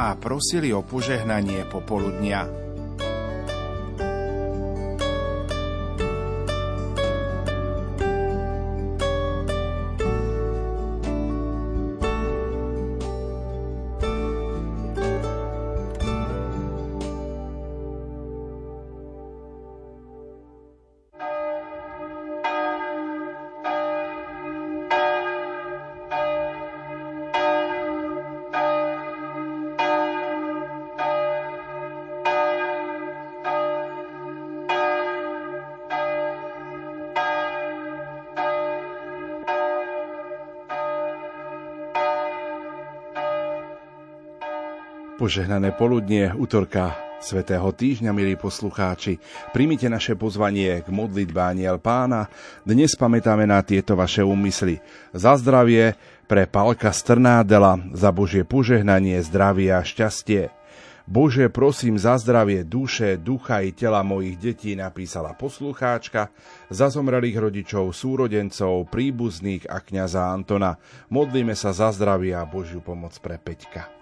a 0.00 0.16
prosili 0.16 0.72
o 0.72 0.80
požehnanie 0.80 1.68
popoludnia. 1.68 2.59
Požehnané 45.20 45.76
poludnie, 45.76 46.32
útorka 46.32 46.96
Svetého 47.20 47.68
týždňa, 47.76 48.08
milí 48.16 48.40
poslucháči. 48.40 49.20
Príjmite 49.52 49.92
naše 49.92 50.16
pozvanie 50.16 50.80
k 50.80 50.88
modlitbe 50.88 51.36
Aniel 51.36 51.76
Pána. 51.76 52.32
Dnes 52.64 52.96
pamätáme 52.96 53.44
na 53.44 53.60
tieto 53.60 54.00
vaše 54.00 54.24
úmysly. 54.24 54.80
Za 55.12 55.36
zdravie 55.36 55.92
pre 56.24 56.48
Palka 56.48 56.88
Strnádela, 56.88 57.76
za 57.92 58.08
Božie 58.16 58.48
požehnanie, 58.48 59.20
zdravie 59.20 59.68
a 59.76 59.84
šťastie. 59.84 60.48
Bože, 61.04 61.52
prosím 61.52 62.00
za 62.00 62.16
zdravie 62.16 62.64
duše, 62.64 63.20
ducha 63.20 63.60
i 63.60 63.76
tela 63.76 64.00
mojich 64.00 64.40
detí, 64.40 64.72
napísala 64.72 65.36
poslucháčka, 65.36 66.32
za 66.72 66.88
zomrelých 66.88 67.36
rodičov, 67.36 67.92
súrodencov, 67.92 68.88
príbuzných 68.88 69.68
a 69.68 69.84
kňaza 69.84 70.32
Antona. 70.32 70.80
Modlíme 71.12 71.52
sa 71.52 71.76
za 71.76 71.92
zdravie 71.92 72.32
a 72.32 72.48
Božiu 72.48 72.80
pomoc 72.80 73.12
pre 73.20 73.36
Peťka 73.36 73.99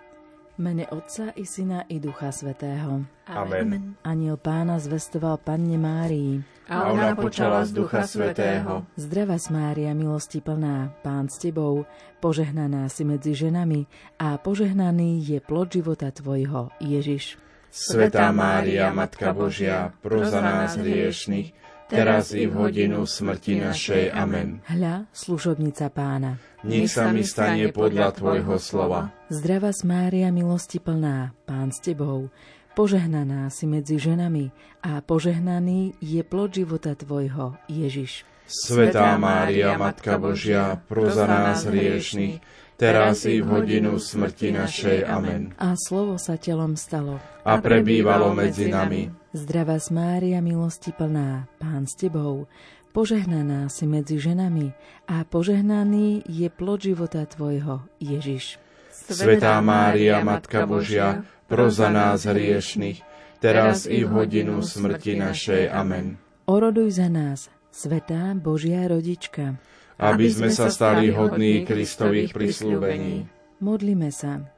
mene 0.59 0.85
Otca 0.91 1.31
i 1.39 1.47
Syna 1.47 1.87
i 1.89 2.03
Ducha 2.03 2.33
Svetého. 2.35 3.07
Amen. 3.31 3.95
Aniel 4.03 4.37
pána 4.37 4.83
zvestoval 4.83 5.39
Panne 5.39 5.79
Márii. 5.79 6.43
A 6.69 6.93
ona 6.93 7.17
počala 7.17 7.65
z 7.65 7.73
Ducha 7.73 8.05
Svetého. 8.05 8.85
Zdrava 8.99 9.39
Mária, 9.49 9.95
milosti 9.97 10.45
plná, 10.45 10.93
Pán 11.01 11.33
s 11.33 11.41
Tebou, 11.41 11.87
požehnaná 12.21 12.91
si 12.93 13.07
medzi 13.07 13.33
ženami 13.33 13.89
a 14.21 14.37
požehnaný 14.37 15.25
je 15.25 15.39
plod 15.41 15.73
života 15.73 16.11
Tvojho, 16.13 16.75
Ježiš. 16.83 17.41
Svetá 17.71 18.29
Mária, 18.35 18.91
Matka 18.93 19.33
Božia, 19.33 19.95
pro 20.03 20.27
za 20.27 20.41
nás 20.41 20.77
hriešných, 20.77 21.53
teraz 21.89 22.37
i 22.37 22.45
v 22.45 22.55
hodinu 22.55 23.09
smrti 23.09 23.65
našej. 23.65 24.13
Amen. 24.13 24.61
Hľa, 24.69 25.09
služobnica 25.11 25.89
pána. 25.89 26.37
Nech 26.63 26.93
sa 26.93 27.09
mi 27.11 27.25
stane 27.25 27.73
podľa 27.73 28.13
Tvojho 28.15 28.61
slova. 28.61 29.11
Zdrava 29.33 29.73
Mária, 29.83 30.29
milosti 30.29 30.79
plná, 30.79 31.33
Pán 31.49 31.73
s 31.73 31.81
Tebou, 31.81 32.29
požehnaná 32.77 33.49
si 33.49 33.65
medzi 33.65 33.97
ženami 33.97 34.53
a 34.85 35.01
požehnaný 35.01 35.97
je 35.99 36.21
plod 36.23 36.55
života 36.55 36.93
Tvojho, 36.95 37.57
Ježiš. 37.67 38.29
Svetá 38.49 39.13
Mária, 39.21 39.77
Matka 39.77 40.17
Božia, 40.17 40.81
pro 40.89 41.13
za 41.13 41.29
nás 41.29 41.69
hriešných, 41.69 42.41
teraz 42.81 43.29
i 43.29 43.45
v 43.45 43.61
hodinu 43.61 44.01
smrti 44.01 44.57
našej. 44.57 45.05
Amen. 45.05 45.53
A 45.61 45.77
slovo 45.77 46.17
sa 46.17 46.41
telom 46.41 46.73
stalo. 46.73 47.21
A 47.45 47.61
prebývalo 47.61 48.33
medzi 48.33 48.73
nami. 48.73 49.13
Zdrava 49.39 49.79
z 49.79 49.95
Mária, 49.95 50.43
milosti 50.43 50.91
plná, 50.91 51.47
Pán 51.63 51.87
s 51.87 51.95
Tebou, 51.95 52.51
požehnaná 52.91 53.71
si 53.71 53.87
medzi 53.87 54.19
ženami 54.19 54.75
a 55.07 55.23
požehnaný 55.23 56.27
je 56.27 56.51
plod 56.51 56.83
života 56.83 57.23
Tvojho, 57.23 57.87
Ježiš. 58.03 58.59
Svetá 58.91 59.63
Mária, 59.63 60.27
Matka 60.27 60.67
Božia, 60.67 61.23
pro 61.47 61.71
za 61.71 61.87
nás 61.87 62.27
hriešných, 62.27 62.99
teraz 63.39 63.87
i 63.87 64.03
v 64.03 64.11
hodinu 64.11 64.59
smrti 64.59 65.15
našej. 65.23 65.71
Amen. 65.71 66.19
Oroduj 66.51 66.99
za 66.99 67.07
nás, 67.07 67.47
Svetá 67.71 68.35
Božia 68.35 68.91
rodička, 68.91 69.55
aby 70.03 70.27
sme 70.35 70.51
sa 70.51 70.67
stali 70.67 71.15
hodní 71.15 71.63
Kristových 71.63 72.35
prislúbení. 72.35 73.31
Modlíme 73.63 74.11
sa. 74.11 74.58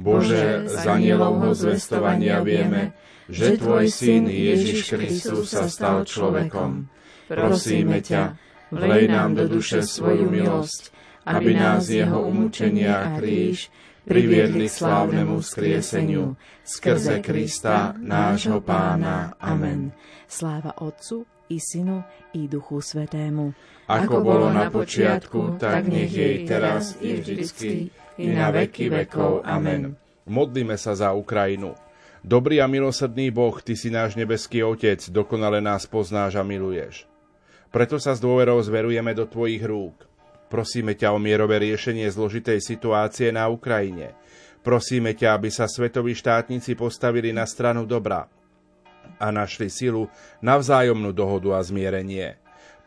Bože, 0.00 0.64
z 0.64 0.82
anielovho 0.88 1.52
zvestovania 1.52 2.40
vieme, 2.40 2.96
že 3.28 3.60
Tvoj 3.60 3.92
Syn 3.92 4.32
Ježiš 4.32 4.96
Kristus 4.96 5.52
sa 5.52 5.68
stal 5.68 6.08
človekom. 6.08 6.88
Prosíme 7.28 8.00
ťa, 8.00 8.34
vlej 8.72 9.12
nám 9.12 9.36
do 9.36 9.44
duše 9.46 9.84
svoju 9.84 10.26
milosť, 10.26 10.90
aby 11.28 11.52
nás 11.52 11.92
jeho 11.92 12.24
umúčenia 12.24 12.96
a 12.96 13.20
kríž 13.20 13.68
priviedli 14.08 14.66
k 14.66 14.78
slávnemu 14.80 15.36
skrieseniu 15.44 16.34
skrze 16.64 17.20
Krista, 17.20 17.92
nášho 18.00 18.64
Pána. 18.64 19.36
Amen. 19.36 19.92
Sláva 20.24 20.80
Otcu 20.80 21.28
i 21.52 21.60
Synu 21.60 22.02
i 22.34 22.48
Duchu 22.48 22.80
Svetému 22.80 23.52
ako 23.90 24.22
bolo 24.22 24.46
na 24.54 24.70
počiatku, 24.70 25.58
tak 25.58 25.90
nech 25.90 26.14
jej 26.14 26.46
teraz 26.46 26.94
i 27.02 27.18
vždycky, 27.18 27.90
i 28.20 28.28
na 28.36 28.52
veky 28.52 28.92
vekov. 28.92 29.40
Amen. 29.48 29.96
Modlíme 30.28 30.76
sa 30.76 30.92
za 30.92 31.16
Ukrajinu. 31.16 31.72
Dobrý 32.20 32.60
a 32.60 32.68
milosrdný 32.68 33.32
Boh, 33.32 33.56
Ty 33.64 33.72
si 33.72 33.88
náš 33.88 34.12
nebeský 34.12 34.60
Otec, 34.60 35.00
dokonale 35.08 35.64
nás 35.64 35.88
poznáš 35.88 36.36
a 36.36 36.44
miluješ. 36.44 37.08
Preto 37.72 37.96
sa 37.96 38.12
s 38.12 38.20
dôverou 38.20 38.60
zverujeme 38.60 39.16
do 39.16 39.24
Tvojich 39.24 39.64
rúk. 39.64 40.04
Prosíme 40.52 40.98
ťa 40.98 41.14
o 41.14 41.18
mierové 41.22 41.62
riešenie 41.62 42.10
zložitej 42.10 42.60
situácie 42.60 43.30
na 43.30 43.46
Ukrajine. 43.48 44.12
Prosíme 44.60 45.16
ťa, 45.16 45.38
aby 45.38 45.48
sa 45.48 45.64
svetoví 45.64 46.12
štátnici 46.12 46.76
postavili 46.76 47.32
na 47.32 47.48
stranu 47.48 47.88
dobra 47.88 48.28
a 49.16 49.26
našli 49.32 49.70
silu 49.72 50.10
na 50.42 50.58
vzájomnú 50.60 51.14
dohodu 51.14 51.56
a 51.56 51.60
zmierenie. 51.62 52.39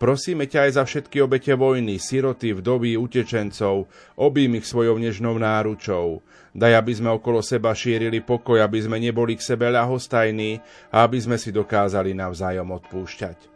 Prosíme 0.03 0.51
ťa 0.51 0.67
aj 0.67 0.71
za 0.75 0.83
všetky 0.83 1.23
obete 1.23 1.55
vojny, 1.55 1.95
siroty, 1.95 2.51
vdovy, 2.51 2.99
utečencov, 2.99 3.87
obím 4.19 4.59
ich 4.59 4.67
svojou 4.67 4.99
nežnou 4.99 5.39
náručou. 5.39 6.19
Daj, 6.51 6.75
aby 6.75 6.91
sme 6.91 7.15
okolo 7.15 7.39
seba 7.39 7.71
šírili 7.71 8.19
pokoj, 8.19 8.59
aby 8.59 8.83
sme 8.83 8.99
neboli 8.99 9.39
k 9.39 9.47
sebe 9.55 9.71
ľahostajní 9.71 10.59
a 10.91 11.07
aby 11.07 11.23
sme 11.23 11.39
si 11.39 11.55
dokázali 11.55 12.11
navzájom 12.11 12.67
odpúšťať. 12.83 13.47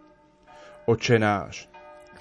Oče 0.88 1.20
náš, 1.20 1.68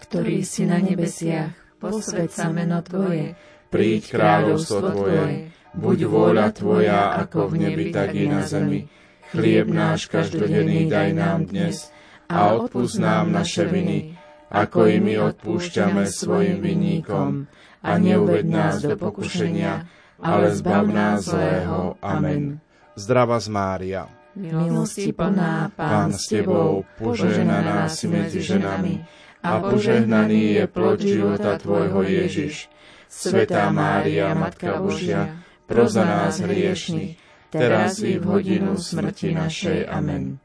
ktorý 0.02 0.42
si 0.42 0.66
na 0.66 0.82
nebesiach, 0.82 1.78
posved 1.78 2.26
sa 2.34 2.50
meno 2.50 2.82
Tvoje, 2.82 3.38
príď 3.70 4.10
kráľovstvo 4.10 4.90
Tvoje, 4.90 5.54
buď 5.70 5.98
vôľa 6.02 6.46
Tvoja 6.50 7.14
ako 7.22 7.54
v 7.54 7.62
nebi, 7.62 7.94
tak 7.94 8.10
i 8.18 8.26
na 8.26 8.42
zemi. 8.42 8.90
Chlieb 9.30 9.70
náš 9.70 10.10
každodenný 10.10 10.90
daj 10.90 11.14
nám 11.14 11.46
dnes 11.46 11.94
a 12.26 12.58
odpúsť 12.58 12.96
nám 12.98 13.30
naše 13.30 13.70
viny, 13.70 14.15
ako 14.50 14.86
i 14.86 14.96
my 15.02 15.14
odpúšťame 15.32 16.06
svojim 16.06 16.62
vinníkom. 16.62 17.50
A 17.86 18.02
neuved 18.02 18.46
nás 18.50 18.82
do 18.82 18.98
pokušenia, 18.98 19.86
ale 20.18 20.50
zbav 20.54 20.90
nás 20.90 21.30
zlého. 21.30 21.94
Amen. 22.02 22.58
Zdrava 22.98 23.38
z 23.38 23.48
Mária. 23.52 24.02
Milosti 24.36 25.16
plná, 25.16 25.72
Pán 25.72 26.12
s 26.12 26.28
Tebou, 26.28 26.84
požehnaná 27.00 27.88
si 27.88 28.04
medzi 28.04 28.44
ženami 28.44 29.00
a 29.40 29.64
požehnaný 29.64 30.60
je 30.60 30.64
plod 30.68 31.00
života 31.00 31.56
Tvojho 31.56 32.04
Ježiš. 32.04 32.68
Svetá 33.08 33.72
Mária, 33.72 34.36
Matka 34.36 34.76
Božia, 34.76 35.40
pro 35.64 35.88
za 35.88 36.04
nás 36.04 36.42
hriešných, 36.42 37.16
teraz 37.48 38.02
i 38.04 38.20
v 38.20 38.24
hodinu 38.28 38.76
smrti 38.76 39.32
našej. 39.32 39.88
Amen. 39.88 40.36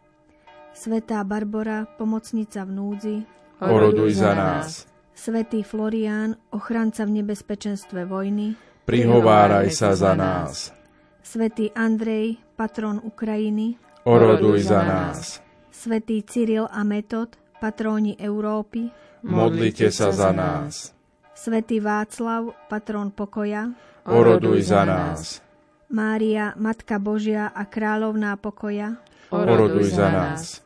Svetá 0.71 1.19
Barbara, 1.27 1.83
pomocnica 1.99 2.63
v 2.63 2.71
núdzi, 2.71 3.17
oroduj 3.61 4.11
za 4.17 4.33
nás. 4.33 4.89
Svetý 5.13 5.61
Florián, 5.61 6.33
ochranca 6.49 7.05
v 7.05 7.21
nebezpečenstve 7.21 8.09
vojny, 8.09 8.57
prihováraj 8.89 9.69
sa 9.69 9.93
za 9.93 10.17
nás. 10.17 10.73
Svetý 11.21 11.69
Andrej, 11.77 12.41
patron 12.57 12.97
Ukrajiny, 12.97 13.77
Oroduj 14.01 14.65
za 14.65 14.81
nás. 14.81 15.37
Svetý 15.69 16.25
Cyril 16.25 16.65
a 16.65 16.81
Metod, 16.81 17.37
patróni 17.61 18.17
Európy, 18.17 18.89
Modlite 19.21 19.93
sa 19.93 20.09
za 20.09 20.33
nás. 20.33 20.97
Svetý 21.37 21.77
Václav, 21.77 22.57
patron 22.65 23.13
pokoja, 23.13 23.69
Oroduj 24.09 24.73
za 24.73 24.81
nás. 24.89 25.45
Mária, 25.93 26.57
Matka 26.57 26.97
Božia 26.97 27.53
a 27.53 27.69
kráľovná 27.69 28.33
pokoja, 28.41 28.97
Oroduj 29.29 29.93
za 29.93 30.09
nás. 30.09 30.65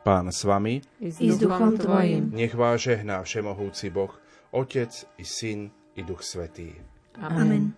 Pán 0.00 0.32
s 0.32 0.44
vami, 0.44 0.80
i 1.00 1.12
s 1.12 1.38
duchom 1.38 1.76
Tvojim. 1.76 2.30
nech 2.32 2.54
vás 2.54 2.80
žehná 2.80 3.22
Všemohúci 3.22 3.90
Boh, 3.90 4.20
Otec 4.50 5.06
i 5.18 5.24
Syn 5.24 5.70
i 5.94 6.02
Duch 6.02 6.22
Svetý. 6.22 6.74
Amen. 7.20 7.76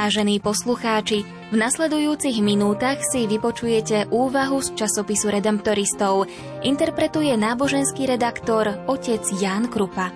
Vážení 0.00 0.40
poslucháči, 0.40 1.28
v 1.52 1.60
nasledujúcich 1.60 2.40
minútach 2.40 3.04
si 3.04 3.28
vypočujete 3.28 4.08
úvahu 4.08 4.64
z 4.64 4.72
časopisu 4.72 5.28
Redemptoristov. 5.28 6.24
Interpretuje 6.64 7.36
náboženský 7.36 8.08
redaktor 8.08 8.80
otec 8.88 9.20
Ján 9.36 9.68
Krupa. 9.68 10.08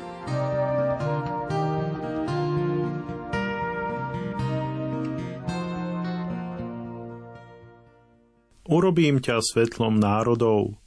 Urobím 8.65 9.21
ťa 9.21 9.45
svetlom 9.45 10.01
národov. 10.01 10.81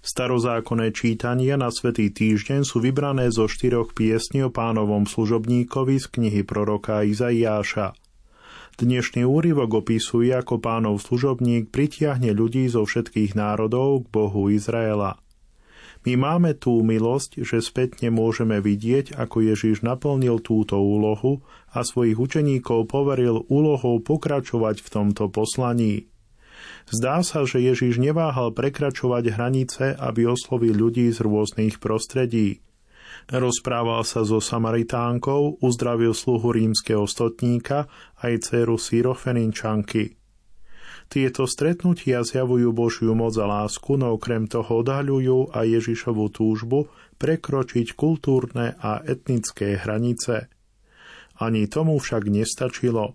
Starozákonné 0.00 0.96
čítania 0.96 1.60
na 1.60 1.68
Svetý 1.68 2.08
týždeň 2.08 2.64
sú 2.64 2.80
vybrané 2.80 3.28
zo 3.28 3.44
štyroch 3.44 3.92
piesní 3.92 4.40
o 4.40 4.48
pánovom 4.48 5.04
služobníkovi 5.04 6.00
z 6.00 6.06
knihy 6.08 6.40
proroka 6.48 7.04
Izaiáša. 7.04 8.01
Dnešný 8.72 9.28
úryvok 9.28 9.84
opisuje, 9.84 10.32
ako 10.32 10.56
pánov 10.56 10.96
služobník 11.04 11.68
pritiahne 11.68 12.32
ľudí 12.32 12.64
zo 12.72 12.88
všetkých 12.88 13.36
národov 13.36 14.08
k 14.08 14.16
Bohu 14.16 14.48
Izraela. 14.48 15.20
My 16.08 16.16
máme 16.16 16.56
tú 16.56 16.80
milosť, 16.80 17.44
že 17.44 17.60
spätne 17.60 18.08
môžeme 18.08 18.64
vidieť, 18.64 19.12
ako 19.12 19.44
Ježiš 19.44 19.84
naplnil 19.84 20.40
túto 20.40 20.80
úlohu 20.80 21.44
a 21.68 21.84
svojich 21.84 22.16
učeníkov 22.16 22.88
poveril 22.88 23.44
úlohou 23.52 24.00
pokračovať 24.00 24.80
v 24.80 24.88
tomto 24.88 25.28
poslaní. 25.28 26.08
Zdá 26.88 27.20
sa, 27.22 27.44
že 27.44 27.60
Ježiš 27.60 28.00
neváhal 28.00 28.56
prekračovať 28.56 29.36
hranice, 29.36 29.84
aby 29.94 30.26
oslovil 30.26 30.74
ľudí 30.74 31.12
z 31.12 31.20
rôznych 31.22 31.76
prostredí. 31.76 32.64
Rozprával 33.30 34.02
sa 34.02 34.26
so 34.26 34.42
Samaritánkou, 34.42 35.62
uzdravil 35.62 36.16
sluhu 36.16 36.50
rímskeho 36.50 37.06
stotníka 37.06 37.86
aj 38.18 38.42
dceru 38.42 38.74
Syrofeninčanky. 38.80 40.18
Tieto 41.12 41.44
stretnutia 41.44 42.24
zjavujú 42.24 42.72
Božiu 42.72 43.12
moc 43.12 43.36
a 43.36 43.44
lásku, 43.44 44.00
no 44.00 44.16
okrem 44.16 44.48
toho 44.48 44.80
odhaľujú 44.80 45.52
aj 45.52 45.66
Ježišovu 45.68 46.32
túžbu 46.32 46.88
prekročiť 47.20 47.92
kultúrne 47.92 48.80
a 48.80 49.04
etnické 49.04 49.76
hranice. 49.76 50.48
Ani 51.36 51.68
tomu 51.68 52.00
však 52.00 52.32
nestačilo. 52.32 53.12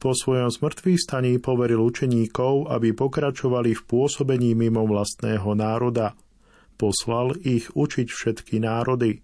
Po 0.00 0.10
svojom 0.16 0.50
zmrtvý 0.50 0.96
staní 0.98 1.38
poveril 1.38 1.78
učeníkov, 1.84 2.72
aby 2.72 2.96
pokračovali 2.96 3.78
v 3.78 3.82
pôsobení 3.84 4.56
mimo 4.58 4.82
vlastného 4.88 5.54
národa. 5.54 6.18
Poslal 6.80 7.36
ich 7.44 7.68
učiť 7.76 8.08
všetky 8.10 8.64
národy. 8.64 9.22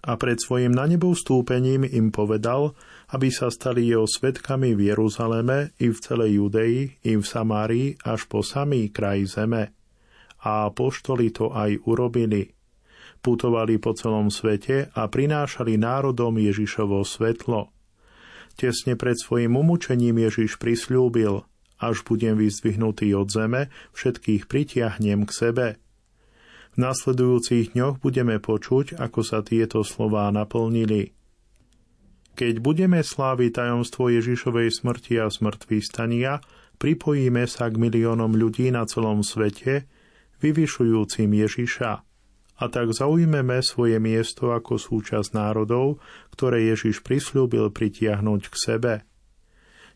A 0.00 0.16
pred 0.16 0.40
svojim 0.40 0.72
na 0.72 0.88
nebo 0.88 1.12
vstúpením 1.12 1.84
im 1.84 2.08
povedal, 2.08 2.72
aby 3.12 3.28
sa 3.28 3.52
stali 3.52 3.84
jeho 3.84 4.08
svetkami 4.08 4.72
v 4.72 4.94
Jeruzaleme 4.94 5.76
i 5.76 5.92
v 5.92 5.98
celej 6.00 6.40
Judei, 6.40 6.96
i 7.04 7.12
v 7.20 7.24
Samárii 7.24 8.00
až 8.00 8.24
po 8.24 8.40
samý 8.40 8.88
kraj 8.88 9.28
zeme. 9.28 9.76
A 10.40 10.72
apoštoli 10.72 11.28
to 11.36 11.52
aj 11.52 11.84
urobili. 11.84 12.48
Putovali 13.20 13.76
po 13.76 13.92
celom 13.92 14.32
svete 14.32 14.88
a 14.96 15.04
prinášali 15.04 15.76
národom 15.76 16.40
Ježišovo 16.40 17.04
svetlo. 17.04 17.68
Tesne 18.56 18.96
pred 18.96 19.20
svojim 19.20 19.52
umúčením 19.52 20.16
Ježiš 20.16 20.56
prisľúbil, 20.56 21.44
až 21.80 22.04
budem 22.08 22.40
vyzdvihnutý 22.40 23.12
od 23.16 23.28
zeme, 23.28 23.68
všetkých 23.92 24.48
pritiahnem 24.48 25.28
k 25.28 25.30
sebe. 25.32 25.66
V 26.74 26.76
nasledujúcich 26.78 27.74
dňoch 27.74 27.98
budeme 27.98 28.38
počuť, 28.38 28.98
ako 28.98 29.20
sa 29.26 29.42
tieto 29.42 29.82
slová 29.82 30.30
naplnili. 30.30 31.12
Keď 32.38 32.62
budeme 32.62 33.02
sláviť 33.02 33.50
tajomstvo 33.58 34.08
Ježišovej 34.08 34.70
smrti 34.70 35.18
a 35.20 35.28
smrtvý 35.28 35.82
stania, 35.82 36.38
pripojíme 36.80 37.44
sa 37.44 37.68
k 37.68 37.76
miliónom 37.76 38.32
ľudí 38.32 38.70
na 38.70 38.86
celom 38.86 39.20
svete, 39.26 39.90
vyvyšujúcim 40.40 41.28
Ježiša 41.28 41.92
a 42.60 42.68
tak 42.68 42.92
zaujmeme 42.92 43.64
svoje 43.64 43.96
miesto 43.96 44.52
ako 44.52 44.76
súčasť 44.76 45.32
národov, 45.32 46.00
ktoré 46.36 46.68
Ježiš 46.68 47.00
prislúbil 47.00 47.72
pritiahnuť 47.72 48.42
k 48.52 48.54
sebe. 48.56 48.94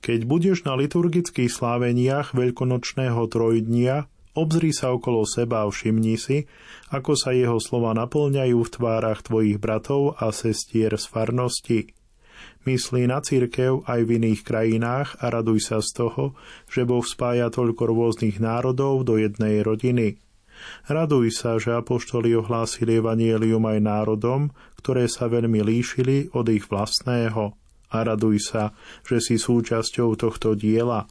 Keď 0.01 0.29
budeš 0.29 0.69
na 0.69 0.77
liturgických 0.77 1.49
sláveniach 1.49 2.33
veľkonočného 2.37 3.25
trojdnia, 3.29 4.09
obzri 4.35 4.71
sa 4.75 4.95
okolo 4.95 5.27
seba 5.27 5.65
a 5.65 5.71
všimni 5.71 6.19
si, 6.19 6.47
ako 6.91 7.15
sa 7.19 7.35
jeho 7.35 7.59
slova 7.59 7.95
naplňajú 7.95 8.59
v 8.59 8.73
tvárach 8.75 9.23
tvojich 9.23 9.59
bratov 9.59 10.19
a 10.19 10.31
sestier 10.35 10.95
z 10.95 11.07
farnosti. 11.09 11.81
Myslí 12.69 13.09
na 13.09 13.23
církev 13.23 13.87
aj 13.87 14.01
v 14.05 14.11
iných 14.21 14.41
krajinách 14.43 15.23
a 15.23 15.33
raduj 15.33 15.71
sa 15.71 15.79
z 15.81 15.91
toho, 16.05 16.25
že 16.67 16.85
Boh 16.85 17.05
spája 17.05 17.49
toľko 17.53 17.89
rôznych 17.89 18.43
národov 18.43 19.07
do 19.07 19.17
jednej 19.17 19.63
rodiny– 19.63 20.19
Raduj 20.87 21.35
sa, 21.35 21.57
že 21.59 21.75
apoštoli 21.75 22.37
ohlásili 22.37 23.01
evanielium 23.01 23.65
aj 23.67 23.79
národom, 23.81 24.41
ktoré 24.81 25.11
sa 25.11 25.27
veľmi 25.27 25.61
líšili 25.65 26.31
od 26.33 26.47
ich 26.53 26.69
vlastného. 26.69 27.57
A 27.95 27.97
raduj 28.03 28.43
sa, 28.43 28.75
že 29.07 29.23
si 29.23 29.39
súčasťou 29.39 30.19
tohto 30.19 30.59
diela. 30.59 31.07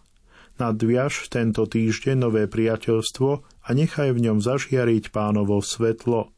Nadviaž 0.62 1.34
tento 1.34 1.66
týždeň 1.66 2.30
nové 2.30 2.45
priateľstvo 2.45 3.30
a 3.41 3.70
nechaj 3.74 4.14
v 4.14 4.30
ňom 4.30 4.38
zažiariť 4.38 5.10
pánovo 5.10 5.58
svetlo. 5.66 6.30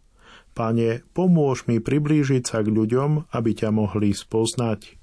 Pane, 0.55 1.03
pomôž 1.11 1.67
mi 1.67 1.83
priblížiť 1.83 2.47
sa 2.47 2.63
k 2.63 2.71
ľuďom, 2.71 3.27
aby 3.35 3.51
ťa 3.51 3.75
mohli 3.75 4.15
spoznať. 4.15 4.95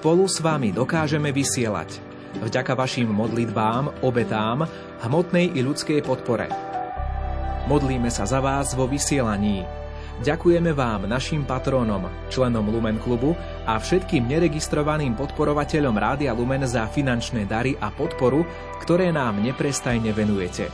Spolu 0.00 0.24
s 0.24 0.40
vami 0.40 0.72
dokážeme 0.72 1.28
vysielať. 1.28 2.00
Vďaka 2.40 2.72
vašim 2.72 3.12
modlitbám, 3.12 4.00
obetám, 4.00 4.64
hmotnej 5.04 5.52
i 5.52 5.60
ľudskej 5.60 6.00
podpore. 6.00 6.48
Modlíme 7.68 8.08
sa 8.08 8.24
za 8.24 8.40
vás 8.40 8.72
vo 8.72 8.88
vysielaní. 8.88 9.60
Ďakujeme 10.24 10.72
vám, 10.72 11.04
našim 11.04 11.44
patrónom, 11.44 12.08
členom 12.32 12.64
Lumen 12.72 12.96
klubu 12.96 13.36
a 13.68 13.76
všetkým 13.76 14.24
neregistrovaným 14.24 15.20
podporovateľom 15.20 15.92
Rádia 15.92 16.32
Lumen 16.32 16.64
za 16.64 16.88
finančné 16.88 17.44
dary 17.44 17.76
a 17.76 17.92
podporu, 17.92 18.48
ktoré 18.80 19.12
nám 19.12 19.36
neprestajne 19.44 20.16
venujete. 20.16 20.72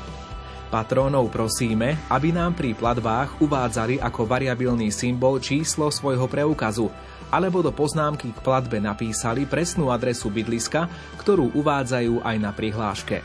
Patrónov 0.71 1.35
prosíme, 1.35 1.99
aby 2.15 2.31
nám 2.31 2.55
pri 2.55 2.79
platbách 2.79 3.43
uvádzali 3.43 3.99
ako 3.99 4.23
variabilný 4.23 4.95
symbol 4.95 5.43
číslo 5.43 5.91
svojho 5.91 6.31
preukazu 6.31 6.87
alebo 7.33 7.61
do 7.65 7.75
poznámky 7.75 8.31
k 8.31 8.39
platbe 8.45 8.79
napísali 8.79 9.45
presnú 9.45 9.91
adresu 9.91 10.31
bydliska, 10.31 10.87
ktorú 11.19 11.51
uvádzajú 11.57 12.23
aj 12.23 12.37
na 12.39 12.51
prihláške. 12.55 13.19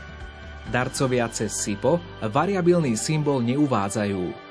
Darcovia 0.70 1.26
cez 1.30 1.54
SIPO 1.58 1.98
variabilný 2.30 2.94
symbol 2.94 3.42
neuvádzajú. 3.42 4.41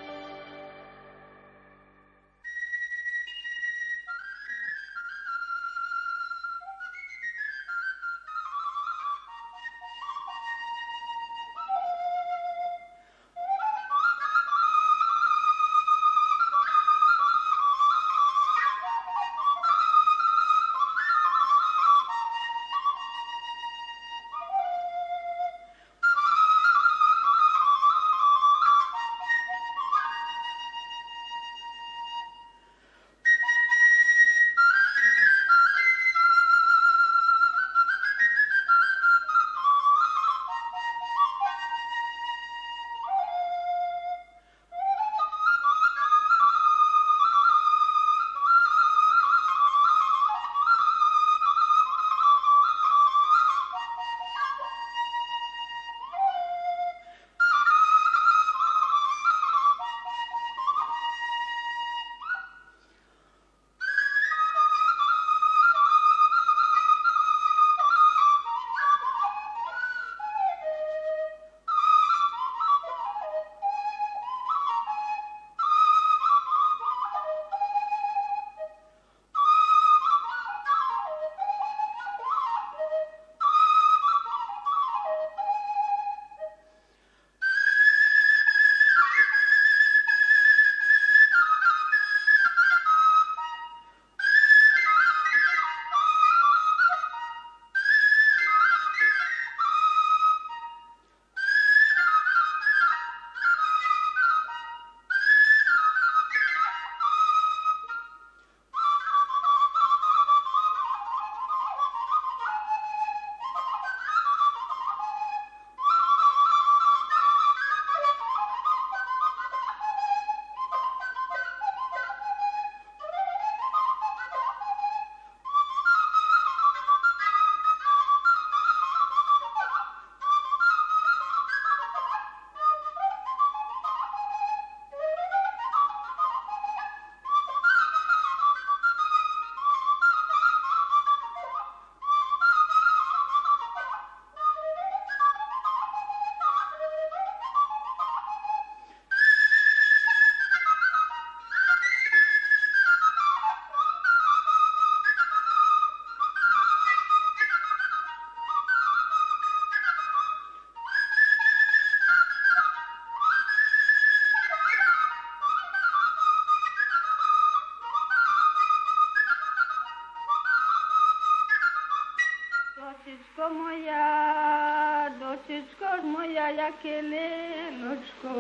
Якелиночко, 176.62 178.34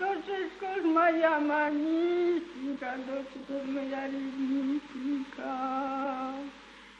дочечко 0.00 0.66
ж 0.76 0.82
моя 0.82 1.38
манісінька, 1.38 2.94
дочечко 3.06 3.54
ж 3.66 3.70
моя 3.72 4.02
ріднісінька. 4.06 5.52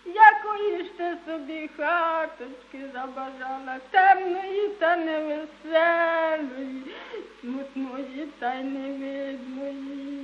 Якої 0.07 0.85
ж 0.85 0.91
ти 0.97 1.17
собі 1.27 1.71
хаточки 1.77 2.81
забажала, 2.93 3.79
темної 3.91 4.69
та 4.69 4.97
невеселої, 4.97 6.83
смутної 7.41 8.29
та 8.39 8.55
й 8.55 8.65
невидної. 8.65 10.17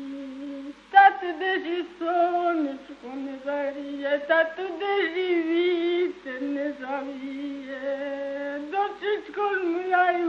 Та 0.91 1.11
туди 1.11 1.53
ж 1.55 1.79
і 1.79 1.85
сонечко 1.99 3.09
не 3.15 3.35
заріє, 3.45 4.19
та 4.29 4.45
туди 4.45 5.09
ж 5.09 5.21
і 5.21 5.32
Dočečko 9.03 9.43
moja 9.65 10.19
i 10.19 10.23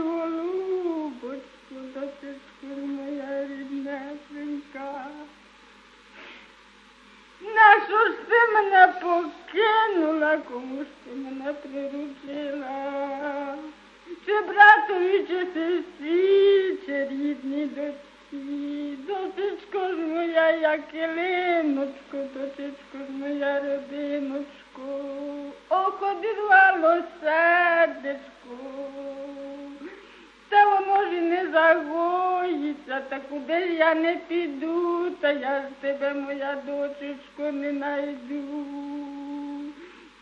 тебе, 36.14 36.20
моя 36.20 36.56
дочечко, 36.66 37.52
не 37.52 37.72
найду. 37.72 38.42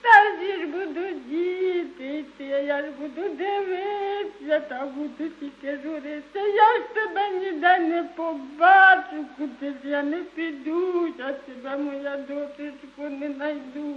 Та 0.03 0.23
ж 0.23 0.61
ж 0.61 0.67
буду 0.67 1.01
діти, 1.29 2.25
я 2.45 2.83
ж 2.83 2.91
буду 3.01 3.29
дивитися, 3.29 4.61
та 4.61 4.87
буду 4.87 5.31
тільки 5.41 5.79
журитися. 5.83 6.47
Я 6.47 6.79
ж 6.79 6.83
тебе 6.95 7.31
ніде 7.31 7.79
не 7.79 8.03
побачу, 8.17 9.27
куди 9.39 9.71
ж 9.71 9.77
я 9.85 10.03
не 10.03 10.17
піду, 10.17 11.07
я 11.19 11.33
тебе, 11.33 11.77
моя 11.77 12.17
дочечко, 12.17 13.09
не 13.11 13.29
найду. 13.29 13.97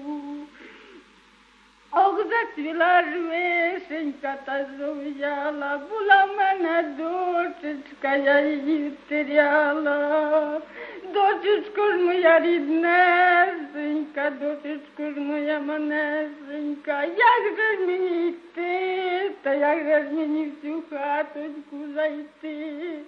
Ох, 1.98 2.26
зацвіла 2.30 3.04
ж 3.04 3.10
вишенька 3.20 4.36
та 4.46 4.66
зов'яла, 4.80 5.82
була 5.90 6.26
в 6.26 6.38
мене 6.38 6.84
дочечка, 6.98 8.16
я 8.16 8.40
її 8.40 8.90
втеряла. 8.90 10.62
Дочечко 11.14 11.92
ж 11.92 11.98
моя 11.98 12.40
ріднесенька, 12.40 14.30
дочечко 14.30 15.04
ж 15.04 15.20
моя 15.20 15.60
манесенька, 15.60 17.04
як 17.04 17.58
же 17.58 17.78
ж 17.78 17.88
мені 17.88 18.28
йти, 18.28 19.32
та 19.42 19.54
як 19.54 19.80
же 19.80 20.04
ж 20.04 20.16
мені 20.16 20.46
в 20.46 20.62
цю 20.62 20.84
хаточку 20.90 21.78
зайти? 21.96 23.00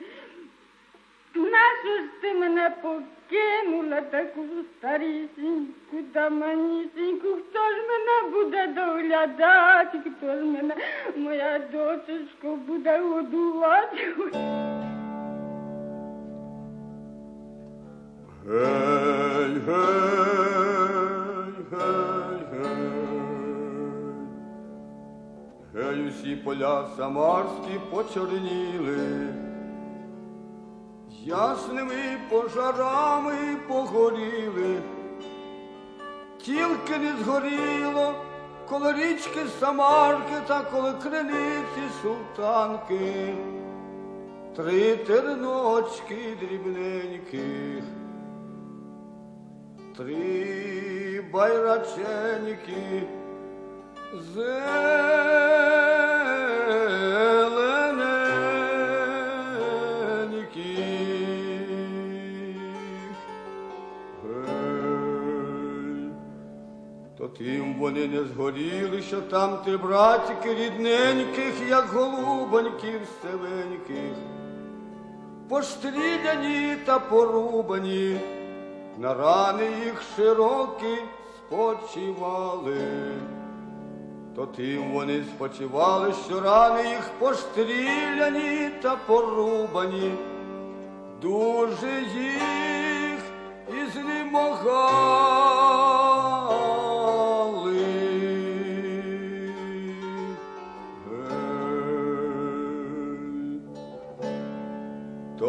Нащо 1.37 1.97
ж 2.03 2.21
ти 2.21 2.33
мене 2.33 2.69
покинула 2.81 4.01
таку 4.01 4.41
старісіньку 4.77 5.97
та 6.13 6.29
манісіньку? 6.29 7.27
Хто 7.27 7.59
ж 7.59 7.75
мене 7.89 8.31
буде 8.33 8.67
доглядати? 8.67 9.99
Хто 10.17 10.35
ж 10.35 10.43
мене, 10.43 10.75
моя 11.15 11.59
дочечко, 11.71 12.55
буде 12.67 12.99
годувати? 12.99 13.97
Гей, 18.47 19.61
гей, 19.67 19.85
гей, 21.71 22.39
гей. 22.51 22.81
Гей, 25.75 26.07
усі 26.07 26.35
поля 26.35 26.87
самарські 26.97 27.79
почорніли, 27.91 29.27
ясними 31.27 32.17
пожарами 32.29 33.57
погоріли, 33.67 34.81
тільки 36.37 36.97
не 36.97 37.13
згоріло 37.23 38.13
коло 38.69 38.93
річки 38.93 39.39
Самарки 39.59 40.33
та 40.47 40.61
коло 40.61 40.93
криниці 41.03 41.83
султанки, 42.01 43.35
три 44.55 44.95
терночки 44.95 46.37
дрібненьких, 46.39 47.83
три 49.97 51.21
байраченьки. 51.33 53.07
Зелененьких. 54.33 56.26
Вони 67.87 68.07
не 68.07 68.23
згоріли, 68.23 69.01
що 69.01 69.21
там 69.21 69.57
ти, 69.65 69.77
братики 69.77 70.53
рідненьких, 70.53 71.53
як 71.69 71.85
голубоньків 71.87 73.01
севеньких, 73.21 74.17
постріляні 75.49 76.75
та 76.85 76.99
порубані, 76.99 78.19
на 78.97 79.13
рани 79.13 79.63
їх 79.85 80.01
широкі 80.15 80.97
спочивали, 81.37 82.77
то 84.35 84.45
тим 84.45 84.91
вони 84.93 85.23
спочивали, 85.35 86.13
що 86.25 86.39
рани 86.39 86.89
їх 86.89 87.11
постріляні 87.19 88.69
та 88.81 88.95
порубані, 88.95 90.11
дуже 91.21 92.01
їх 92.15 93.21
і 93.67 93.91
знемогали. 93.91 95.86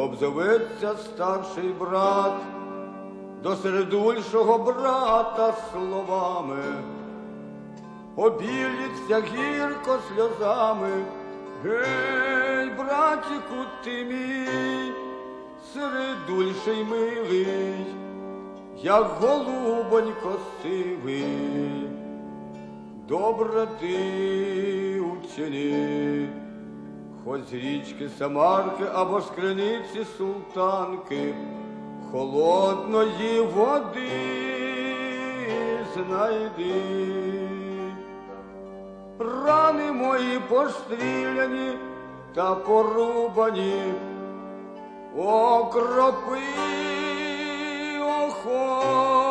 Обзоветься 0.09 0.97
старший 0.97 1.73
брат 1.73 2.33
до 3.43 3.57
середульшого 3.57 4.59
брата 4.59 5.55
словами, 5.73 6.63
обіліться 8.17 9.21
гірко 9.21 9.99
сльозами, 10.09 11.05
гей, 11.65 12.71
братіку 12.79 13.65
ти 13.85 14.05
мій, 14.05 14.93
середульший 15.75 16.85
милий, 16.85 17.87
як 18.77 19.07
голубонько 19.21 20.33
сивий, 20.63 21.89
добре 23.09 23.67
ти 23.81 25.01
учини, 25.01 26.29
хоч 27.29 27.41
з 27.51 27.55
річки 27.55 28.09
Самарки 28.19 28.85
або 28.95 29.21
з 29.21 29.31
криниці 29.31 30.07
султанки, 30.19 31.35
холодної 32.13 33.41
води 33.41 34.09
знайди. 35.95 36.75
Рани 39.19 39.93
мої 39.93 40.39
постріляні 40.49 41.73
та 42.35 42.55
порубані, 42.55 43.93
окропи 45.17 46.39
охолоди. 48.27 49.28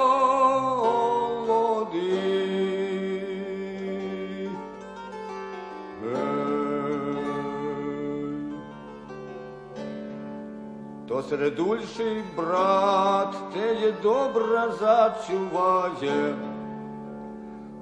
То 11.28 11.36
середульший 11.36 12.24
брат 12.38 13.36
теє 13.54 13.94
добре 14.04 14.72
зачуває, 14.80 16.36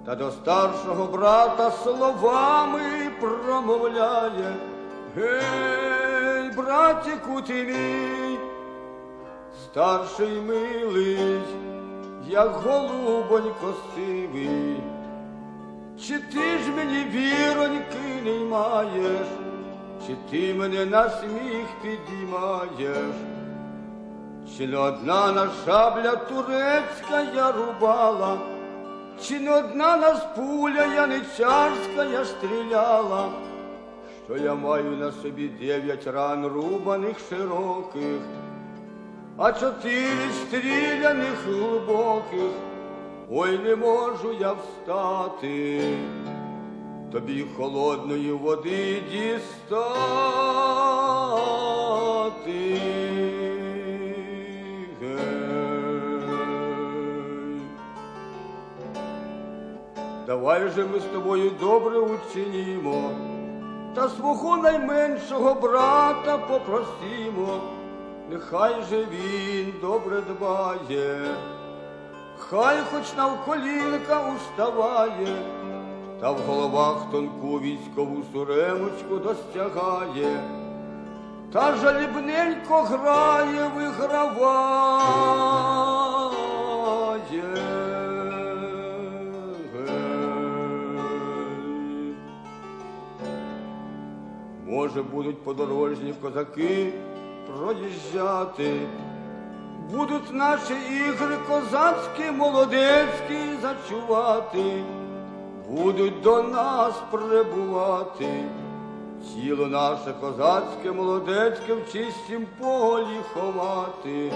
та 0.05 0.15
до 0.15 0.31
старшого 0.31 1.05
брата 1.05 1.71
словами 1.71 2.81
промовляє. 3.21 4.55
Гей, 5.15 6.51
братіку 6.57 7.41
ти 7.41 7.63
мій, 7.63 8.39
старший 9.63 10.41
милий, 10.41 11.41
як 12.27 12.51
голубонько 12.51 13.73
сивий, 13.95 14.83
чи 15.99 16.19
ти 16.19 16.57
ж 16.57 16.71
мені 16.75 17.03
віроньки 17.03 18.21
не 18.23 18.45
маєш? 18.45 19.27
Чи 20.07 20.15
ти 20.31 20.53
мене 20.53 20.85
на 20.85 21.09
сміх 21.09 21.67
підіймаєш? 21.81 23.34
Чи 24.53 24.67
не 24.67 24.77
одна 24.77 25.31
на 25.31 25.49
шабля 25.65 26.15
турецька 26.15 27.21
я 27.35 27.51
рубала, 27.51 28.37
чи 29.21 29.39
не 29.39 29.49
одна 29.49 29.97
нас 29.97 30.25
пуля 30.35 30.85
яничарська 30.85 32.03
я 32.11 32.25
стріляла, 32.25 33.29
що 34.25 34.37
я 34.37 34.55
маю 34.55 34.91
на 34.91 35.11
собі 35.11 35.47
дев'ять 35.47 36.07
ран 36.07 36.47
рубаних 36.47 37.17
широких, 37.29 38.21
а 39.37 39.51
чотири 39.51 40.29
стріляних 40.45 41.45
глибоких, 41.47 42.51
ой 43.31 43.57
не 43.57 43.75
можу 43.75 44.33
я 44.39 44.53
встати 44.53 45.81
тобі 47.11 47.45
холодної 47.57 48.31
води 48.31 49.03
дістати. 49.11 50.15
Давай 60.27 60.69
же 60.69 60.85
ми 60.85 60.99
з 60.99 61.03
тобою 61.03 61.51
добре 61.59 61.99
учинімо, 61.99 63.11
та 63.95 64.09
свого 64.09 64.57
найменшого 64.57 65.53
брата 65.53 66.37
попросімо, 66.37 67.59
нехай 68.29 68.83
же 68.89 69.05
він 69.11 69.73
добре 69.81 70.21
дбає, 70.21 71.35
хай 72.37 72.77
хоч 72.91 73.15
навколінка 73.17 74.33
уставає 74.35 75.35
та 76.21 76.31
в 76.31 76.37
головах 76.47 76.97
тонку 77.11 77.59
військову 77.59 78.17
суремочку 78.33 79.15
достягає, 79.15 80.39
та 81.53 81.75
жалібненько 81.75 82.81
грає, 82.81 83.71
виграває. 83.75 85.44
Може, 94.95 95.07
будуть 95.07 95.43
подорожні 95.43 96.13
козаки 96.21 96.93
проїжджати, 97.47 98.79
будуть 99.91 100.33
наші 100.33 100.73
ігри 100.73 101.37
козацькі, 101.47 102.31
молодецькі 102.31 103.37
зачувати 103.61 104.83
будуть 105.69 106.21
до 106.21 106.43
нас 106.43 106.93
прибувати. 107.11 108.43
Тіло 109.33 109.67
наше 109.67 110.13
козацьке, 110.21 110.91
молодецьке 110.91 111.73
в 111.73 111.91
чистім 111.91 112.47
полі 112.59 113.19
ховати. 113.33 114.31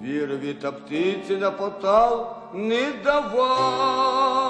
Звірові 0.00 0.54
та 0.54 0.72
птиці 0.72 1.36
на 1.36 1.50
потал 1.50 2.26
не 2.54 2.92
давати. 3.04 4.41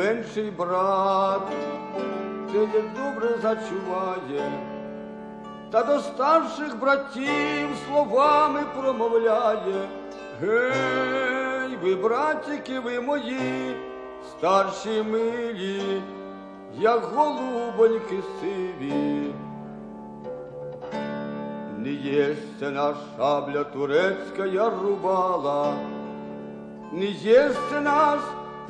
То 0.00 0.06
найменший 0.06 0.50
брат 0.50 1.42
як 2.54 2.70
добре 2.96 3.28
зачуває, 3.42 4.52
та 5.70 5.82
до 5.82 6.00
старших 6.00 6.80
братів 6.80 7.68
словами 7.86 8.60
промовляє. 8.80 9.88
Гей, 10.40 11.76
ви, 11.82 11.94
братики, 11.94 12.80
ви 12.80 13.00
мої, 13.00 13.76
старші 14.30 15.02
милі, 15.02 16.02
як 16.78 17.02
голубоньки 17.04 18.18
сиві. 18.40 19.34
Не 21.78 21.90
єсться 21.90 22.70
наш 22.70 22.96
шабля 23.16 23.64
турецька 23.64 24.46
я 24.46 24.70
рубала, 24.70 25.72
не 26.92 27.06
єсться 27.06 27.80
нас 27.80 28.20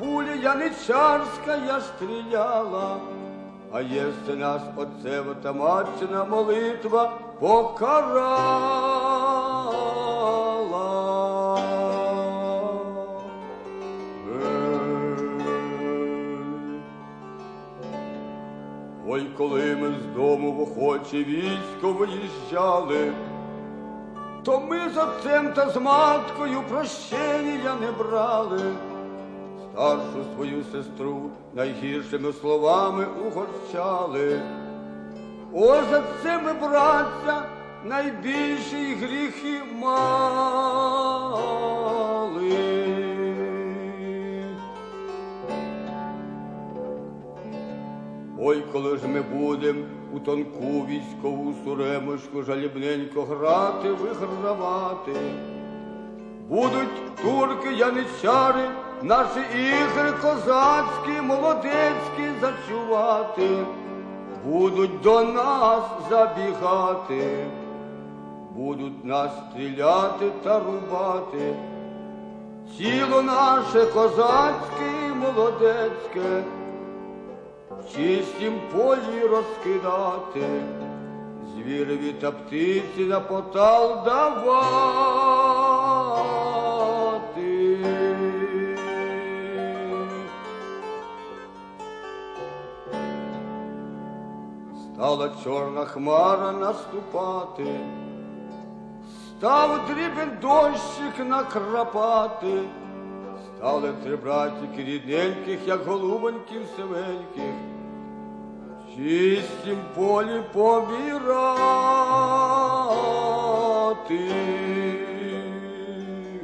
пуля 0.01 0.33
яничарська 0.33 1.81
стріляла, 1.81 2.97
а 3.71 3.81
єсться 3.81 4.35
нас 4.35 4.61
отцева 4.75 5.33
та 5.43 5.53
матчина 5.53 6.25
молитва 6.25 7.11
покарала. 7.39 8.71
Ой, 19.07 19.27
коли 19.37 19.75
ми 19.75 19.93
з 19.99 20.15
дому 20.15 20.51
в 20.51 20.61
охоче 20.61 21.17
військо 21.17 21.93
виїжджали, 21.93 23.13
то 24.43 24.59
ми 24.59 24.89
з 24.89 24.97
отцем 24.97 25.53
та 25.53 25.69
з 25.69 25.77
маткою 25.77 26.63
прощення 26.69 27.75
не 27.81 27.91
брали. 27.91 28.61
Старшу 29.73 30.25
свою 30.35 30.63
сестру 30.71 31.29
найгіршими 31.53 32.33
словами 32.33 33.05
угорчали. 33.27 34.41
Ось 35.53 35.89
за 35.89 36.03
це 36.23 36.41
ми, 36.41 36.53
браття, 36.53 37.45
найбільші 37.85 38.93
гріхи 38.93 39.61
мали. 39.81 40.01
Ой, 48.39 48.63
коли 48.71 48.97
ж 48.97 49.07
ми 49.07 49.21
будем 49.21 49.85
у 50.13 50.19
тонку 50.19 50.85
військову 50.89 51.53
суремочку 51.65 52.43
жалібненько 52.43 53.23
грати, 53.23 53.91
вигравати. 53.91 55.11
Будуть 56.49 57.15
турки, 57.21 57.73
яничари, 57.73 58.69
наші 59.03 59.39
ігри 59.55 60.11
козацькі, 60.21 61.21
молодецькі 61.21 62.29
зачувати, 62.41 63.49
будуть 64.45 65.01
до 65.01 65.23
нас 65.23 65.83
забігати, 66.09 67.45
будуть 68.55 69.05
нас 69.05 69.31
стріляти 69.51 70.31
та 70.43 70.59
рубати. 70.59 71.55
Тіло 72.77 73.21
наше 73.21 73.85
козацьке 73.85 74.85
і 75.07 75.13
молодецьке, 75.13 76.43
в 77.69 77.95
чистім 77.95 78.61
полі 78.75 79.27
розкидати, 79.31 80.61
звірові 81.55 82.13
та 82.21 82.31
птиці 82.31 83.05
на 83.05 83.19
потал 83.19 84.03
давати. 84.05 85.40
Стала 95.11 95.29
чорна 95.43 95.85
хмара 95.85 96.51
наступати, 96.51 97.79
став 99.29 99.79
дрібен 99.87 100.31
дощик 100.41 101.19
накрапати, 101.29 102.61
стали 103.57 103.93
три 104.03 104.15
братики 104.15 104.83
рідненьких, 104.83 105.67
як 105.67 105.87
голубоньків 105.87 106.61
сивеньких, 106.75 107.55
в 108.79 108.95
чистім 108.95 109.77
полі 109.95 110.43
помірати. 110.53 111.51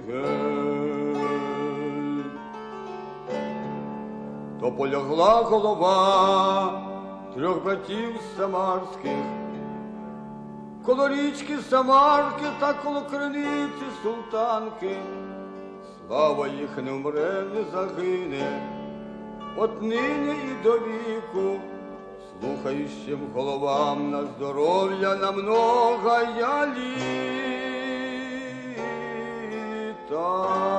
Гей. 0.07 1.07
То 4.61 4.71
полягла 4.71 5.41
голова 5.41 6.86
трьох 7.37 7.63
братів 7.63 8.15
самарських, 8.37 9.25
коло 10.85 11.09
річки 11.09 11.57
Самарки 11.69 12.45
та 12.59 12.73
коло 12.73 13.01
криниці 13.01 13.85
султанки. 14.03 14.95
Слава 16.07 16.47
їх 16.47 16.77
не 16.77 16.91
вмре, 16.91 17.43
не 17.55 17.63
загине, 17.73 18.61
от 19.57 19.81
нині 19.81 20.31
і 20.31 20.63
до 20.63 20.73
віку, 20.73 21.59
слухаючим 22.39 23.19
головам 23.35 24.11
на 24.11 24.23
здоров'я 24.23 25.15
на 25.15 25.31
много 25.31 26.19
я 26.39 26.67
літа. 30.07 30.76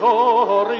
гори, 0.00 0.74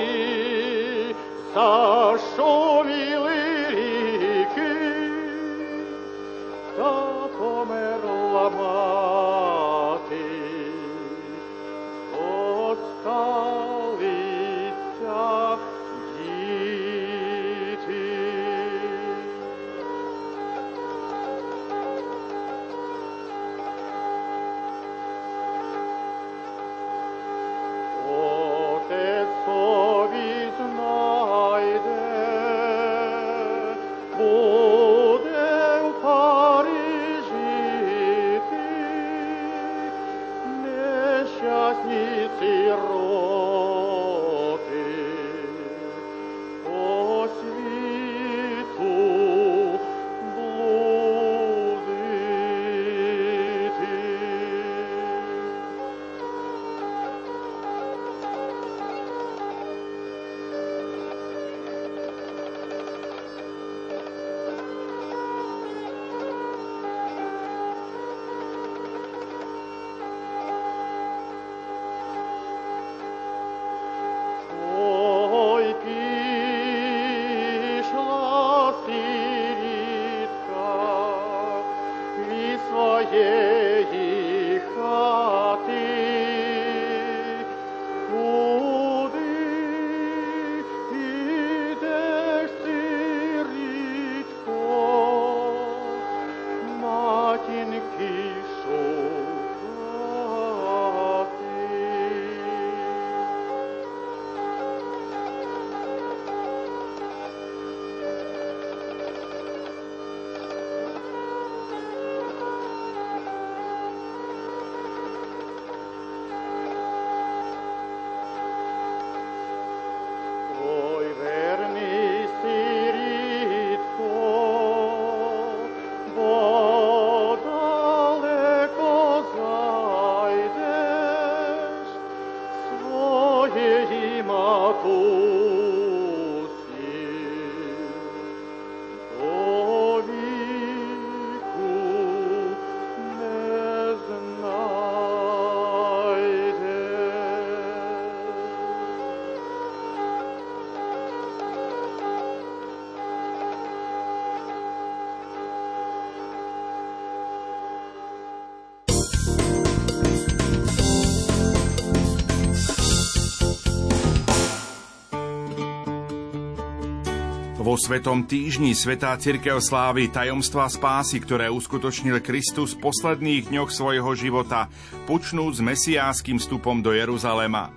Vo 167.72 167.80
Svetom 167.80 168.28
týždni 168.28 168.76
Svetá 168.76 169.16
Cirkev 169.16 169.64
slávi 169.64 170.12
tajomstva 170.12 170.68
spásy, 170.68 171.24
ktoré 171.24 171.48
uskutočnil 171.48 172.20
Kristus 172.20 172.76
v 172.76 172.84
posledných 172.92 173.48
dňoch 173.48 173.72
svojho 173.72 174.12
života, 174.12 174.68
počnúc 175.08 175.56
s 175.56 175.64
mesiáským 175.64 176.36
vstupom 176.36 176.84
do 176.84 176.92
Jeruzalema. 176.92 177.72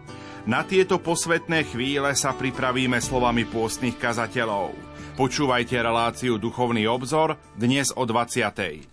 Na 0.51 0.67
tieto 0.67 0.99
posvetné 0.99 1.71
chvíle 1.71 2.11
sa 2.19 2.35
pripravíme 2.35 2.99
slovami 2.99 3.47
pôstnych 3.47 3.95
kazateľov. 3.95 4.75
Počúvajte 5.15 5.79
reláciu 5.79 6.43
Duchovný 6.43 6.91
obzor 6.91 7.39
dnes 7.55 7.95
o 7.95 8.03
20. 8.03 8.91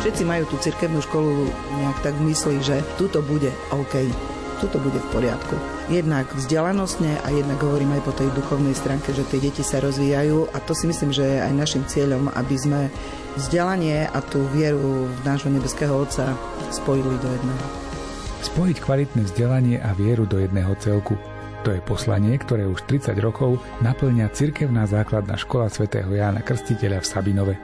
Všetci 0.00 0.22
majú 0.24 0.48
tú 0.48 0.56
cirkevnú 0.64 1.04
školu 1.04 1.44
nejak 1.76 1.98
tak 2.00 2.16
v 2.16 2.32
mysli, 2.32 2.56
že 2.64 2.80
tuto 2.96 3.20
bude 3.20 3.52
OK, 3.68 4.00
tuto 4.60 4.76
bude 4.76 5.00
v 5.00 5.08
poriadku. 5.10 5.56
Jednak 5.88 6.28
vzdelanostne 6.36 7.18
a 7.24 7.28
jednak 7.32 7.58
hovorím 7.64 7.96
aj 7.96 8.02
po 8.04 8.12
tej 8.12 8.28
duchovnej 8.36 8.76
stránke, 8.76 9.16
že 9.16 9.24
tie 9.26 9.40
deti 9.40 9.64
sa 9.64 9.80
rozvíjajú 9.80 10.52
a 10.52 10.58
to 10.60 10.76
si 10.76 10.84
myslím, 10.86 11.10
že 11.10 11.24
je 11.24 11.38
aj 11.40 11.52
našim 11.56 11.82
cieľom, 11.88 12.28
aby 12.36 12.56
sme 12.60 12.80
vzdelanie 13.40 14.04
a 14.06 14.18
tú 14.20 14.44
vieru 14.52 15.08
v 15.08 15.20
nášho 15.24 15.48
nebeského 15.48 15.96
Otca 15.96 16.36
spojili 16.68 17.16
do 17.18 17.28
jedného. 17.32 17.64
Spojiť 18.40 18.76
kvalitné 18.84 19.20
vzdelanie 19.24 19.76
a 19.80 19.96
vieru 19.96 20.28
do 20.28 20.36
jedného 20.36 20.76
celku. 20.80 21.16
To 21.64 21.76
je 21.76 21.84
poslanie, 21.84 22.32
ktoré 22.40 22.64
už 22.64 22.88
30 22.88 23.12
rokov 23.20 23.60
naplňa 23.84 24.32
Cirkevná 24.32 24.88
základná 24.88 25.36
škola 25.36 25.68
svätého 25.68 26.08
Jána 26.08 26.40
Krstiteľa 26.40 27.04
v 27.04 27.08
Sabinove. 27.08 27.54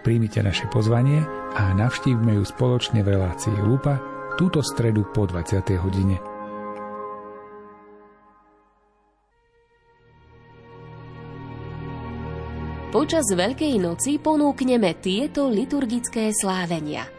Príjmite 0.00 0.40
naše 0.40 0.64
pozvanie 0.72 1.20
a 1.52 1.76
navštívme 1.76 2.40
ju 2.40 2.44
spoločne 2.48 3.04
v 3.04 3.20
relácii 3.20 3.52
Lupa 3.60 4.17
túto 4.38 4.62
stredu 4.62 5.02
po 5.10 5.26
20. 5.26 5.82
hodine. 5.82 6.14
Počas 12.94 13.26
Veľkej 13.34 13.74
noci 13.82 14.22
ponúkneme 14.22 14.94
tieto 15.02 15.50
liturgické 15.50 16.30
slávenia. 16.30 17.17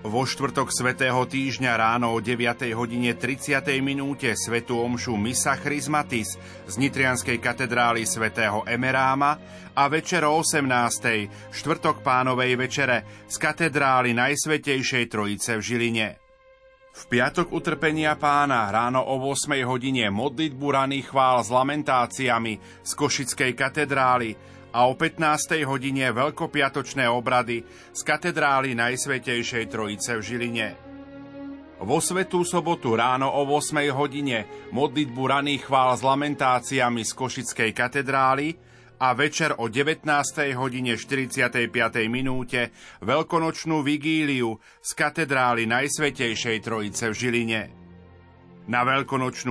Vo 0.00 0.24
štvrtok 0.24 0.72
svätého 0.72 1.28
týždňa 1.28 1.76
ráno 1.76 2.16
o 2.16 2.24
9. 2.24 2.72
hodine 2.72 3.12
30. 3.12 3.60
minúte 3.84 4.32
svetú 4.32 4.80
omšu 4.80 5.12
Misa 5.20 5.60
Chrismatis 5.60 6.40
z 6.40 6.74
Nitrianskej 6.80 7.36
katedrály 7.36 8.08
svätého 8.08 8.64
Emeráma 8.64 9.36
a 9.76 9.84
večer 9.92 10.24
o 10.24 10.40
18. 10.40 11.52
štvrtok 11.52 12.00
pánovej 12.00 12.56
večere 12.56 13.28
z 13.28 13.36
katedrály 13.36 14.16
Najsvetejšej 14.16 15.04
Trojice 15.04 15.60
v 15.60 15.62
Žiline. 15.68 16.08
V 16.96 17.02
piatok 17.04 17.52
utrpenia 17.52 18.16
pána 18.16 18.72
ráno 18.72 19.04
o 19.04 19.20
8 19.20 19.52
hodine 19.68 20.08
modlitbu 20.08 20.64
raných 20.80 21.12
chvál 21.12 21.44
s 21.44 21.52
lamentáciami 21.52 22.56
z 22.80 22.90
Košickej 22.96 23.52
katedrály 23.52 24.32
a 24.70 24.86
o 24.86 24.94
15. 24.94 25.66
hodine 25.66 26.14
veľkopiatočné 26.14 27.10
obrady 27.10 27.64
z 27.90 28.00
katedrály 28.06 28.78
Najsvetejšej 28.78 29.64
Trojice 29.66 30.14
v 30.14 30.22
Žiline. 30.22 30.68
Vo 31.80 31.96
Svetú 31.96 32.44
sobotu 32.44 32.92
ráno 32.92 33.32
o 33.32 33.48
8 33.48 33.88
hodine 33.96 34.68
modlitbu 34.68 35.22
raných 35.24 35.64
chvál 35.64 35.96
s 35.96 36.04
lamentáciami 36.04 37.02
z 37.08 37.12
Košickej 37.16 37.70
katedrály 37.72 38.52
a 39.00 39.16
večer 39.16 39.56
o 39.56 39.64
19. 39.64 40.04
hodine 40.60 40.92
45. 41.00 41.72
minúte 42.12 42.68
veľkonočnú 43.00 43.80
vigíliu 43.80 44.60
z 44.84 44.90
katedrály 44.92 45.64
Najsvetejšej 45.64 46.58
Trojice 46.60 47.08
v 47.08 47.14
Žiline. 47.16 47.62
Na 48.68 48.84
veľkonočnú 48.84 49.48